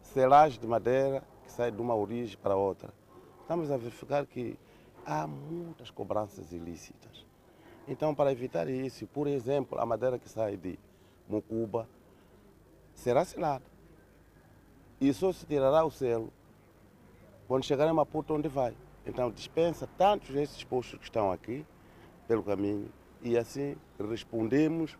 selagem 0.00 0.60
de 0.60 0.66
madeira 0.66 1.24
que 1.42 1.50
sai 1.50 1.70
de 1.70 1.80
uma 1.80 1.94
origem 1.94 2.38
para 2.40 2.54
outra. 2.54 2.92
Estamos 3.40 3.70
a 3.70 3.76
verificar 3.76 4.26
que 4.26 4.58
há 5.04 5.26
muitas 5.26 5.90
cobranças 5.90 6.52
ilícitas. 6.52 7.26
Então, 7.88 8.14
para 8.14 8.30
evitar 8.30 8.68
isso, 8.68 9.06
por 9.08 9.26
exemplo, 9.26 9.78
a 9.78 9.84
madeira 9.84 10.18
que 10.18 10.28
sai 10.28 10.56
de 10.56 10.78
Mocuba 11.28 11.88
será 13.02 13.24
selada. 13.24 13.64
E 15.00 15.12
só 15.12 15.32
se 15.32 15.44
tirará 15.44 15.84
o 15.84 15.90
selo 15.90 16.32
quando 17.48 17.64
chegar 17.64 17.88
em 17.88 17.92
Maputo, 17.92 18.32
onde 18.32 18.48
vai. 18.48 18.76
Então, 19.04 19.30
dispensa 19.30 19.88
tantos 19.98 20.34
esses 20.36 20.62
postos 20.62 20.98
que 20.98 21.04
estão 21.04 21.32
aqui 21.32 21.66
pelo 22.28 22.44
caminho 22.44 22.90
e 23.20 23.36
assim 23.36 23.76
respondemos 23.98 24.96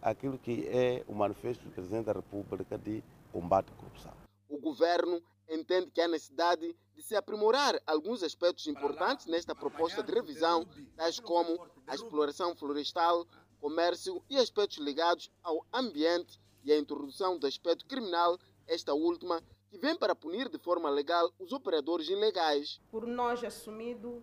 aquilo 0.00 0.38
que 0.38 0.66
é 0.68 1.04
o 1.06 1.14
manifesto 1.14 1.64
do 1.64 1.70
Presidente 1.70 2.06
da 2.06 2.12
República 2.12 2.78
de 2.78 3.04
combate 3.30 3.70
à 3.70 3.76
corrupção. 3.76 4.12
O 4.48 4.58
governo 4.58 5.22
entende 5.48 5.90
que 5.90 6.00
há 6.00 6.08
necessidade 6.08 6.74
de 6.94 7.02
se 7.02 7.14
aprimorar 7.14 7.78
alguns 7.86 8.22
aspectos 8.22 8.66
importantes 8.66 9.26
nesta 9.26 9.54
proposta 9.54 10.02
de 10.02 10.12
revisão, 10.12 10.66
tais 10.96 11.20
como 11.20 11.58
a 11.86 11.94
exploração 11.94 12.56
florestal, 12.56 13.26
comércio 13.60 14.22
e 14.30 14.38
aspectos 14.38 14.78
ligados 14.78 15.30
ao 15.42 15.66
ambiente 15.72 16.40
e 16.64 16.72
a 16.72 16.78
introdução 16.78 17.38
do 17.38 17.46
aspecto 17.46 17.84
criminal, 17.86 18.38
esta 18.66 18.94
última, 18.94 19.42
que 19.70 19.78
vem 19.78 19.96
para 19.96 20.14
punir 20.14 20.48
de 20.48 20.58
forma 20.58 20.88
legal 20.88 21.30
os 21.38 21.52
operadores 21.52 22.08
ilegais. 22.08 22.80
Por 22.90 23.06
nós 23.06 23.44
assumido 23.44 24.22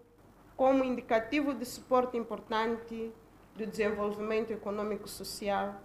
como 0.56 0.84
indicativo 0.84 1.54
de 1.54 1.66
suporte 1.66 2.18
importante 2.18 3.12
do 3.56 3.66
desenvolvimento 3.66 4.52
econômico-social 4.52 5.82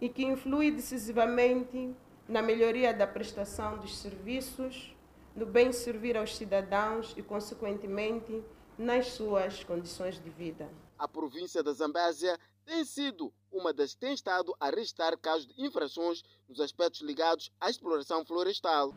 e 0.00 0.08
que 0.08 0.24
influi 0.24 0.70
decisivamente 0.70 1.94
na 2.28 2.40
melhoria 2.40 2.94
da 2.94 3.06
prestação 3.06 3.78
dos 3.78 3.98
serviços, 3.98 4.94
no 5.34 5.44
bem 5.44 5.72
servir 5.72 6.16
aos 6.16 6.36
cidadãos 6.36 7.12
e, 7.16 7.22
consequentemente, 7.22 8.42
nas 8.78 9.08
suas 9.08 9.64
condições 9.64 10.22
de 10.22 10.30
vida. 10.30 10.70
A 10.98 11.08
província 11.08 11.62
da 11.62 11.72
Zambésia 11.72 12.38
tem 12.64 12.84
sido 12.84 13.32
uma 13.52 13.72
das 13.72 13.94
que 13.94 14.00
tem 14.00 14.14
estado 14.14 14.54
a 14.60 14.70
registrar 14.70 15.16
casos 15.16 15.46
de 15.46 15.54
infrações 15.64 16.22
nos 16.48 16.60
aspectos 16.60 17.00
ligados 17.02 17.50
à 17.60 17.68
exploração 17.70 18.24
florestal. 18.24 18.92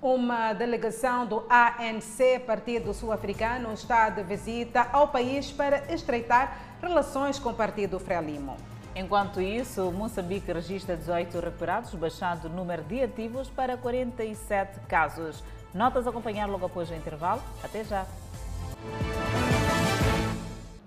Uma 0.00 0.52
delegação 0.52 1.24
do 1.26 1.46
ANC, 1.48 2.40
Partido 2.44 2.92
Sul-Africano, 2.92 3.72
está 3.72 4.10
de 4.10 4.24
visita 4.24 4.88
ao 4.92 5.08
país 5.08 5.52
para 5.52 5.92
estreitar 5.94 6.78
relações 6.80 7.38
com 7.38 7.50
o 7.50 7.54
Partido 7.54 8.00
Frelimo. 8.00 8.56
Enquanto 8.94 9.40
isso, 9.40 9.90
Moçambique 9.92 10.52
registra 10.52 10.96
18 10.96 11.38
recuperados, 11.38 11.94
baixando 11.94 12.48
o 12.48 12.50
número 12.50 12.82
de 12.82 13.02
ativos 13.02 13.48
para 13.48 13.76
47 13.76 14.80
casos. 14.80 15.42
Notas 15.72 16.06
a 16.06 16.10
acompanhar 16.10 16.46
logo 16.46 16.66
após 16.66 16.90
o 16.90 16.94
intervalo. 16.94 17.42
Até 17.62 17.84
já! 17.84 18.06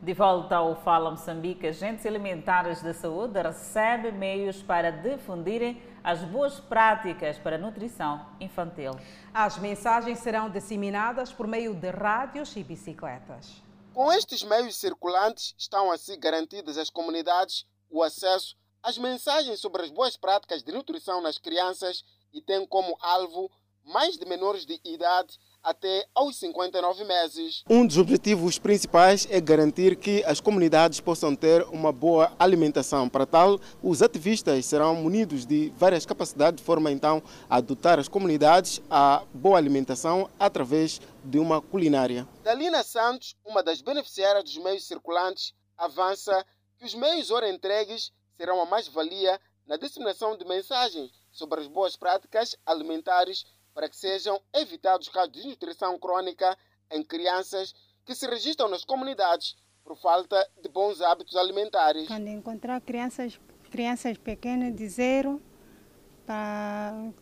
De 0.05 0.13
volta 0.13 0.57
ao 0.57 0.75
Fala 0.75 1.09
Moçambique, 1.09 1.65
agentes 1.65 2.05
alimentares 2.05 2.79
de 2.79 2.93
saúde 2.93 3.41
recebem 3.41 4.11
meios 4.11 4.61
para 4.61 4.91
difundirem 4.91 5.81
as 6.03 6.19
boas 6.25 6.59
práticas 6.59 7.39
para 7.39 7.55
a 7.55 7.57
nutrição 7.57 8.23
infantil. 8.39 8.91
As 9.33 9.57
mensagens 9.57 10.19
serão 10.19 10.47
disseminadas 10.47 11.33
por 11.33 11.47
meio 11.47 11.73
de 11.73 11.89
rádios 11.89 12.55
e 12.55 12.63
bicicletas. 12.63 13.63
Com 13.95 14.13
estes 14.13 14.43
meios 14.43 14.75
circulantes, 14.75 15.55
estão 15.57 15.91
assim 15.91 16.19
garantidas 16.19 16.77
às 16.77 16.91
comunidades 16.91 17.65
o 17.89 18.03
acesso 18.03 18.55
às 18.83 18.99
mensagens 18.99 19.59
sobre 19.59 19.81
as 19.81 19.89
boas 19.89 20.15
práticas 20.15 20.61
de 20.61 20.71
nutrição 20.71 21.19
nas 21.19 21.39
crianças 21.39 22.03
e 22.31 22.43
tem 22.43 22.63
como 22.67 22.95
alvo 23.01 23.49
mais 23.83 24.19
de 24.19 24.25
menores 24.27 24.67
de 24.67 24.79
idade 24.83 25.35
até 25.65 26.05
aos 26.13 26.37
59 26.37 27.03
meses. 27.03 27.63
Um 27.67 27.85
dos 27.85 27.97
objetivos 27.97 28.59
principais 28.59 29.27
é 29.31 29.41
garantir 29.41 29.95
que 29.95 30.23
as 30.23 30.39
comunidades 30.39 30.99
possam 30.99 31.35
ter 31.35 31.63
uma 31.63 31.91
boa 31.91 32.31
alimentação. 32.37 33.09
Para 33.09 33.25
tal, 33.25 33.59
os 33.81 34.03
ativistas 34.03 34.63
serão 34.67 34.95
munidos 34.95 35.43
de 35.43 35.73
várias 35.75 36.05
capacidades, 36.05 36.61
de 36.61 36.63
forma 36.63 36.91
então 36.91 37.21
a 37.49 37.59
dotar 37.59 37.99
as 37.99 38.07
comunidades 38.07 38.79
a 38.89 39.23
boa 39.33 39.57
alimentação 39.57 40.29
através 40.39 41.01
de 41.23 41.39
uma 41.39 41.59
culinária. 41.59 42.27
Dalina 42.43 42.83
Santos, 42.83 43.35
uma 43.43 43.63
das 43.63 43.81
beneficiárias 43.81 44.43
dos 44.43 44.57
meios 44.57 44.85
circulantes, 44.85 45.51
avança 45.75 46.45
que 46.77 46.85
os 46.85 46.93
meios 46.93 47.31
ora 47.31 47.49
entregues 47.49 48.11
serão 48.37 48.61
a 48.61 48.65
mais-valia 48.65 49.39
na 49.65 49.77
disseminação 49.77 50.37
de 50.37 50.45
mensagens 50.45 51.09
sobre 51.31 51.59
as 51.59 51.67
boas 51.67 51.97
práticas 51.97 52.55
alimentares 52.65 53.45
para 53.75 53.89
que 53.89 53.97
sejam 53.97 54.41
evitados 54.53 55.09
casos 55.09 55.33
de 55.33 55.39
desnutrição 55.39 55.99
crônica 55.99 56.57
em 56.89 57.03
crianças 57.03 57.75
que 58.05 58.15
se 58.15 58.25
registram 58.25 58.69
nas 58.69 58.85
comunidades 58.85 59.57
por 59.83 59.97
falta 59.97 60.49
de 60.63 60.69
bons 60.69 61.01
hábitos 61.01 61.35
alimentares. 61.35 62.07
Quando 62.07 62.29
encontrar 62.29 62.79
crianças, 62.79 63.37
crianças 63.69 64.17
pequenas 64.17 64.73
de 64.73 64.87
zero, 64.87 65.41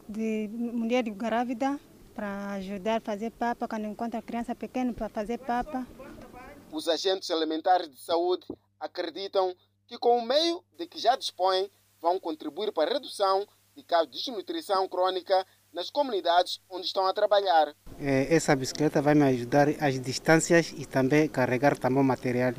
de 0.07 0.47
mulher 0.47 1.03
grávida, 1.09 1.79
para 2.13 2.51
ajudar 2.53 2.97
a 2.97 3.01
fazer 3.01 3.31
papa, 3.31 3.67
quando 3.67 3.87
encontra 3.87 4.21
criança 4.21 4.53
pequena 4.53 4.93
para 4.93 5.09
fazer 5.09 5.39
papa. 5.39 5.87
Os 6.71 6.87
agentes 6.87 7.31
alimentares 7.31 7.89
de 7.89 7.99
saúde 7.99 8.45
acreditam 8.79 9.55
que 9.87 9.97
com 9.97 10.19
o 10.19 10.21
meio 10.21 10.63
de 10.77 10.85
que 10.85 10.99
já 10.99 11.15
dispõem 11.15 11.69
vão 11.99 12.19
contribuir 12.19 12.71
para 12.71 12.91
a 12.91 12.93
redução 12.93 13.47
de 13.75 13.83
casos 13.83 14.11
de 14.11 14.19
desnutrição 14.19 14.87
crônica 14.87 15.45
nas 15.73 15.89
comunidades 15.89 16.61
onde 16.69 16.85
estão 16.85 17.05
a 17.07 17.13
trabalhar. 17.13 17.75
Essa 17.99 18.55
bicicleta 18.55 19.01
vai 19.01 19.15
me 19.15 19.23
ajudar 19.23 19.67
às 19.79 19.99
distâncias 19.99 20.71
e 20.77 20.85
também 20.85 21.27
carregar 21.27 21.77
também 21.77 22.03
material 22.03 22.53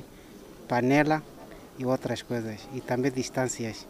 panela 0.69 1.23
e 1.79 1.87
outras 1.87 2.23
coisas, 2.23 2.61
e 2.73 2.81
também 2.81 3.11
distâncias. 3.11 3.87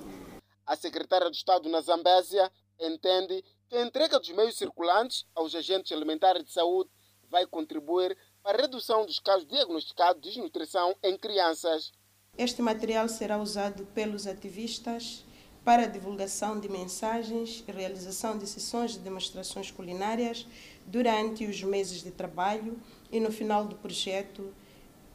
A 0.66 0.76
secretária 0.76 1.28
do 1.28 1.34
Estado 1.34 1.68
na 1.68 1.80
Zambésia 1.80 2.50
entende 2.80 3.44
que 3.68 3.76
a 3.76 3.82
entrega 3.82 4.18
dos 4.18 4.30
meios 4.30 4.56
circulantes 4.56 5.24
aos 5.34 5.54
agentes 5.54 5.92
alimentares 5.92 6.44
de 6.44 6.52
saúde 6.52 6.90
vai 7.30 7.46
contribuir 7.46 8.16
para 8.42 8.58
a 8.58 8.60
redução 8.62 9.04
dos 9.06 9.18
casos 9.18 9.46
diagnosticados 9.46 10.20
de 10.20 10.28
desnutrição 10.28 10.94
em 11.02 11.16
crianças. 11.16 11.92
Este 12.36 12.60
material 12.62 13.08
será 13.08 13.38
usado 13.38 13.86
pelos 13.86 14.26
ativistas 14.26 15.24
para 15.64 15.84
a 15.84 15.86
divulgação 15.86 16.60
de 16.60 16.68
mensagens 16.68 17.64
e 17.66 17.72
realização 17.72 18.36
de 18.36 18.46
sessões 18.46 18.92
de 18.92 18.98
demonstrações 18.98 19.70
culinárias 19.70 20.46
durante 20.86 21.46
os 21.46 21.62
meses 21.62 22.02
de 22.02 22.10
trabalho 22.10 22.78
e 23.10 23.18
no 23.18 23.32
final 23.32 23.64
do 23.64 23.74
projeto, 23.76 24.52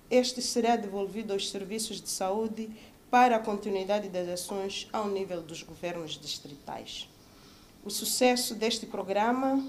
este 0.09 0.41
será 0.41 0.75
devolvido 0.75 1.33
aos 1.33 1.49
serviços 1.49 2.01
de 2.01 2.09
saúde 2.09 2.69
para 3.11 3.35
a 3.35 3.39
continuidade 3.39 4.09
das 4.09 4.27
ações 4.27 4.87
ao 4.91 5.07
nível 5.07 5.41
dos 5.41 5.61
governos 5.61 6.19
distritais. 6.19 7.07
O 7.85 7.91
sucesso 7.91 8.55
deste 8.55 8.87
programa 8.87 9.63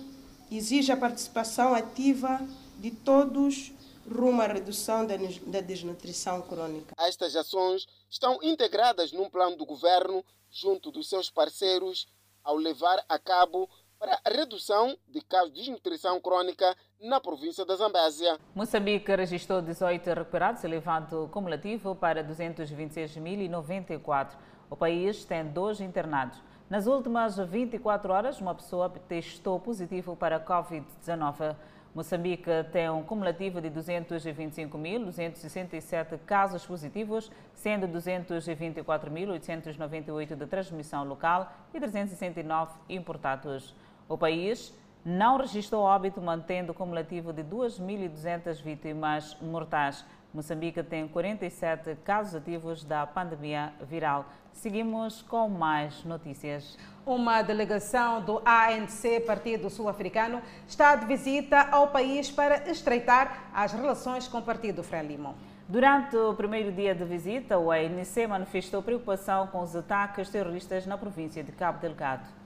exige 0.50 0.90
a 0.90 0.96
participação 0.96 1.74
ativa 1.74 2.40
de 2.78 2.90
todos 2.90 3.72
rumo 4.10 4.40
à 4.40 4.46
redução 4.46 5.06
da 5.06 5.60
desnutrição 5.60 6.40
crônica. 6.42 6.94
Estas 6.98 7.36
ações 7.36 7.86
estão 8.10 8.38
integradas 8.42 9.12
num 9.12 9.30
plano 9.30 9.56
do 9.56 9.64
governo 9.64 10.24
junto 10.50 10.90
dos 10.90 11.08
seus 11.08 11.30
parceiros 11.30 12.08
ao 12.42 12.56
levar 12.56 13.04
a 13.08 13.16
cabo 13.18 13.70
para 13.98 14.20
a 14.24 14.30
redução 14.30 14.96
de 15.06 15.20
casos 15.20 15.52
de 15.52 15.60
desnutrição 15.60 16.18
crônica 16.20 16.74
na 17.00 17.20
província 17.20 17.64
da 17.66 17.76
Zambésia. 17.76 18.36
Moçambique 18.54 19.14
registrou 19.14 19.62
18 19.62 20.14
recuperados, 20.14 20.64
elevado 20.64 21.28
cumulativo 21.32 21.94
para 21.94 22.24
226.094. 22.24 24.36
O 24.70 24.76
país 24.76 25.24
tem 25.24 25.46
dois 25.46 25.80
internados. 25.80 26.42
Nas 26.70 26.86
últimas 26.86 27.36
24 27.36 28.12
horas, 28.12 28.40
uma 28.40 28.54
pessoa 28.54 28.88
testou 28.88 29.60
positivo 29.60 30.16
para 30.16 30.36
a 30.36 30.40
Covid-19. 30.40 31.56
Moçambique 31.92 32.48
tem 32.70 32.88
um 32.88 33.02
cumulativo 33.02 33.60
de 33.60 33.68
225.267 33.68 36.20
casos 36.24 36.64
positivos, 36.64 37.32
sendo 37.52 37.88
224.898 37.88 40.36
de 40.36 40.46
transmissão 40.46 41.02
local 41.02 41.52
e 41.74 41.80
369 41.80 42.74
importados. 42.88 43.74
O 44.08 44.16
país 44.16 44.72
não 45.04 45.38
registrou 45.38 45.82
óbito, 45.82 46.20
mantendo 46.20 46.70
o 46.70 46.74
cumulativo 46.74 47.32
de 47.32 47.42
2.200 47.42 48.62
vítimas 48.62 49.36
mortais. 49.40 50.06
Moçambique 50.32 50.80
tem 50.84 51.08
47 51.08 51.96
casos 52.04 52.36
ativos 52.36 52.84
da 52.84 53.04
pandemia 53.04 53.72
viral. 53.82 54.26
Seguimos 54.52 55.22
com 55.22 55.48
mais 55.48 56.04
notícias. 56.04 56.76
Uma 57.06 57.42
delegação 57.42 58.22
do 58.22 58.42
ANC, 58.44 59.20
Partido 59.26 59.70
Sul-Africano, 59.70 60.42
está 60.68 60.94
de 60.96 61.06
visita 61.06 61.68
ao 61.70 61.88
país 61.88 62.30
para 62.30 62.70
estreitar 62.70 63.50
as 63.54 63.72
relações 63.72 64.28
com 64.28 64.38
o 64.38 64.42
Partido 64.42 64.82
Frelimo. 64.82 65.34
Durante 65.68 66.16
o 66.16 66.34
primeiro 66.34 66.72
dia 66.72 66.94
de 66.94 67.04
visita, 67.04 67.56
o 67.58 67.70
ANC 67.70 68.26
manifestou 68.28 68.82
preocupação 68.82 69.46
com 69.46 69.62
os 69.62 69.74
ataques 69.74 70.28
terroristas 70.28 70.84
na 70.84 70.98
província 70.98 71.44
de 71.44 71.52
Cabo 71.52 71.78
Delgado. 71.78 72.39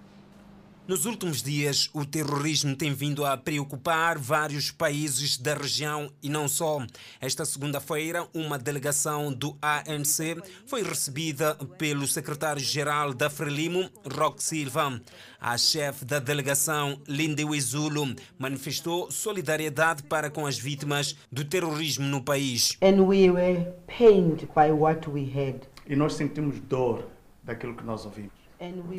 Nos 0.87 1.07
últimos 1.07 1.43
dias, 1.43 1.89
o 1.95 2.05
terrorismo 2.05 2.77
tem 2.77 2.93
vindo 2.93 3.25
a 3.25 3.39
preocupar 3.39 4.19
vários 4.19 4.71
países 4.71 5.39
da 5.39 5.55
região 5.55 6.11
e 6.23 6.29
não 6.29 6.47
só. 6.47 6.85
Esta 7.19 7.47
segunda-feira, 7.47 8.29
uma 8.35 8.59
delegação 8.59 9.33
do 9.33 9.57
ANC 9.63 10.37
foi 10.67 10.83
recebida 10.83 11.55
pelo 11.79 12.07
secretário-geral 12.07 13.15
da 13.15 13.31
Frelimo, 13.31 13.89
Roque 14.15 14.43
Silva. 14.43 15.01
A 15.41 15.57
chefe 15.57 16.05
da 16.05 16.19
delegação, 16.19 17.01
Lindewi 17.09 17.59
Zulu, 17.63 18.15
manifestou 18.39 19.11
solidariedade 19.11 20.03
para 20.03 20.29
com 20.29 20.47
as 20.47 20.59
vítimas 20.59 21.17
do 21.33 21.47
terrorismo 21.47 22.05
no 22.07 22.23
país. 22.23 22.77
And 22.83 23.01
we 23.05 23.31
were 23.31 23.73
pained 23.87 24.47
by 24.55 24.71
what 24.71 25.09
we 25.09 25.23
heard. 25.35 25.63
E 25.87 25.97
nós 25.97 26.13
sentimos 26.13 26.61
dor 26.61 27.09
daquilo 27.43 27.75
que 27.75 27.85
nós 27.85 28.05
ouvimos. 28.05 28.44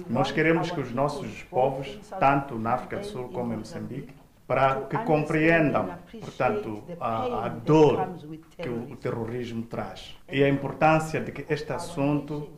Nós 0.09 0.32
queremos 0.32 0.72
que 0.72 0.80
os 0.80 0.91
nossos 0.93 1.43
povos, 1.43 1.99
tanto 2.20 2.57
na 2.57 2.74
África 2.74 2.97
do 2.97 3.05
Sul 3.05 3.30
como 3.30 3.53
em 3.53 3.57
Moçambique, 3.57 4.13
para 4.47 4.82
que 4.82 4.97
compreendam, 4.99 5.97
portanto, 6.20 6.84
a, 6.99 7.45
a 7.45 7.49
dor 7.49 8.09
que 8.57 8.70
o, 8.70 8.95
terrorismo 8.95 9.63
traz. 9.63 10.16
E 10.32 10.43
a 10.43 10.49
importância 10.49 11.20
de 11.20 11.32
que 11.32 11.51
este 11.51 11.74
assunto, 11.74 12.49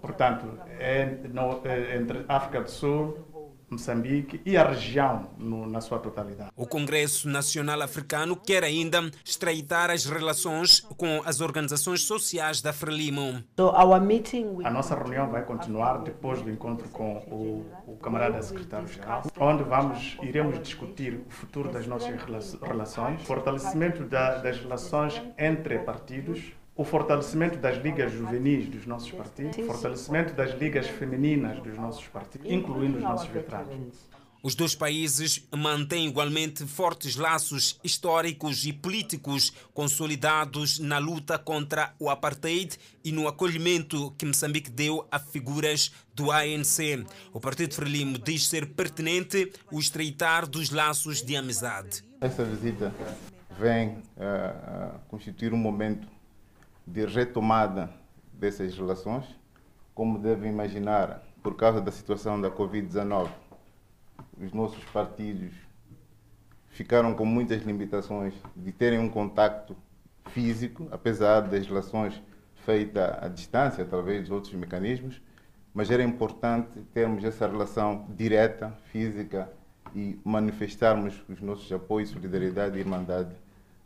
portanto, 0.00 0.58
é, 0.78 1.04
no, 1.30 1.60
é 1.64 1.96
entre 1.96 2.24
África 2.28 2.62
do 2.62 2.70
Sul, 2.70 3.18
Moçambique 3.74 4.40
e 4.44 4.56
a 4.56 4.68
região 4.68 5.30
no, 5.38 5.66
na 5.66 5.80
sua 5.80 5.98
totalidade. 5.98 6.50
O 6.56 6.66
Congresso 6.66 7.28
Nacional 7.28 7.82
Africano 7.82 8.36
quer 8.36 8.64
ainda 8.64 9.10
estreitar 9.24 9.90
as 9.90 10.04
relações 10.04 10.80
com 10.80 11.22
as 11.24 11.40
organizações 11.40 12.02
sociais 12.02 12.60
da 12.62 12.72
Frelimo. 12.72 13.44
A 14.64 14.70
nossa 14.70 14.94
reunião 14.94 15.28
vai 15.28 15.44
continuar 15.44 15.98
depois 15.98 16.40
do 16.42 16.50
encontro 16.50 16.88
com 16.88 17.16
o, 17.30 17.92
o 17.92 17.96
camarada 17.96 18.40
secretário-geral, 18.42 19.22
onde 19.38 19.62
vamos 19.62 20.16
iremos 20.22 20.60
discutir 20.62 21.20
o 21.26 21.30
futuro 21.30 21.70
das 21.70 21.86
nossas 21.86 22.14
relações, 22.62 23.22
fortalecimento 23.22 24.04
da, 24.04 24.38
das 24.38 24.58
relações 24.58 25.20
entre 25.38 25.78
partidos, 25.78 26.52
o 26.76 26.84
fortalecimento 26.84 27.58
das 27.58 27.82
ligas 27.82 28.12
juvenis 28.12 28.68
dos 28.68 28.86
nossos 28.86 29.10
partidos, 29.12 29.58
o 29.58 29.66
fortalecimento 29.66 30.34
das 30.34 30.58
ligas 30.58 30.88
femininas 30.88 31.62
dos 31.62 31.76
nossos 31.76 32.06
partidos, 32.08 32.50
incluindo 32.50 32.98
os 32.98 33.02
nossos 33.02 33.28
veteranos. 33.28 34.14
Os 34.42 34.54
dois 34.54 34.74
países 34.74 35.42
mantêm 35.56 36.06
igualmente 36.06 36.66
fortes 36.66 37.16
laços 37.16 37.80
históricos 37.82 38.66
e 38.66 38.74
políticos 38.74 39.50
consolidados 39.72 40.78
na 40.78 40.98
luta 40.98 41.38
contra 41.38 41.94
o 41.98 42.10
apartheid 42.10 42.76
e 43.02 43.10
no 43.10 43.26
acolhimento 43.26 44.10
que 44.18 44.26
Moçambique 44.26 44.68
deu 44.68 45.06
a 45.10 45.18
figuras 45.18 45.92
do 46.14 46.30
ANC. 46.30 47.06
O 47.32 47.40
Partido 47.40 47.72
Frelimo 47.72 48.18
diz 48.18 48.46
ser 48.46 48.66
pertinente 48.66 49.50
o 49.72 49.80
estreitar 49.80 50.46
dos 50.46 50.68
laços 50.68 51.22
de 51.22 51.36
amizade. 51.36 52.04
Essa 52.20 52.44
visita 52.44 52.94
vem 53.58 53.96
uh, 54.18 54.98
constituir 55.08 55.54
um 55.54 55.56
momento 55.56 56.06
de 56.86 57.06
retomada 57.06 57.90
dessas 58.32 58.76
relações. 58.76 59.24
Como 59.94 60.18
devem 60.18 60.50
imaginar, 60.50 61.22
por 61.42 61.54
causa 61.56 61.80
da 61.80 61.92
situação 61.92 62.40
da 62.40 62.50
Covid-19, 62.50 63.28
os 64.40 64.52
nossos 64.52 64.82
partidos 64.86 65.52
ficaram 66.68 67.14
com 67.14 67.24
muitas 67.24 67.62
limitações 67.62 68.34
de 68.56 68.72
terem 68.72 68.98
um 68.98 69.08
contacto 69.08 69.76
físico, 70.30 70.88
apesar 70.90 71.42
das 71.42 71.66
relações 71.66 72.20
feitas 72.64 73.22
à 73.22 73.28
distância, 73.28 73.84
através 73.84 74.26
de 74.26 74.32
outros 74.32 74.52
mecanismos, 74.54 75.20
mas 75.72 75.90
era 75.90 76.02
importante 76.02 76.80
termos 76.92 77.24
essa 77.24 77.46
relação 77.46 78.06
direta, 78.10 78.72
física 78.90 79.50
e 79.94 80.18
manifestarmos 80.24 81.22
os 81.28 81.40
nossos 81.40 81.70
apoios, 81.72 82.10
solidariedade 82.10 82.76
e 82.76 82.80
irmandade 82.80 83.34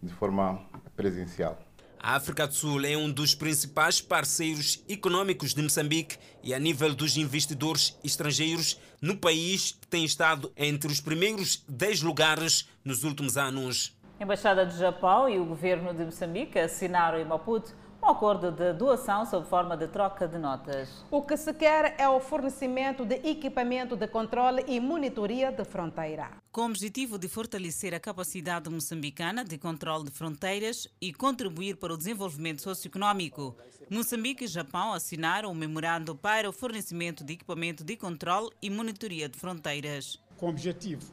de 0.02 0.12
forma 0.14 0.60
presencial. 0.96 1.67
A 2.00 2.14
África 2.14 2.46
do 2.46 2.54
Sul 2.54 2.84
é 2.84 2.96
um 2.96 3.10
dos 3.10 3.34
principais 3.34 4.00
parceiros 4.00 4.82
econômicos 4.88 5.52
de 5.52 5.60
Moçambique 5.60 6.16
e, 6.44 6.54
a 6.54 6.58
nível 6.58 6.94
dos 6.94 7.16
investidores 7.16 7.98
estrangeiros 8.04 8.80
no 9.02 9.16
país, 9.16 9.72
tem 9.90 10.04
estado 10.04 10.52
entre 10.56 10.90
os 10.92 11.00
primeiros 11.00 11.64
10 11.68 12.02
lugares 12.02 12.68
nos 12.84 13.02
últimos 13.02 13.36
anos. 13.36 13.96
A 14.18 14.22
Embaixada 14.22 14.64
do 14.64 14.76
Japão 14.76 15.28
e 15.28 15.38
o 15.38 15.44
governo 15.44 15.92
de 15.92 16.04
Moçambique 16.04 16.58
assinaram 16.58 17.18
em 17.18 17.24
Maputo 17.24 17.74
um 18.08 18.12
acordo 18.12 18.50
de 18.50 18.72
doação 18.72 19.26
sob 19.26 19.46
forma 19.46 19.76
de 19.76 19.86
troca 19.86 20.26
de 20.26 20.38
notas. 20.38 21.04
O 21.10 21.20
que 21.20 21.36
se 21.36 21.52
quer 21.52 21.94
é 21.98 22.08
o 22.08 22.18
fornecimento 22.18 23.04
de 23.04 23.16
equipamento 23.16 23.94
de 23.96 24.08
controle 24.08 24.64
e 24.66 24.80
monitoria 24.80 25.52
de 25.52 25.62
fronteira. 25.62 26.30
Com 26.50 26.62
o 26.62 26.64
objetivo 26.64 27.18
de 27.18 27.28
fortalecer 27.28 27.92
a 27.92 28.00
capacidade 28.00 28.70
moçambicana 28.70 29.44
de 29.44 29.58
controle 29.58 30.04
de 30.04 30.10
fronteiras 30.10 30.88
e 30.98 31.12
contribuir 31.12 31.76
para 31.76 31.92
o 31.92 31.98
desenvolvimento 31.98 32.62
socioeconômico, 32.62 33.54
Moçambique 33.90 34.44
e 34.44 34.48
Japão 34.48 34.94
assinaram 34.94 35.50
um 35.50 35.54
memorando 35.54 36.16
para 36.16 36.48
o 36.48 36.52
fornecimento 36.52 37.22
de 37.22 37.34
equipamento 37.34 37.84
de 37.84 37.94
controle 37.94 38.48
e 38.62 38.70
monitoria 38.70 39.28
de 39.28 39.38
fronteiras. 39.38 40.18
Com 40.38 40.46
o 40.46 40.48
objetivo 40.48 41.04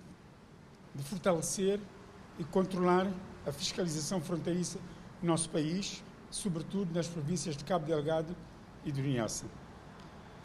de 0.93 1.03
fortalecer 1.03 1.77
e 2.39 2.45
controlar 2.45 3.11
a 3.45 3.51
fiscalização 3.51 4.21
fronteiriça 4.21 4.79
no 5.21 5.27
nosso 5.27 5.49
país, 5.49 6.01
sobretudo 6.35 6.93
nas 6.93 7.07
províncias 7.07 7.55
de 7.55 7.63
Cabo 7.63 7.85
Delgado 7.85 8.35
e 8.83 8.91
do 8.91 8.99
Niassa. 8.99 9.45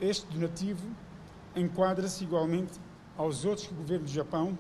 Este 0.01 0.24
donativo 0.28 0.86
enquadra-se 1.57 2.22
igualmente 2.22 2.78
aos 3.18 3.45
outros 3.45 3.66
que 3.66 3.74
o 3.74 3.76
governo 3.76 4.05
do 4.05 4.11
Japão 4.11 4.57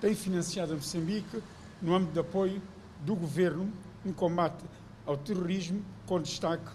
tem 0.00 0.14
financiado 0.14 0.72
a 0.72 0.76
Moçambique 0.76 1.42
no 1.82 1.96
âmbito 1.96 2.12
de 2.12 2.20
apoio 2.20 2.62
do 3.04 3.16
governo 3.16 3.72
no 4.04 4.14
combate 4.14 4.64
ao 5.04 5.16
terrorismo, 5.16 5.84
com 6.06 6.22
destaque 6.22 6.70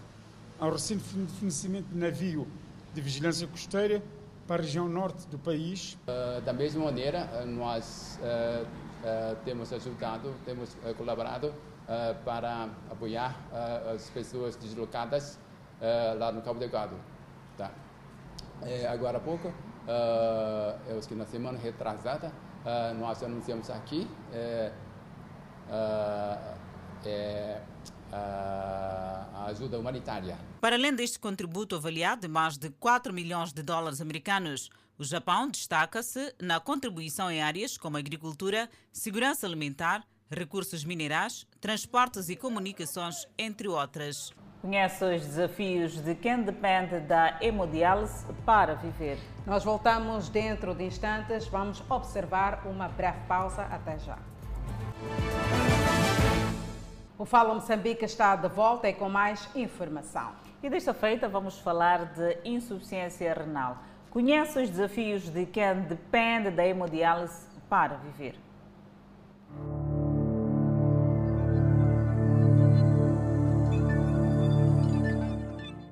ao 0.58 0.70
recente 0.70 1.02
fornecimento 1.02 1.86
de 1.88 1.96
navio 1.96 2.46
de 2.92 3.00
vigilância 3.00 3.46
costeira 3.46 4.02
para 4.46 4.62
a 4.62 4.66
região 4.66 4.86
norte 4.86 5.26
do 5.28 5.38
país. 5.38 5.96
Uh, 6.06 6.42
da 6.42 6.52
mesma 6.52 6.84
maneira, 6.84 7.46
nós 7.46 8.18
uh, 8.20 8.64
uh, 8.64 9.36
temos 9.46 9.72
ajudado, 9.72 10.34
temos 10.44 10.76
colaborado 10.98 11.54
para 12.24 12.70
apoiar 12.90 13.36
as 13.94 14.08
pessoas 14.10 14.56
deslocadas 14.56 15.38
lá 16.18 16.32
no 16.32 16.40
Cabo 16.42 16.58
Delgado. 16.58 16.96
Tá. 17.56 17.70
É, 18.62 18.86
agora 18.86 19.18
há 19.18 19.20
pouco, 19.20 19.52
eu 20.88 20.98
acho 20.98 21.08
que 21.08 21.14
na 21.14 21.26
semana 21.26 21.58
retrasada, 21.58 22.32
nós 22.98 23.22
anunciamos 23.22 23.68
aqui 23.70 24.08
é, 24.32 24.72
é, 27.04 27.60
a 28.12 29.46
ajuda 29.48 29.78
humanitária. 29.78 30.38
Para 30.60 30.76
além 30.76 30.94
deste 30.94 31.18
contributo 31.18 31.76
avaliado 31.76 32.22
de 32.22 32.28
mais 32.28 32.56
de 32.56 32.70
4 32.70 33.12
milhões 33.12 33.52
de 33.52 33.62
dólares 33.62 34.00
americanos, 34.00 34.70
o 34.96 35.04
Japão 35.04 35.50
destaca-se 35.50 36.32
na 36.40 36.60
contribuição 36.60 37.30
em 37.30 37.42
áreas 37.42 37.76
como 37.76 37.96
agricultura, 37.96 38.70
segurança 38.92 39.46
alimentar, 39.46 40.06
recursos 40.34 40.84
minerais, 40.84 41.46
transportes 41.60 42.28
e 42.28 42.36
comunicações, 42.36 43.26
entre 43.38 43.68
outras. 43.68 44.32
Conhece 44.60 45.04
os 45.04 45.20
desafios 45.20 46.00
de 46.00 46.14
quem 46.14 46.42
depende 46.42 46.98
da 47.00 47.36
hemodiálise 47.40 48.24
para 48.46 48.74
viver. 48.74 49.18
Nós 49.46 49.62
voltamos 49.62 50.30
dentro 50.30 50.74
de 50.74 50.84
instantes. 50.84 51.46
Vamos 51.48 51.82
observar 51.90 52.66
uma 52.66 52.88
breve 52.88 53.18
pausa. 53.28 53.62
Até 53.64 53.98
já. 53.98 54.18
O 57.18 57.26
Fala 57.26 57.54
Moçambique 57.54 58.06
está 58.06 58.34
de 58.36 58.48
volta 58.48 58.88
e 58.88 58.94
com 58.94 59.08
mais 59.08 59.48
informação. 59.54 60.32
E 60.62 60.70
desta 60.70 60.94
feita 60.94 61.28
vamos 61.28 61.58
falar 61.58 62.06
de 62.14 62.38
insuficiência 62.44 63.34
renal. 63.34 63.76
Conhece 64.10 64.62
os 64.62 64.70
desafios 64.70 65.28
de 65.28 65.44
quem 65.44 65.82
depende 65.82 66.50
da 66.50 66.66
hemodiálise 66.66 67.46
para 67.68 67.96
viver. 67.96 68.34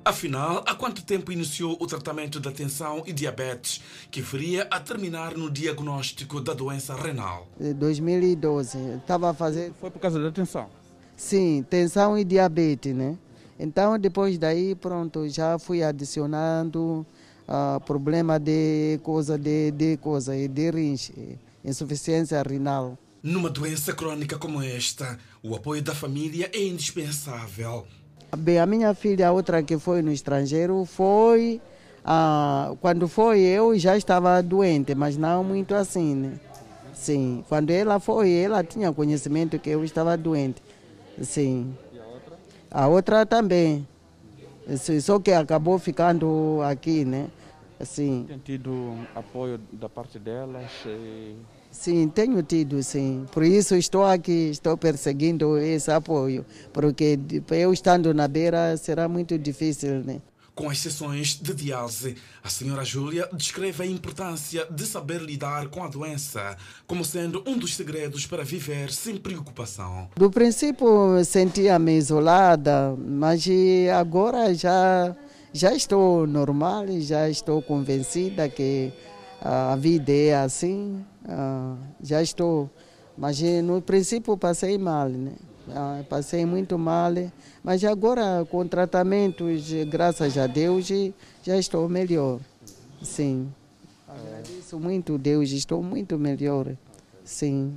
Afinal, 0.05 0.61
há 0.67 0.75
quanto 0.75 1.01
tempo 1.01 1.31
iniciou 1.31 1.77
o 1.79 1.87
tratamento 1.87 2.37
da 2.37 2.51
tensão 2.51 3.03
e 3.05 3.13
diabetes, 3.13 3.81
que 4.11 4.21
viria 4.21 4.67
a 4.69 4.77
terminar 4.77 5.37
no 5.37 5.49
diagnóstico 5.49 6.41
da 6.41 6.53
doença 6.53 6.93
renal? 6.93 7.47
2012. 7.57 8.77
Estava 8.97 9.29
a 9.29 9.33
fazer. 9.33 9.71
Foi 9.79 9.89
por 9.89 9.99
causa 9.99 10.19
da 10.19 10.29
tensão? 10.29 10.67
Sim, 11.15 11.65
tensão 11.69 12.17
e 12.17 12.25
diabetes, 12.25 12.93
né? 12.93 13.17
Então, 13.57 13.97
depois 13.97 14.37
daí, 14.37 14.75
pronto, 14.75 15.29
já 15.29 15.57
fui 15.57 15.81
adicionando 15.81 17.05
uh, 17.47 17.79
problema 17.85 18.37
de 18.37 18.99
coisa, 19.03 19.37
de, 19.37 19.71
de 19.71 19.95
coisa, 19.97 20.33
de 20.35 20.69
rins, 20.69 21.11
insuficiência 21.63 22.41
renal. 22.41 22.97
Numa 23.21 23.49
doença 23.49 23.93
crônica 23.93 24.37
como 24.37 24.61
esta, 24.61 25.17
o 25.41 25.55
apoio 25.55 25.81
da 25.81 25.95
família 25.95 26.51
é 26.53 26.61
indispensável. 26.61 27.87
Bem, 28.37 28.57
a 28.57 28.65
minha 28.65 28.93
filha, 28.95 29.31
outra 29.31 29.61
que 29.61 29.77
foi 29.77 30.01
no 30.01 30.11
estrangeiro, 30.11 30.85
foi. 30.85 31.61
Uh, 32.03 32.75
quando 32.77 33.07
foi, 33.07 33.41
eu 33.41 33.77
já 33.77 33.95
estava 33.95 34.41
doente, 34.41 34.95
mas 34.95 35.15
não 35.15 35.43
muito 35.43 35.75
assim, 35.75 36.15
né? 36.15 36.39
Sim, 36.93 37.43
quando 37.47 37.69
ela 37.69 37.99
foi, 37.99 38.31
ela 38.31 38.63
tinha 38.63 38.91
conhecimento 38.91 39.59
que 39.59 39.69
eu 39.69 39.83
estava 39.83 40.17
doente. 40.17 40.61
Sim. 41.21 41.75
E 41.93 41.99
a 41.99 42.05
outra? 42.05 42.37
A 42.71 42.87
outra 42.87 43.25
também. 43.25 43.87
Sim, 44.77 44.99
só 44.99 45.19
que 45.19 45.31
acabou 45.31 45.77
ficando 45.77 46.59
aqui, 46.63 47.05
né? 47.05 47.27
Sim. 47.81 48.25
Tem 48.27 48.37
tido 48.39 48.95
apoio 49.15 49.59
da 49.71 49.87
parte 49.87 50.17
delas? 50.17 50.71
E... 50.85 51.35
Sim, 51.73 52.07
tenho 52.07 52.41
tido, 52.43 52.83
sim. 52.83 53.25
Por 53.31 53.43
isso 53.43 53.75
estou 53.75 54.05
aqui, 54.05 54.49
estou 54.51 54.77
perseguindo 54.77 55.57
esse 55.57 55.91
apoio, 55.91 56.45
porque 56.71 57.19
eu 57.49 57.73
estando 57.73 58.13
na 58.13 58.27
beira 58.27 58.77
será 58.77 59.09
muito 59.09 59.37
difícil, 59.39 60.03
né? 60.03 60.21
Com 60.53 60.69
as 60.69 60.77
sessões 60.77 61.33
de 61.33 61.51
diálise, 61.51 62.15
a 62.43 62.47
senhora 62.47 62.85
Júlia 62.85 63.27
descreve 63.33 63.81
a 63.81 63.87
importância 63.87 64.67
de 64.69 64.85
saber 64.85 65.19
lidar 65.19 65.67
com 65.69 65.83
a 65.83 65.87
doença 65.87 66.55
como 66.85 67.03
sendo 67.03 67.43
um 67.47 67.57
dos 67.57 67.75
segredos 67.75 68.27
para 68.27 68.43
viver 68.43 68.91
sem 68.91 69.17
preocupação. 69.17 70.09
Do 70.15 70.29
princípio 70.29 71.25
sentia-me 71.25 71.97
isolada, 71.97 72.95
mas 72.95 73.43
agora 73.97 74.53
já, 74.53 75.15
já 75.51 75.73
estou 75.73 76.27
normal, 76.27 76.85
já 76.99 77.27
estou 77.27 77.59
convencida 77.63 78.47
que 78.47 78.93
a 79.43 79.75
vida 79.75 80.11
é 80.11 80.35
assim, 80.35 81.03
já 82.01 82.21
estou. 82.21 82.69
Mas 83.17 83.41
no 83.63 83.81
princípio 83.81 84.37
passei 84.37 84.77
mal, 84.77 85.09
né? 85.09 85.33
Passei 86.09 86.45
muito 86.45 86.77
mal 86.77 87.11
mas 87.63 87.83
agora, 87.85 88.45
com 88.49 88.67
tratamentos, 88.67 89.71
graças 89.87 90.37
a 90.37 90.47
Deus, 90.47 90.89
já 91.41 91.57
estou 91.57 91.87
melhor. 91.87 92.39
Sim. 93.01 93.49
Agradeço 94.07 94.79
muito 94.79 95.17
Deus, 95.17 95.51
estou 95.51 95.81
muito 95.81 96.17
melhor. 96.19 96.75
Sim. 97.23 97.73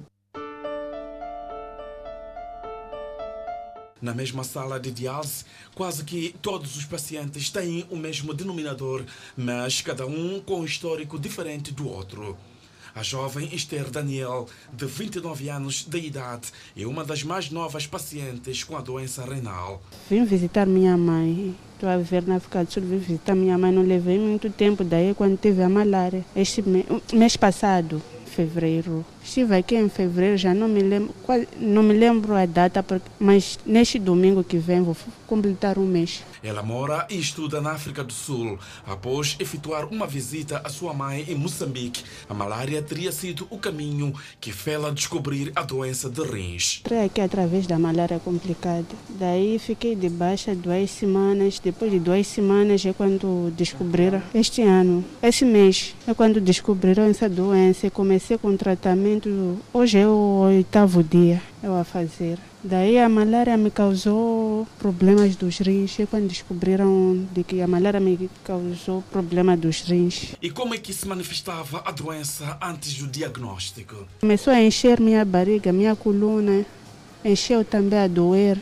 Na 4.01 4.12
mesma 4.12 4.44
sala 4.44 4.78
de 4.78 4.90
diálise, 4.90 5.44
quase 5.74 6.05
que 6.05 6.34
todos 6.42 6.76
os 6.76 6.84
pacientes 6.84 7.51
têm 7.51 7.86
o 7.90 7.97
mesmo 7.97 8.34
denominador, 8.34 9.05
mas 9.36 9.80
cada 9.80 10.07
um 10.07 10.40
com 10.40 10.61
um 10.61 10.64
histórico 10.64 11.18
diferente 11.18 11.72
do 11.72 11.88
outro. 11.88 12.36
A 12.94 13.03
jovem 13.03 13.55
Esther 13.55 13.90
Daniel, 13.90 14.47
de 14.72 14.86
29 14.86 15.51
anos 15.51 15.84
de 15.86 15.99
idade, 15.99 16.49
é 16.74 16.86
uma 16.86 17.05
das 17.05 17.22
mais 17.22 17.51
novas 17.51 17.86
pacientes 17.86 18.64
com 18.64 18.74
a 18.74 18.80
doença 18.80 19.22
renal. 19.22 19.82
Vim 20.09 20.24
visitar 20.24 20.66
minha 20.66 20.97
mãe. 20.97 21.55
Estou 21.74 21.90
a 21.90 21.99
viver 21.99 22.26
na 22.26 22.36
África 22.36 22.64
do 22.64 22.72
Sul, 22.72 22.82
vim 22.84 22.97
visitar 22.97 23.34
minha 23.34 23.59
mãe. 23.59 23.70
Não 23.70 23.82
levei 23.82 24.18
muito 24.18 24.49
tempo 24.49 24.82
daí 24.82 25.14
quando 25.14 25.38
tive 25.38 25.62
a 25.62 25.68
malária. 25.68 26.24
Este 26.34 26.64
mês 27.12 27.36
passado, 27.36 28.01
fevereiro. 28.24 29.05
Estive 29.27 29.57
aqui 29.57 29.74
em 29.74 29.89
fevereiro, 29.89 30.37
já 30.37 30.55
não 30.55 30.68
me 30.68 30.81
lembro, 30.81 31.12
não 31.59 31.83
me 31.83 31.93
lembro 31.93 32.33
a 32.35 32.47
data, 32.47 32.83
mas 33.18 33.59
neste 33.66 33.99
domingo 33.99 34.45
que 34.45 34.57
vem 34.57 34.81
vou 34.81 34.97
completar 35.27 35.79
um 35.79 35.85
mês. 35.85 36.22
Ela 36.45 36.62
mora 36.62 37.05
e 37.11 37.18
estuda 37.18 37.61
na 37.61 37.72
África 37.72 38.05
do 38.05 38.12
Sul. 38.12 38.57
Após 38.87 39.37
efetuar 39.41 39.87
uma 39.87 40.07
visita 40.07 40.61
à 40.62 40.68
sua 40.68 40.95
mãe 40.95 41.24
em 41.29 41.35
Moçambique, 41.35 42.05
a 42.29 42.33
malária 42.33 42.81
teria 42.81 43.11
sido 43.11 43.49
o 43.51 43.59
caminho 43.59 44.14
que 44.41 44.53
fez-la 44.53 44.91
descobrir 44.91 45.51
a 45.57 45.62
doença 45.62 46.09
de 46.09 46.22
rins. 46.22 46.81
Entrei 46.85 47.05
aqui 47.05 47.20
através 47.20 47.66
da 47.66 47.81
malária 47.81 48.20
complicada. 48.20 48.87
Daí 49.09 49.59
fiquei 49.59 49.97
de 49.97 50.09
baixa 50.09 50.55
duas 50.55 50.89
semanas. 50.93 51.59
Depois 51.59 51.91
de 51.91 51.99
duas 51.99 52.29
semanas 52.29 52.87
é 52.87 52.93
quando 52.93 53.53
descobriram, 53.57 54.22
este 54.33 54.62
ano, 54.62 55.05
esse 55.20 55.45
mês, 55.45 55.97
é 56.07 56.14
quando 56.14 56.41
descobriram 56.41 57.03
essa 57.05 57.29
doença. 57.29 57.91
Comecei 57.91 58.39
com 58.39 58.57
tratamento. 58.57 59.15
Hoje 59.72 59.98
é 59.98 60.06
o 60.06 60.40
oitavo 60.44 61.02
dia 61.02 61.40
eu 61.62 61.74
a 61.74 61.84
fazer. 61.84 62.38
Daí 62.62 62.98
a 62.98 63.08
malária 63.08 63.56
me 63.56 63.70
causou 63.70 64.66
problemas 64.78 65.36
dos 65.36 65.58
rins. 65.58 65.98
E 65.98 66.06
quando 66.06 66.28
descobriram 66.28 67.26
de 67.32 67.42
que 67.42 67.62
a 67.62 67.66
malária 67.66 67.98
me 67.98 68.28
causou 68.44 69.02
problema 69.10 69.56
dos 69.56 69.80
rins. 69.82 70.34
E 70.42 70.50
como 70.50 70.74
é 70.74 70.78
que 70.78 70.92
se 70.92 71.06
manifestava 71.08 71.82
a 71.84 71.92
doença 71.92 72.58
antes 72.60 72.94
do 72.98 73.06
diagnóstico? 73.06 74.06
Começou 74.20 74.52
a 74.52 74.60
encher 74.60 75.00
minha 75.00 75.24
barriga, 75.24 75.72
minha 75.72 75.96
coluna, 75.96 76.66
encheu 77.24 77.64
também 77.64 77.98
a 77.98 78.08
doer. 78.08 78.58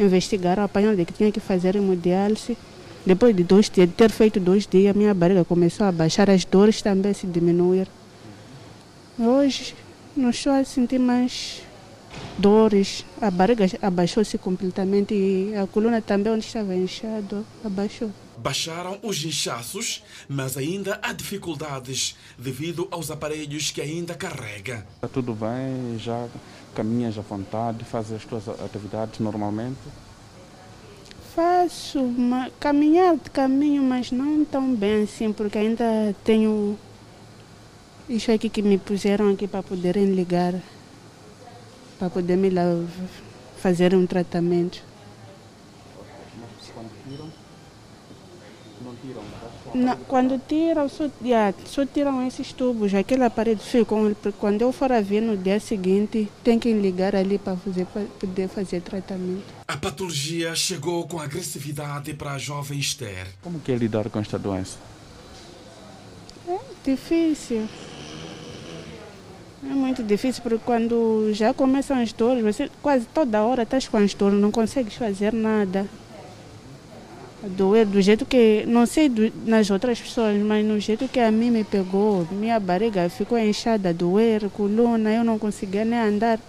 Investigaram, 0.00 0.62
apanharam 0.62 0.96
de 0.96 1.04
que 1.04 1.12
tinha 1.12 1.30
que 1.30 1.40
fazer 1.40 1.76
hemodiálise. 1.76 2.56
Depois 3.04 3.34
de 3.36 3.42
dois 3.42 3.68
dias, 3.68 3.88
de 3.88 3.94
ter 3.94 4.10
feito 4.10 4.40
dois 4.40 4.66
dias, 4.66 4.94
minha 4.96 5.12
barriga 5.12 5.44
começou 5.44 5.86
a 5.86 5.92
baixar, 5.92 6.30
as 6.30 6.44
dores 6.44 6.80
também 6.80 7.12
se 7.12 7.26
diminuíram. 7.26 7.90
Hoje 9.18 9.74
não 10.16 10.30
estou 10.30 10.52
a 10.52 10.64
sentir 10.64 10.98
mais 10.98 11.62
dores, 12.38 13.04
a 13.20 13.30
barriga 13.30 13.66
abaixou-se 13.82 14.38
completamente 14.38 15.14
e 15.14 15.54
a 15.56 15.66
coluna 15.66 16.00
também, 16.00 16.32
onde 16.32 16.44
estava 16.44 16.74
inchado, 16.74 17.44
abaixou. 17.64 18.10
Baixaram 18.36 18.98
os 19.02 19.24
inchaços, 19.24 20.04
mas 20.28 20.56
ainda 20.56 20.98
há 21.02 21.12
dificuldades 21.12 22.16
devido 22.38 22.86
aos 22.90 23.10
aparelhos 23.10 23.72
que 23.72 23.80
ainda 23.80 24.14
carrega. 24.14 24.86
Está 24.94 25.08
tudo 25.08 25.34
bem, 25.34 25.98
já 25.98 26.28
caminhas 26.74 27.18
à 27.18 27.22
vontade, 27.22 27.84
fazes 27.84 28.12
as 28.12 28.24
tuas 28.24 28.48
atividades 28.48 29.18
normalmente? 29.18 29.78
Faço, 31.34 32.00
uma, 32.00 32.50
caminhar 32.60 33.16
de 33.16 33.30
caminho, 33.30 33.82
mas 33.82 34.12
não 34.12 34.44
tão 34.44 34.74
bem 34.74 35.02
assim, 35.02 35.32
porque 35.32 35.58
ainda 35.58 36.14
tenho 36.24 36.78
isso 38.08 38.32
aqui 38.32 38.48
que 38.48 38.62
me 38.62 38.78
puseram 38.78 39.30
aqui 39.30 39.46
para 39.46 39.62
poderem 39.62 40.06
ligar, 40.14 40.54
para 41.98 42.08
poder 42.08 42.36
me 42.36 42.48
lá 42.48 42.62
fazer 43.58 43.94
um 43.94 44.06
tratamento. 44.06 44.82
Não, 49.74 49.96
quando 50.08 50.40
tiram, 50.48 50.88
só, 50.88 51.08
tiram 51.22 51.54
só 51.66 51.84
tiram 51.84 52.26
esses 52.26 52.52
tubos, 52.52 52.94
aquele 52.94 53.24
aparelho 53.24 53.58
ficam, 53.58 54.16
quando 54.38 54.62
eu 54.62 54.72
for 54.72 54.90
a 54.90 55.02
ver 55.02 55.20
no 55.20 55.36
dia 55.36 55.60
seguinte, 55.60 56.30
tem 56.42 56.58
que 56.58 56.72
ligar 56.72 57.14
ali 57.14 57.36
para 57.36 57.56
fazer, 57.56 57.86
poder 58.18 58.48
fazer 58.48 58.80
tratamento. 58.80 59.44
A 59.66 59.76
patologia 59.76 60.54
chegou 60.54 61.06
com 61.06 61.20
agressividade 61.20 62.14
para 62.14 62.32
a 62.32 62.38
jovem 62.38 62.78
Esther. 62.78 63.26
Como 63.42 63.60
que 63.60 63.70
é 63.70 63.76
lidar 63.76 64.08
com 64.08 64.18
esta 64.18 64.38
doença? 64.38 64.78
É 66.48 66.58
difícil. 66.82 67.68
É 69.62 69.74
muito 69.74 70.02
difícil 70.04 70.42
porque 70.42 70.60
quando 70.64 71.30
já 71.32 71.52
começam 71.52 72.00
as 72.00 72.12
dores, 72.12 72.42
você 72.44 72.70
quase 72.80 73.06
toda 73.06 73.42
hora 73.42 73.64
estás 73.64 73.88
com 73.88 73.96
as 73.96 74.14
dores, 74.14 74.38
não 74.38 74.52
consegues 74.52 74.94
fazer 74.94 75.32
nada. 75.32 75.88
Doer 77.42 77.86
do 77.86 78.00
jeito 78.00 78.26
que, 78.26 78.64
não 78.66 78.84
sei 78.86 79.08
do, 79.08 79.32
nas 79.46 79.70
outras 79.70 80.00
pessoas, 80.00 80.40
mas 80.42 80.64
no 80.64 80.78
jeito 80.78 81.08
que 81.08 81.20
a 81.20 81.30
mim 81.30 81.50
me 81.50 81.64
pegou, 81.64 82.26
minha 82.30 82.58
barriga 82.58 83.08
ficou 83.08 83.38
inchada, 83.38 83.94
doer, 83.94 84.48
coluna, 84.50 85.12
eu 85.12 85.24
não 85.24 85.38
conseguia 85.38 85.84
nem 85.84 85.98
andar. 85.98 86.40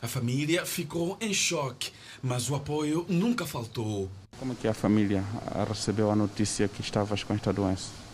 A 0.00 0.08
família 0.08 0.64
ficou 0.64 1.16
em 1.20 1.32
choque, 1.32 1.90
mas 2.22 2.50
o 2.50 2.54
apoio 2.54 3.04
nunca 3.08 3.46
faltou. 3.46 4.08
Como 4.38 4.54
que 4.54 4.68
a 4.68 4.74
família 4.74 5.24
recebeu 5.68 6.10
a 6.10 6.16
notícia 6.16 6.68
que 6.68 6.80
estavas 6.82 7.22
com 7.24 7.34
esta 7.34 7.52
doença? 7.52 8.05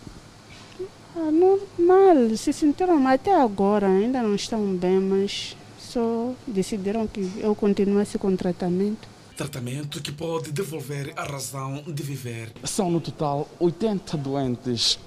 Ah, 1.15 1.29
normal, 1.31 2.35
se 2.35 2.51
sentiram 2.51 2.99
mal 2.99 3.13
até 3.13 3.39
agora, 3.39 3.87
ainda 3.87 4.23
não 4.23 4.33
estão 4.33 4.75
bem, 4.75 4.99
mas 4.99 5.55
só 5.77 6.33
decidiram 6.47 7.05
que 7.05 7.31
eu 7.37 7.53
continuasse 7.53 8.17
com 8.17 8.29
o 8.29 8.37
tratamento. 8.37 9.07
Tratamento 9.37 10.01
que 10.01 10.11
pode 10.11 10.51
devolver 10.51 11.13
a 11.15 11.23
razão 11.23 11.83
de 11.85 12.01
viver. 12.01 12.51
São 12.63 12.89
no 12.89 12.99
total 12.99 13.47
80 13.59 14.17
doentes 14.17 14.97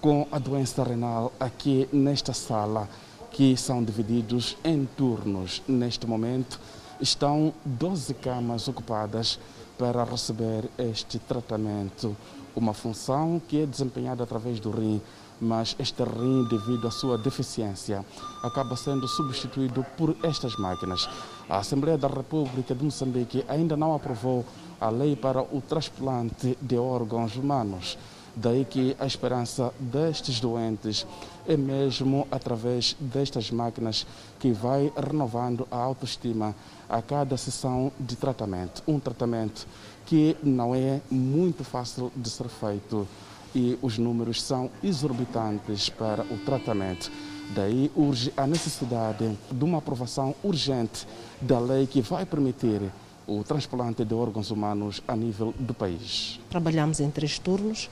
com 0.00 0.26
a 0.32 0.38
doença 0.38 0.82
renal 0.82 1.30
aqui 1.38 1.86
nesta 1.92 2.32
sala, 2.32 2.88
que 3.30 3.54
são 3.54 3.84
divididos 3.84 4.56
em 4.64 4.88
turnos. 4.96 5.62
Neste 5.68 6.06
momento, 6.06 6.58
estão 7.02 7.52
12 7.66 8.14
camas 8.14 8.66
ocupadas 8.66 9.38
para 9.76 10.04
receber 10.04 10.70
este 10.78 11.18
tratamento, 11.18 12.16
uma 12.56 12.72
função 12.72 13.40
que 13.46 13.60
é 13.60 13.66
desempenhada 13.66 14.24
através 14.24 14.58
do 14.58 14.70
rim 14.70 15.02
mas 15.40 15.74
este 15.78 16.02
rim, 16.02 16.44
devido 16.44 16.86
à 16.86 16.90
sua 16.90 17.16
deficiência, 17.16 18.04
acaba 18.42 18.76
sendo 18.76 19.08
substituído 19.08 19.84
por 19.96 20.14
estas 20.22 20.56
máquinas. 20.56 21.08
A 21.48 21.58
Assembleia 21.58 21.96
da 21.96 22.08
República 22.08 22.74
de 22.74 22.84
Moçambique 22.84 23.44
ainda 23.48 23.76
não 23.76 23.94
aprovou 23.94 24.44
a 24.80 24.88
lei 24.90 25.16
para 25.16 25.42
o 25.42 25.60
transplante 25.60 26.56
de 26.60 26.76
órgãos 26.76 27.36
humanos. 27.36 27.98
Daí 28.34 28.64
que 28.64 28.96
a 28.98 29.06
esperança 29.06 29.72
destes 29.78 30.40
doentes 30.40 31.06
é 31.48 31.56
mesmo 31.56 32.28
através 32.30 32.96
destas 33.00 33.50
máquinas 33.50 34.06
que 34.38 34.52
vai 34.52 34.92
renovando 34.96 35.66
a 35.70 35.76
autoestima 35.76 36.54
a 36.88 37.02
cada 37.02 37.36
sessão 37.36 37.90
de 37.98 38.16
tratamento. 38.16 38.82
Um 38.86 39.00
tratamento 39.00 39.66
que 40.06 40.36
não 40.42 40.74
é 40.74 41.00
muito 41.10 41.64
fácil 41.64 42.10
de 42.14 42.30
ser 42.30 42.48
feito 42.48 43.06
e 43.54 43.78
os 43.82 43.98
números 43.98 44.42
são 44.42 44.70
exorbitantes 44.82 45.88
para 45.88 46.22
o 46.22 46.38
tratamento. 46.38 47.10
Daí 47.54 47.90
urge 47.96 48.32
a 48.36 48.46
necessidade 48.46 49.36
de 49.50 49.64
uma 49.64 49.78
aprovação 49.78 50.34
urgente 50.42 51.06
da 51.40 51.58
lei 51.58 51.86
que 51.86 52.00
vai 52.00 52.24
permitir 52.24 52.80
o 53.26 53.42
transplante 53.42 54.04
de 54.04 54.14
órgãos 54.14 54.50
humanos 54.50 55.02
a 55.06 55.16
nível 55.16 55.52
do 55.58 55.74
país. 55.74 56.38
Trabalhamos 56.48 57.00
em 57.00 57.10
três 57.10 57.38
turnos, 57.38 57.90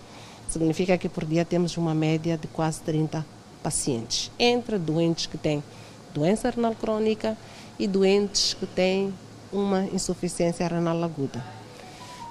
significa 0.48 0.96
que 0.96 1.08
por 1.08 1.24
dia 1.24 1.44
temos 1.44 1.76
uma 1.76 1.94
média 1.94 2.36
de 2.36 2.46
quase 2.48 2.80
30 2.82 3.24
pacientes, 3.62 4.30
entre 4.38 4.78
doentes 4.78 5.26
que 5.26 5.36
têm 5.36 5.62
doença 6.14 6.50
renal 6.50 6.74
crônica 6.74 7.36
e 7.78 7.86
doentes 7.86 8.54
que 8.54 8.66
têm 8.66 9.12
uma 9.52 9.84
insuficiência 9.84 10.66
renal 10.66 11.02
aguda. 11.02 11.57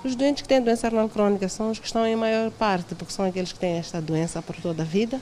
Os 0.07 0.15
doentes 0.15 0.41
que 0.41 0.47
têm 0.47 0.61
doença 0.61 0.87
renal 0.87 1.09
crônica 1.09 1.49
são 1.49 1.69
os 1.69 1.79
que 1.79 1.85
estão 1.85 2.07
em 2.07 2.15
maior 2.15 2.49
parte, 2.51 2.95
porque 2.95 3.11
são 3.11 3.25
aqueles 3.25 3.51
que 3.51 3.59
têm 3.59 3.73
esta 3.73 4.01
doença 4.01 4.41
por 4.41 4.55
toda 4.55 4.81
a 4.81 4.85
vida, 4.85 5.19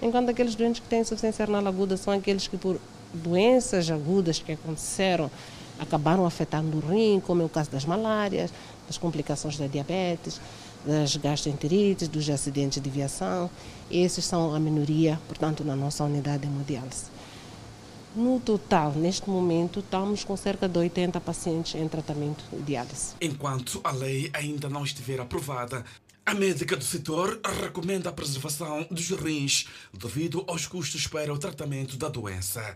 enquanto 0.00 0.28
aqueles 0.28 0.54
doentes 0.54 0.80
que 0.80 0.86
têm 0.86 1.00
insuficiência 1.00 1.44
renal 1.44 1.66
aguda 1.66 1.96
são 1.96 2.14
aqueles 2.14 2.46
que, 2.46 2.56
por 2.56 2.80
doenças 3.12 3.90
agudas 3.90 4.38
que 4.38 4.52
aconteceram, 4.52 5.28
acabaram 5.80 6.24
afetando 6.24 6.76
o 6.76 6.80
rim, 6.92 7.18
como 7.18 7.42
é 7.42 7.44
o 7.44 7.48
caso 7.48 7.72
das 7.72 7.84
malárias, 7.84 8.52
das 8.86 8.96
complicações 8.96 9.58
da 9.58 9.66
diabetes, 9.66 10.40
das 10.86 11.16
gastroenterites, 11.16 12.06
dos 12.06 12.30
acidentes 12.30 12.80
de 12.80 12.88
viação. 12.88 13.50
Esses 13.90 14.24
são 14.24 14.54
a 14.54 14.60
minoria, 14.60 15.18
portanto, 15.26 15.64
na 15.64 15.74
nossa 15.74 16.04
unidade 16.04 16.42
de 16.42 16.46
hemodiálise. 16.46 17.06
No 18.14 18.40
total, 18.40 18.92
neste 18.96 19.30
momento, 19.30 19.78
estamos 19.78 20.24
com 20.24 20.36
cerca 20.36 20.68
de 20.68 20.76
80 20.76 21.20
pacientes 21.20 21.76
em 21.80 21.86
tratamento 21.86 22.44
de 22.50 22.60
diálise. 22.60 23.14
Enquanto 23.20 23.80
a 23.84 23.92
lei 23.92 24.28
ainda 24.34 24.68
não 24.68 24.82
estiver 24.82 25.20
aprovada, 25.20 25.84
a 26.26 26.34
médica 26.34 26.76
do 26.76 26.82
setor 26.82 27.40
recomenda 27.62 28.10
a 28.10 28.12
preservação 28.12 28.84
dos 28.90 29.10
rins 29.10 29.68
devido 29.92 30.44
aos 30.48 30.66
custos 30.66 31.06
para 31.06 31.32
o 31.32 31.38
tratamento 31.38 31.96
da 31.96 32.08
doença. 32.08 32.74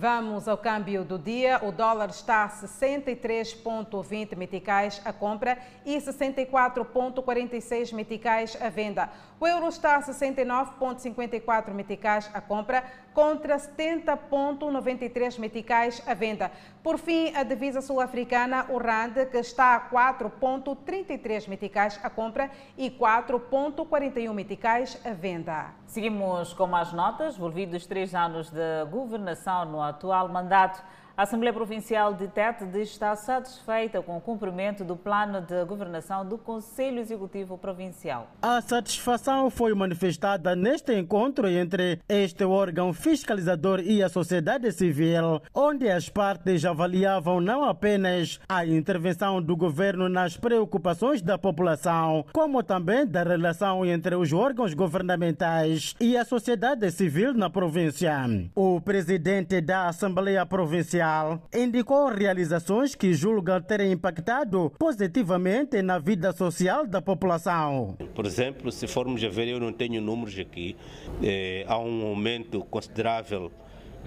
Vamos 0.00 0.46
ao 0.46 0.56
câmbio 0.56 1.02
do 1.04 1.18
dia. 1.18 1.58
O 1.64 1.72
dólar 1.72 2.10
está 2.10 2.44
a 2.44 2.48
63,20 2.48 4.36
meticais 4.36 5.02
a 5.04 5.12
compra 5.12 5.58
e 5.84 5.98
64,46 5.98 7.92
meticais 7.92 8.56
a 8.60 8.68
venda. 8.68 9.10
O 9.40 9.46
euro 9.46 9.68
está 9.68 9.94
a 9.96 10.02
69,54 10.02 11.72
meticais 11.72 12.28
a 12.34 12.40
compra 12.40 12.82
contra 13.14 13.56
70,93 13.56 15.38
meticais 15.38 16.02
à 16.08 16.14
venda. 16.14 16.50
Por 16.82 16.98
fim, 16.98 17.32
a 17.36 17.44
divisa 17.44 17.80
sul-africana, 17.80 18.66
o 18.68 18.78
RAND, 18.78 19.26
que 19.30 19.38
está 19.38 19.76
a 19.76 19.90
4,33 19.90 21.48
meticais 21.48 22.00
à 22.02 22.10
compra 22.10 22.50
e 22.76 22.90
4,41 22.90 24.32
meticais 24.34 25.00
à 25.06 25.10
venda. 25.10 25.66
Seguimos 25.86 26.52
com 26.52 26.66
mais 26.66 26.92
notas. 26.92 27.36
Volvidos 27.36 27.86
três 27.86 28.16
anos 28.16 28.50
de 28.50 28.84
governação 28.90 29.64
no 29.66 29.80
atual 29.80 30.28
mandato, 30.28 30.82
a 31.18 31.24
Assembleia 31.24 31.52
Provincial 31.52 32.14
de 32.14 32.28
Tete 32.28 32.64
diz 32.66 32.90
estar 32.90 33.16
satisfeita 33.16 34.00
com 34.00 34.16
o 34.16 34.20
cumprimento 34.20 34.84
do 34.84 34.94
plano 34.94 35.40
de 35.40 35.64
governação 35.64 36.24
do 36.24 36.38
Conselho 36.38 37.00
Executivo 37.00 37.58
Provincial. 37.58 38.28
A 38.40 38.60
satisfação 38.60 39.50
foi 39.50 39.74
manifestada 39.74 40.54
neste 40.54 40.96
encontro 40.96 41.48
entre 41.48 41.98
este 42.08 42.44
órgão 42.44 42.92
fiscalizador 42.92 43.80
e 43.80 44.00
a 44.00 44.08
sociedade 44.08 44.70
civil, 44.70 45.42
onde 45.52 45.90
as 45.90 46.08
partes 46.08 46.64
avaliavam 46.64 47.40
não 47.40 47.64
apenas 47.64 48.38
a 48.48 48.64
intervenção 48.64 49.42
do 49.42 49.56
governo 49.56 50.08
nas 50.08 50.36
preocupações 50.36 51.20
da 51.20 51.36
população, 51.36 52.24
como 52.32 52.62
também 52.62 53.04
da 53.04 53.24
relação 53.24 53.84
entre 53.84 54.14
os 54.14 54.32
órgãos 54.32 54.72
governamentais 54.72 55.96
e 55.98 56.16
a 56.16 56.24
sociedade 56.24 56.88
civil 56.92 57.34
na 57.34 57.50
província. 57.50 58.14
O 58.54 58.80
presidente 58.80 59.60
da 59.60 59.88
Assembleia 59.88 60.46
Provincial 60.46 61.07
indicou 61.54 62.08
realizações 62.08 62.94
que 62.94 63.12
julga 63.14 63.60
terem 63.60 63.92
impactado 63.92 64.72
positivamente 64.78 65.80
na 65.82 65.98
vida 65.98 66.32
social 66.32 66.86
da 66.86 67.00
população. 67.00 67.96
Por 68.14 68.26
exemplo, 68.26 68.70
se 68.72 68.86
formos 68.86 69.22
a 69.24 69.28
ver, 69.28 69.48
eu 69.48 69.60
não 69.60 69.72
tenho 69.72 70.00
números 70.00 70.38
aqui, 70.38 70.76
eh, 71.22 71.64
há 71.68 71.78
um 71.78 72.06
aumento 72.06 72.60
considerável 72.64 73.50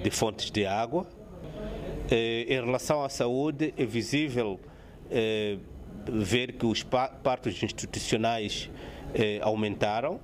de 0.02 0.10
fontes 0.10 0.52
de 0.52 0.66
água. 0.66 1.06
Eh, 2.10 2.46
em 2.48 2.66
relação 2.66 3.04
à 3.04 3.10
saúde, 3.10 3.74
é 3.78 3.86
visível 3.86 4.60
eh, 5.10 5.58
ver 6.06 6.54
que 6.54 6.66
os 6.66 6.84
partos 6.84 7.62
institucionais 7.62 8.70
aumentaram. 9.42 10.20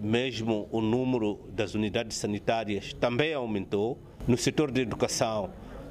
mesmo 0.00 0.68
o 0.70 0.80
número 0.80 1.38
das 1.50 1.74
unidades 1.74 2.16
sanitárias 2.16 2.94
também 2.94 3.34
aumentou. 3.34 3.98
No 4.26 4.36
setor 4.36 4.70
de 4.70 4.80
educação, 4.80 5.50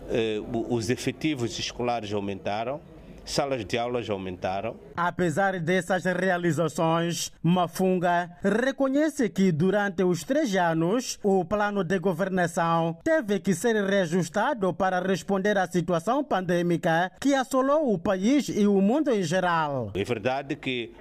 eh, 0.10 0.42
os 0.70 0.90
efetivos 0.90 1.58
escolares 1.58 2.12
aumentaram, 2.12 2.82
salas 3.24 3.66
de 3.66 3.78
aulas 3.78 4.10
aumentaram. 4.10 4.76
Apesar 4.96 5.60
dessas 5.60 6.04
realizações, 6.04 7.32
Mafunga 7.42 8.30
reconhece 8.44 9.30
que 9.30 9.52
durante 9.52 10.04
os 10.04 10.24
três 10.24 10.56
anos 10.56 11.18
o 11.24 11.44
plano 11.46 11.84
de 11.84 11.98
governação 11.98 12.98
teve 13.04 13.40
que 13.40 13.54
ser 13.56 13.76
reajustado 13.84 14.74
para 14.74 15.00
responder 15.00 15.58
à 15.58 15.66
situação 15.66 16.24
pandêmica 16.24 17.12
que 17.20 17.34
assolou 17.34 17.94
o 17.94 17.98
país 17.98 18.50
e 18.50 18.68
o 18.68 18.82
mundo 18.82 19.10
em 19.12 19.24
geral. 19.24 19.92
É 19.96 20.04
verdade 20.04 20.56
que 20.56 20.94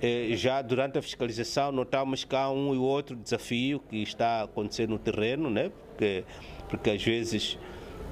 eh, 0.00 0.30
já 0.36 0.60
durante 0.62 0.98
a 0.98 1.02
fiscalização 1.02 1.72
notamos 1.72 2.22
que 2.22 2.36
há 2.36 2.50
um 2.50 2.74
e 2.74 2.78
outro 2.78 3.16
desafio 3.16 3.80
que 3.88 4.02
está 4.02 4.42
acontecendo 4.42 4.90
no 4.90 4.98
terreno, 4.98 5.48
né? 5.50 5.70
Porque 5.88 6.24
porque 6.72 6.88
às 6.88 7.04
vezes 7.04 7.58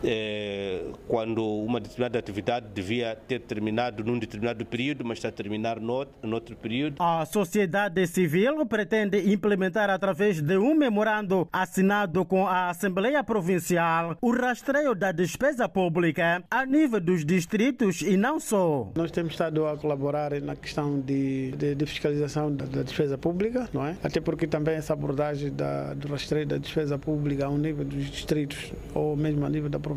é, 0.04 0.82
quando 1.06 1.44
uma 1.44 1.80
determinada 1.80 2.18
atividade 2.18 2.66
devia 2.74 3.16
ter 3.28 3.40
terminado 3.40 4.04
num 4.04 4.18
determinado 4.18 4.64
período, 4.64 5.04
mas 5.04 5.18
está 5.18 5.28
a 5.28 5.32
terminar 5.32 5.80
no, 5.80 6.06
outro 6.32 6.56
período. 6.56 6.96
A 6.98 7.24
sociedade 7.26 8.06
civil 8.06 8.64
pretende 8.66 9.32
implementar 9.32 9.90
através 9.90 10.40
de 10.40 10.56
um 10.56 10.74
memorando 10.74 11.48
assinado 11.52 12.24
com 12.24 12.46
a 12.46 12.70
Assembleia 12.70 13.22
Provincial 13.22 14.16
o 14.20 14.32
rastreio 14.32 14.94
da 14.94 15.12
despesa 15.12 15.68
pública 15.68 16.42
a 16.50 16.66
nível 16.66 17.00
dos 17.00 17.24
distritos 17.24 18.02
e 18.02 18.16
não 18.16 18.40
só. 18.40 18.90
Nós 18.94 19.10
temos 19.10 19.32
estado 19.32 19.66
a 19.66 19.76
colaborar 19.76 20.32
na 20.40 20.56
questão 20.56 21.00
de, 21.00 21.52
de, 21.52 21.74
de 21.74 21.86
fiscalização 21.86 22.54
da, 22.54 22.64
da, 22.64 22.82
despesa 22.82 23.18
pública, 23.18 23.68
não 23.72 23.86
é? 23.86 23.96
Até 24.02 24.20
porque 24.20 24.46
também 24.46 24.74
essa 24.74 24.92
abordagem 24.92 25.52
da, 25.52 25.94
do 25.94 26.08
rastreio 26.08 26.46
da 26.46 26.56
despesa 26.56 26.98
pública 26.98 27.46
ao 27.46 27.56
nível 27.56 27.84
dos 27.84 28.10
distritos 28.10 28.72
ou 28.94 29.16
mesmo 29.16 29.44
a 29.44 29.48
nível 29.48 29.68
da 29.68 29.78
província 29.78 29.89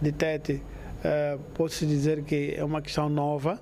de 0.00 0.12
Tete, 0.12 0.54
uh, 0.54 1.38
pode-se 1.54 1.86
dizer 1.86 2.22
que 2.22 2.54
é 2.56 2.64
uma 2.64 2.80
questão 2.80 3.08
nova, 3.08 3.60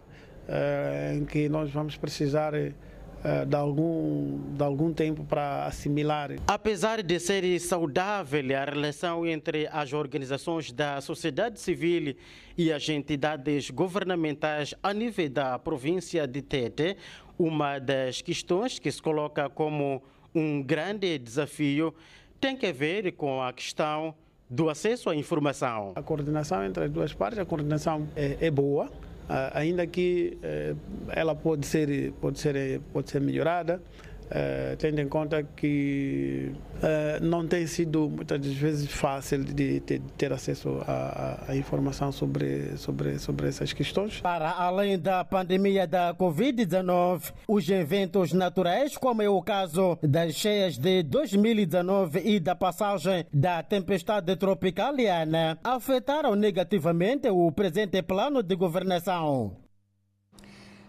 uh, 0.49 1.17
em 1.17 1.25
que 1.25 1.49
nós 1.49 1.71
vamos 1.71 1.97
precisar 1.97 2.55
uh, 2.55 3.47
de, 3.47 3.57
algum, 3.57 4.39
de 4.55 4.63
algum 4.63 4.93
tempo 4.93 5.25
para 5.25 5.67
assimilar. 5.67 6.31
Apesar 6.47 7.03
de 7.03 7.19
ser 7.19 7.59
saudável 7.61 8.45
a 8.57 8.65
relação 8.65 9.27
entre 9.27 9.69
as 9.73 9.93
organizações 9.93 10.73
da 10.73 11.01
sociedade 11.01 11.61
civil 11.61 12.15
e 12.57 12.73
as 12.73 12.89
entidades 12.89 13.71
governamentais 13.71 14.75
a 14.83 14.93
nível 14.93 15.29
da 15.29 15.59
província 15.59 16.27
de 16.27 16.43
Tete, 16.43 16.97
uma 17.39 17.79
das 17.79 18.23
questões 18.23 18.79
que 18.79 18.91
se 18.91 19.03
coloca 19.03 19.49
como 19.51 20.03
um 20.35 20.63
grande 20.63 21.19
desafio 21.19 21.95
tem 22.41 22.57
que 22.57 22.73
ver 22.73 23.13
com 23.13 23.43
a 23.43 23.53
questão 23.53 24.15
do 24.49 24.71
acesso 24.71 25.11
à 25.11 25.17
informação. 25.17 25.93
A 25.95 26.03
coordenação 26.03 26.65
entre 26.65 26.85
as 26.85 26.91
duas 26.91 27.13
partes, 27.13 27.39
a 27.39 27.45
coordenação 27.45 28.07
é, 28.15 28.37
é 28.41 28.51
boa, 28.51 28.91
ainda 29.55 29.87
que 29.87 30.39
eh, 30.43 30.75
ela 31.09 31.35
pode 31.35 31.67
ser, 31.67 32.13
pode 32.21 32.39
ser, 32.39 32.81
pode 32.93 33.11
ser 33.11 33.21
melhorada. 33.21 33.83
Uh, 34.27 34.77
tendo 34.77 35.01
em 35.01 35.09
conta 35.09 35.43
que 35.45 36.51
uh, 36.79 37.25
não 37.25 37.47
tem 37.47 37.65
sido 37.67 38.11
muitas 38.11 38.45
vezes 38.45 38.91
fácil 38.91 39.45
de, 39.45 39.79
de 39.79 40.01
ter 40.19 40.33
acesso 40.33 40.81
à, 40.85 41.55
informação 41.55 42.11
sobre, 42.11 42.77
sobre, 42.77 43.21
sobre 43.21 43.49
essas 43.49 43.73
questões. 43.73 44.21
Para 44.21 44.51
além 44.51 44.99
da 44.99 45.25
pandemia 45.25 45.87
da 45.87 46.13
Covid-19, 46.15 47.33
os 47.47 47.69
eventos 47.69 48.33
naturais, 48.33 48.97
como 48.97 49.23
é 49.23 49.29
o 49.29 49.41
caso 49.41 49.97
das 50.03 50.35
cheias 50.35 50.77
de 50.77 51.05
2019 51.05 52.21
e 52.25 52.41
da 52.41 52.57
passagem 52.57 53.27
da 53.33 53.63
tempestade 53.63 54.35
tropical 54.35 54.93
Liana, 54.93 55.57
afetaram 55.63 56.35
negativamente 56.35 57.29
o 57.29 57.53
presente 57.53 58.03
plano 58.03 58.43
de 58.43 58.57
governação. 58.57 59.66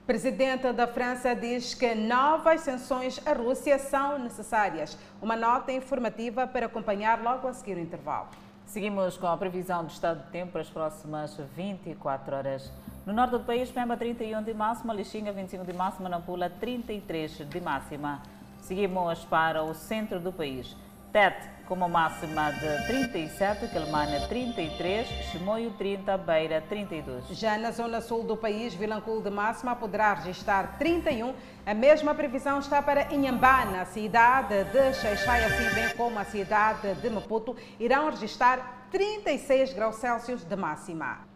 Presidente 0.08 0.72
da 0.72 0.88
França 0.88 1.36
diz 1.36 1.74
que 1.74 1.94
novas 1.94 2.62
sanções 2.62 3.20
à 3.28 3.34
Rússia 3.34 3.78
são 3.78 4.18
necessárias. 4.18 4.98
Uma 5.22 5.36
nota 5.36 5.74
informativa 5.74 6.48
para 6.48 6.68
acompanhar 6.68 7.22
logo 7.22 7.46
a 7.46 7.54
seguir 7.54 7.76
o 7.76 7.82
intervalo. 7.82 8.30
Seguimos 8.66 9.18
com 9.18 9.28
a 9.28 9.36
previsão 9.36 9.84
do 9.84 9.92
estado 9.92 10.24
de 10.24 10.32
tempo 10.32 10.54
para 10.54 10.62
as 10.62 10.70
próximas 10.70 11.36
24 11.58 12.38
horas. 12.38 12.72
No 13.06 13.12
norte 13.12 13.32
do 13.32 13.42
país, 13.42 13.70
Pemba 13.70 13.98
31 13.98 14.44
de 14.44 14.54
máxima, 14.54 14.94
Lixinga 14.94 15.34
25 15.34 15.66
de 15.66 15.74
máxima, 15.74 16.08
Nampula 16.08 16.50
33 16.50 17.40
de 17.50 17.60
máxima. 17.60 18.22
Seguimos 18.62 19.26
para 19.26 19.62
o 19.62 19.74
centro 19.74 20.22
do 20.22 20.32
país. 20.32 20.74
Tete 21.12 21.57
com 21.68 21.76
uma 21.76 21.88
máxima 21.88 22.52
de 22.52 22.88
37, 22.88 23.68
Quelimane 23.68 24.26
33, 24.28 25.08
Chimoio 25.32 25.72
30, 25.72 26.18
Beira 26.18 26.64
32. 26.68 27.28
Já 27.30 27.58
na 27.58 27.72
zona 27.72 28.00
sul 28.00 28.24
do 28.24 28.38
país, 28.38 28.74
Vilanculo 28.74 29.22
de 29.22 29.30
máxima 29.30 29.76
poderá 29.76 30.14
registrar 30.14 30.78
31. 30.78 31.34
A 31.66 31.74
mesma 31.74 32.16
previsão 32.16 32.60
está 32.60 32.82
para 32.82 33.14
Inhambane, 33.14 33.78
a 33.78 33.86
cidade 33.86 34.64
de 34.66 34.94
Xaixai, 34.94 35.44
assim 35.44 35.76
bem 35.76 35.90
como 35.96 36.18
a 36.18 36.24
cidade 36.24 36.96
de 36.96 37.10
Maputo, 37.10 37.56
irão 37.80 38.10
registrar 38.10 38.88
36 38.90 39.74
graus 39.74 39.96
Celsius 39.96 40.44
de 40.44 40.56
máxima. 40.56 41.28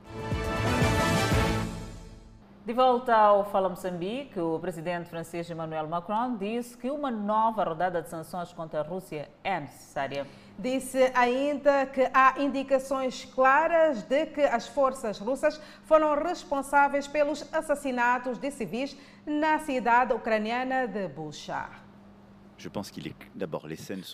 De 2.63 2.73
volta 2.73 3.15
ao 3.15 3.43
Fala 3.49 3.67
Moçambique, 3.67 4.39
o 4.39 4.59
presidente 4.59 5.09
francês 5.09 5.49
Emmanuel 5.49 5.87
Macron 5.87 6.37
disse 6.37 6.77
que 6.77 6.91
uma 6.91 7.09
nova 7.09 7.63
rodada 7.63 8.03
de 8.03 8.07
sanções 8.07 8.53
contra 8.53 8.81
a 8.81 8.83
Rússia 8.83 9.27
é 9.43 9.59
necessária. 9.59 10.27
Disse 10.59 11.11
ainda 11.15 11.87
que 11.87 12.07
há 12.13 12.39
indicações 12.39 13.25
claras 13.25 14.03
de 14.03 14.27
que 14.27 14.41
as 14.41 14.67
forças 14.67 15.17
russas 15.17 15.59
foram 15.85 16.13
responsáveis 16.13 17.07
pelos 17.07 17.43
assassinatos 17.51 18.37
de 18.37 18.51
civis 18.51 18.95
na 19.25 19.57
cidade 19.57 20.13
ucraniana 20.13 20.87
de 20.87 21.07
Bucha. 21.07 21.67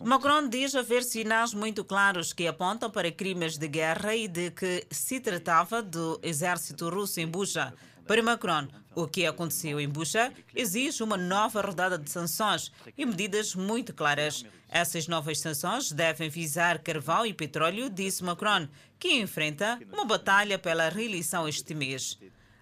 Macron 0.05 0.47
diz 0.47 0.73
haver 0.73 1.03
sinais 1.03 1.53
muito 1.53 1.83
claros 1.83 2.31
que 2.31 2.47
apontam 2.47 2.89
para 2.89 3.11
crimes 3.11 3.57
de 3.57 3.67
guerra 3.67 4.15
e 4.15 4.25
de 4.25 4.51
que 4.51 4.87
se 4.89 5.19
tratava 5.19 5.81
do 5.81 6.17
exército 6.23 6.87
russo 6.89 7.19
em 7.19 7.27
Bucha. 7.27 7.73
Para 8.07 8.23
Macron, 8.23 8.69
o 8.95 9.05
que 9.05 9.25
aconteceu 9.25 9.81
em 9.81 9.89
Bucha 9.89 10.31
exige 10.55 11.03
uma 11.03 11.17
nova 11.17 11.61
rodada 11.61 11.97
de 11.97 12.09
sanções 12.09 12.71
e 12.97 13.05
medidas 13.05 13.53
muito 13.53 13.93
claras. 13.93 14.45
Essas 14.69 15.09
novas 15.09 15.39
sanções 15.39 15.91
devem 15.91 16.29
visar 16.29 16.79
carvão 16.79 17.25
e 17.25 17.33
petróleo, 17.33 17.89
disse 17.89 18.23
Macron, 18.23 18.69
que 18.97 19.19
enfrenta 19.19 19.77
uma 19.91 20.05
batalha 20.05 20.57
pela 20.57 20.87
reeleição 20.87 21.49
este 21.49 21.75
mês. 21.75 22.17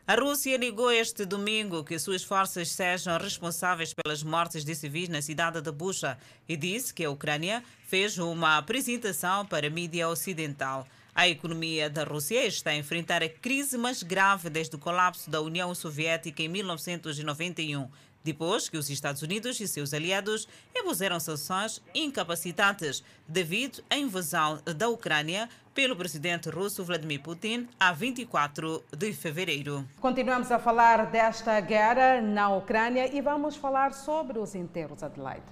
A 0.08 0.16
Rússia 0.16 0.58
negou 0.58 0.92
este 0.92 1.26
domingo 1.26 1.84
que 1.84 2.00
suas 2.00 2.24
forças 2.24 2.70
sejam 2.70 3.16
responsáveis 3.20 3.94
pelas 3.94 4.24
mortes 4.24 4.66
de 4.66 4.74
civis 4.74 5.10
na 5.10 5.22
cidade 5.22 5.62
de 5.62 5.72
Bucha 5.72 6.18
e 6.50 6.58
disse 6.58 6.92
que 6.92 7.06
a 7.06 7.12
Ucrânia 7.12 7.64
fez 7.88 8.18
uma 8.18 8.58
apresentação 8.58 9.46
para 9.46 9.68
a 9.68 9.70
mídia 9.70 10.10
ocidental. 10.10 10.88
A 11.18 11.30
economia 11.30 11.90
da 11.90 12.04
Rússia 12.04 12.46
está 12.46 12.72
a 12.72 12.76
enfrentar 12.76 13.24
a 13.24 13.30
crise 13.30 13.78
mais 13.78 14.04
grave 14.04 14.50
desde 14.50 14.76
o 14.76 14.80
colapso 14.80 15.30
da 15.32 15.40
União 15.40 15.74
Soviética 15.74 16.44
em 16.44 16.50
1991, 16.50 17.88
depois 18.22 18.68
que 18.68 18.76
os 18.76 18.90
Estados 18.90 19.22
Unidos 19.22 19.58
e 19.62 19.66
seus 19.66 19.94
aliados 19.94 20.46
impuseram 20.76 21.18
sanções 21.18 21.82
incapacitantes 21.94 23.02
devido 23.26 23.82
à 23.90 23.96
invasão 23.96 24.60
da 24.76 24.90
Ucrânia 24.90 25.48
pelo 25.74 25.96
presidente 25.96 26.50
russo 26.50 26.84
Vladimir 26.84 27.22
Putin 27.22 27.70
a 27.80 27.94
24 27.94 28.84
de 28.92 29.14
fevereiro. 29.14 29.88
Continuamos 30.02 30.52
a 30.52 30.60
falar 30.60 31.06
desta 31.06 31.58
guerra 31.62 32.20
na 32.20 32.50
Ucrânia 32.50 33.08
e 33.08 33.22
vamos 33.22 33.56
falar 33.56 33.94
sobre 33.94 34.38
os 34.38 34.54
enterros, 34.54 35.02
Adelaide. 35.02 35.46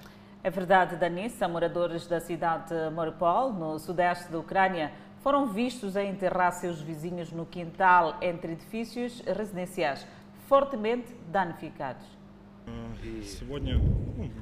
É 0.43 0.49
verdade, 0.49 0.97
Danissa, 0.97 1.47
moradores 1.47 2.05
da 2.05 2.19
cidade 2.19 2.67
de 2.67 2.89
Mariupol, 2.93 3.53
no 3.53 3.79
sudeste 3.79 4.29
da 4.29 4.39
Ucrânia, 4.39 4.91
foram 5.23 5.47
vistos 5.47 5.95
a 5.95 6.03
enterrar 6.03 6.51
seus 6.51 6.81
vizinhos 6.81 7.31
no 7.31 7.45
quintal 7.45 8.17
entre 8.21 8.51
edifícios 8.51 9.21
residenciais 9.25 10.05
fortemente 10.49 11.15
danificados. 11.31 12.05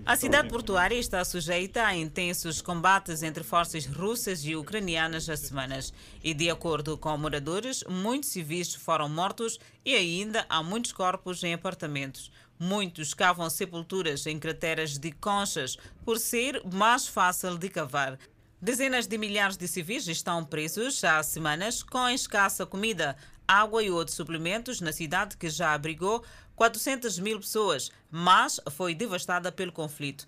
A 0.06 0.16
cidade 0.16 0.50
portuária 0.50 0.96
está 0.96 1.24
sujeita 1.24 1.86
a 1.86 1.96
intensos 1.96 2.62
combates 2.62 3.24
entre 3.24 3.44
forças 3.44 3.86
russas 3.86 4.44
e 4.44 4.56
ucranianas 4.56 5.30
há 5.30 5.38
semanas. 5.38 5.94
E, 6.24 6.34
de 6.34 6.50
acordo 6.50 6.98
com 6.98 7.16
moradores, 7.18 7.84
muitos 7.88 8.30
civis 8.30 8.76
foram 8.76 9.10
mortos 9.10 9.60
e 9.86 9.96
ainda 9.96 10.46
há 10.50 10.62
muitos 10.62 10.92
corpos 10.92 11.44
em 11.44 11.54
apartamentos. 11.54 12.32
Muitos 12.60 13.14
cavam 13.14 13.50
sepulturas 13.50 14.28
em 14.28 14.38
crateras 14.38 14.98
de 14.98 15.12
conchas 15.12 15.78
por 16.06 16.20
ser 16.20 16.62
mais 16.72 17.08
fácil 17.08 17.58
de 17.58 17.70
cavar. 17.70 18.20
Dezenas 18.64 19.08
de 19.08 19.18
milhares 19.18 19.58
de 19.58 19.68
civis 19.68 20.08
estão 20.08 20.46
presos 20.46 21.04
há 21.04 21.24
semanas 21.24 21.82
com 21.82 22.08
escassa 22.08 22.64
comida, 22.64 23.18
água 23.48 23.82
e 23.82 23.90
outros 23.90 24.16
suplementos 24.16 24.80
na 24.80 24.94
cidade 24.94 25.36
que 25.36 25.50
já 25.50 25.74
abrigou 25.74 26.24
400 26.56 27.18
mil 27.18 27.40
pessoas, 27.40 27.92
mas 28.12 28.62
foi 28.70 28.94
devastada 28.94 29.52
pelo 29.52 29.72
conflito. 29.72 30.28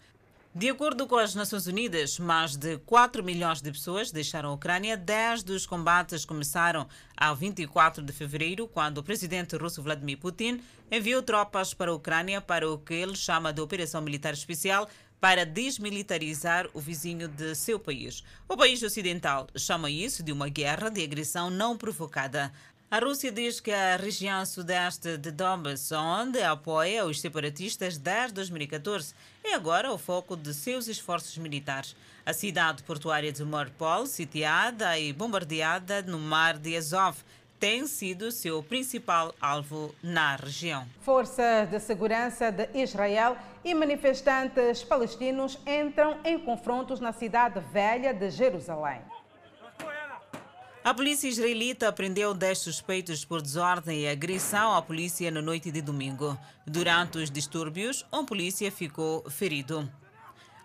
De 0.55 0.67
acordo 0.67 1.05
com 1.05 1.15
as 1.15 1.35
Nações 1.35 1.67
Unidas, 1.67 2.17
mais 2.17 2.55
de 2.55 2.79
4 2.79 3.23
milhões 3.23 3.61
de 3.61 3.71
pessoas 3.71 4.11
deixaram 4.11 4.49
a 4.49 4.53
Ucrânia 4.53 4.97
desde 4.97 5.51
os 5.51 5.67
combates 5.67 6.25
começaram 6.25 6.87
a 7.15 7.33
24 7.35 8.03
de 8.03 8.13
fevereiro, 8.13 8.67
quando 8.67 8.97
o 8.97 9.03
presidente 9.03 9.55
russo 9.55 9.83
Vladimir 9.83 10.17
Putin 10.17 10.59
enviou 10.91 11.21
tropas 11.21 11.75
para 11.75 11.91
a 11.91 11.95
Ucrânia 11.95 12.41
para 12.41 12.67
o 12.67 12.79
que 12.79 12.95
ele 12.95 13.15
chama 13.15 13.53
de 13.53 13.61
Operação 13.61 14.01
Militar 14.01 14.33
Especial 14.33 14.89
para 15.23 15.45
desmilitarizar 15.45 16.69
o 16.73 16.81
vizinho 16.81 17.29
de 17.29 17.55
seu 17.55 17.79
país. 17.79 18.25
O 18.45 18.57
país 18.57 18.83
ocidental 18.83 19.47
chama 19.55 19.89
isso 19.89 20.21
de 20.21 20.33
uma 20.33 20.49
guerra 20.49 20.89
de 20.89 21.01
agressão 21.01 21.49
não 21.49 21.77
provocada. 21.77 22.51
A 22.91 22.99
Rússia 22.99 23.31
diz 23.31 23.61
que 23.61 23.71
a 23.71 23.95
região 23.95 24.45
sudeste 24.45 25.17
de 25.17 25.31
Donbass, 25.31 25.93
onde 25.93 26.41
apoia 26.41 27.05
os 27.05 27.21
separatistas 27.21 27.97
desde 27.97 28.33
2014, 28.33 29.13
é 29.45 29.53
agora 29.53 29.93
o 29.93 29.97
foco 29.97 30.35
de 30.35 30.53
seus 30.53 30.89
esforços 30.89 31.37
militares. 31.37 31.95
A 32.25 32.33
cidade 32.33 32.83
portuária 32.83 33.31
de 33.31 33.45
Mariupol, 33.45 34.05
sitiada 34.05 34.99
e 34.99 35.13
bombardeada 35.13 36.01
no 36.01 36.19
mar 36.19 36.57
de 36.57 36.75
Azov, 36.75 37.15
tem 37.63 37.87
sido 37.87 38.29
seu 38.29 38.61
principal 38.61 39.33
alvo 39.39 39.95
na 40.03 40.35
região. 40.35 40.85
Forças 40.99 41.69
de 41.69 41.79
segurança 41.79 42.51
de 42.51 42.67
Israel 42.73 43.37
e 43.63 43.73
manifestantes 43.73 44.83
palestinos 44.83 45.57
entram 45.65 46.17
em 46.25 46.37
confrontos 46.37 46.99
na 46.99 47.13
cidade 47.13 47.61
velha 47.71 48.13
de 48.13 48.29
Jerusalém. 48.31 48.99
A 50.83 50.93
polícia 50.93 51.29
israelita 51.29 51.93
prendeu 51.93 52.33
10 52.33 52.57
suspeitos 52.57 53.23
por 53.23 53.41
desordem 53.41 54.01
e 54.01 54.09
agressão 54.09 54.75
à 54.75 54.81
polícia 54.81 55.31
na 55.31 55.41
noite 55.41 55.71
de 55.71 55.81
domingo. 55.81 56.37
Durante 56.67 57.19
os 57.19 57.31
distúrbios, 57.31 58.05
um 58.11 58.25
polícia 58.25 58.69
ficou 58.69 59.23
ferido. 59.29 59.89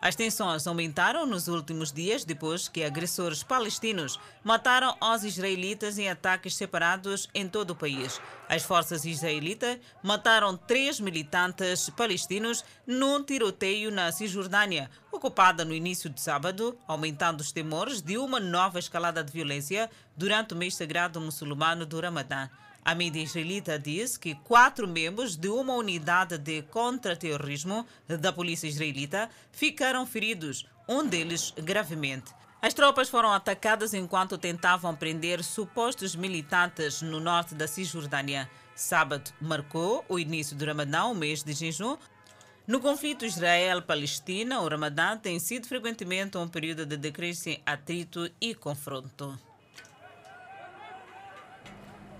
As 0.00 0.14
tensões 0.14 0.64
aumentaram 0.64 1.26
nos 1.26 1.48
últimos 1.48 1.92
dias 1.92 2.24
depois 2.24 2.68
que 2.68 2.84
agressores 2.84 3.42
palestinos 3.42 4.18
mataram 4.44 4.96
os 5.00 5.24
israelitas 5.24 5.98
em 5.98 6.08
ataques 6.08 6.54
separados 6.54 7.28
em 7.34 7.48
todo 7.48 7.70
o 7.70 7.76
país. 7.76 8.20
As 8.48 8.62
forças 8.62 9.04
israelitas 9.04 9.76
mataram 10.00 10.56
três 10.56 11.00
militantes 11.00 11.90
palestinos 11.90 12.64
num 12.86 13.24
tiroteio 13.24 13.90
na 13.90 14.12
Cisjordânia, 14.12 14.88
ocupada 15.10 15.64
no 15.64 15.74
início 15.74 16.08
de 16.08 16.20
sábado, 16.20 16.78
aumentando 16.86 17.40
os 17.40 17.50
temores 17.50 18.00
de 18.00 18.16
uma 18.16 18.38
nova 18.38 18.78
escalada 18.78 19.24
de 19.24 19.32
violência 19.32 19.90
durante 20.16 20.54
o 20.54 20.56
mês 20.56 20.76
sagrado 20.76 21.20
muçulmano 21.20 21.84
do 21.84 22.00
Ramadã. 22.00 22.48
A 22.88 22.94
mídia 22.94 23.22
israelita 23.22 23.78
diz 23.78 24.16
que 24.16 24.34
quatro 24.34 24.88
membros 24.88 25.36
de 25.36 25.50
uma 25.50 25.74
unidade 25.74 26.38
de 26.38 26.62
contra-terrorismo 26.62 27.84
da 28.08 28.32
polícia 28.32 28.66
israelita 28.66 29.28
ficaram 29.52 30.06
feridos, 30.06 30.64
um 30.88 31.06
deles 31.06 31.52
gravemente. 31.62 32.32
As 32.62 32.72
tropas 32.72 33.10
foram 33.10 33.30
atacadas 33.30 33.92
enquanto 33.92 34.38
tentavam 34.38 34.96
prender 34.96 35.44
supostos 35.44 36.16
militantes 36.16 37.02
no 37.02 37.20
norte 37.20 37.54
da 37.54 37.68
Cisjordânia. 37.68 38.50
Sábado 38.74 39.32
marcou 39.38 40.02
o 40.08 40.18
início 40.18 40.56
do 40.56 40.64
Ramadão, 40.64 41.12
o 41.12 41.14
mês 41.14 41.42
de 41.42 41.52
jejum. 41.52 41.98
No 42.66 42.80
conflito 42.80 43.26
Israel-Palestina, 43.26 44.62
o 44.62 44.68
Ramadã 44.68 45.14
tem 45.14 45.38
sido 45.38 45.68
frequentemente 45.68 46.38
um 46.38 46.48
período 46.48 46.86
de 46.86 46.96
decréscimo, 46.96 47.60
atrito 47.66 48.30
e 48.40 48.54
confronto. 48.54 49.38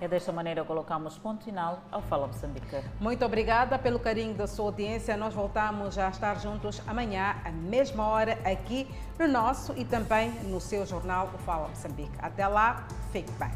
É 0.01 0.07
desta 0.07 0.30
maneira 0.30 0.62
que 0.62 0.68
colocamos 0.68 1.18
ponto 1.18 1.42
final 1.42 1.80
ao 1.90 2.01
Fala 2.03 2.28
Moçambique. 2.28 2.66
Muito 3.01 3.24
obrigada 3.24 3.76
pelo 3.78 3.99
carinho 3.99 4.32
da 4.32 4.46
sua 4.46 4.66
audiência. 4.66 5.16
Nós 5.16 5.34
voltamos 5.34 5.99
a 5.99 6.09
estar 6.09 6.38
juntos 6.38 6.80
amanhã, 6.86 7.34
à 7.44 7.51
mesma 7.51 8.07
hora, 8.07 8.38
aqui 8.44 8.88
no 9.18 9.26
nosso 9.26 9.72
e 9.76 9.84
também 9.84 10.30
no 10.44 10.61
seu 10.61 10.86
jornal 10.86 11.30
O 11.34 11.38
Fala 11.38 11.68
Moçambique. 11.68 12.16
Até 12.20 12.46
lá, 12.46 12.86
fique 13.11 13.32
bem. 13.32 13.51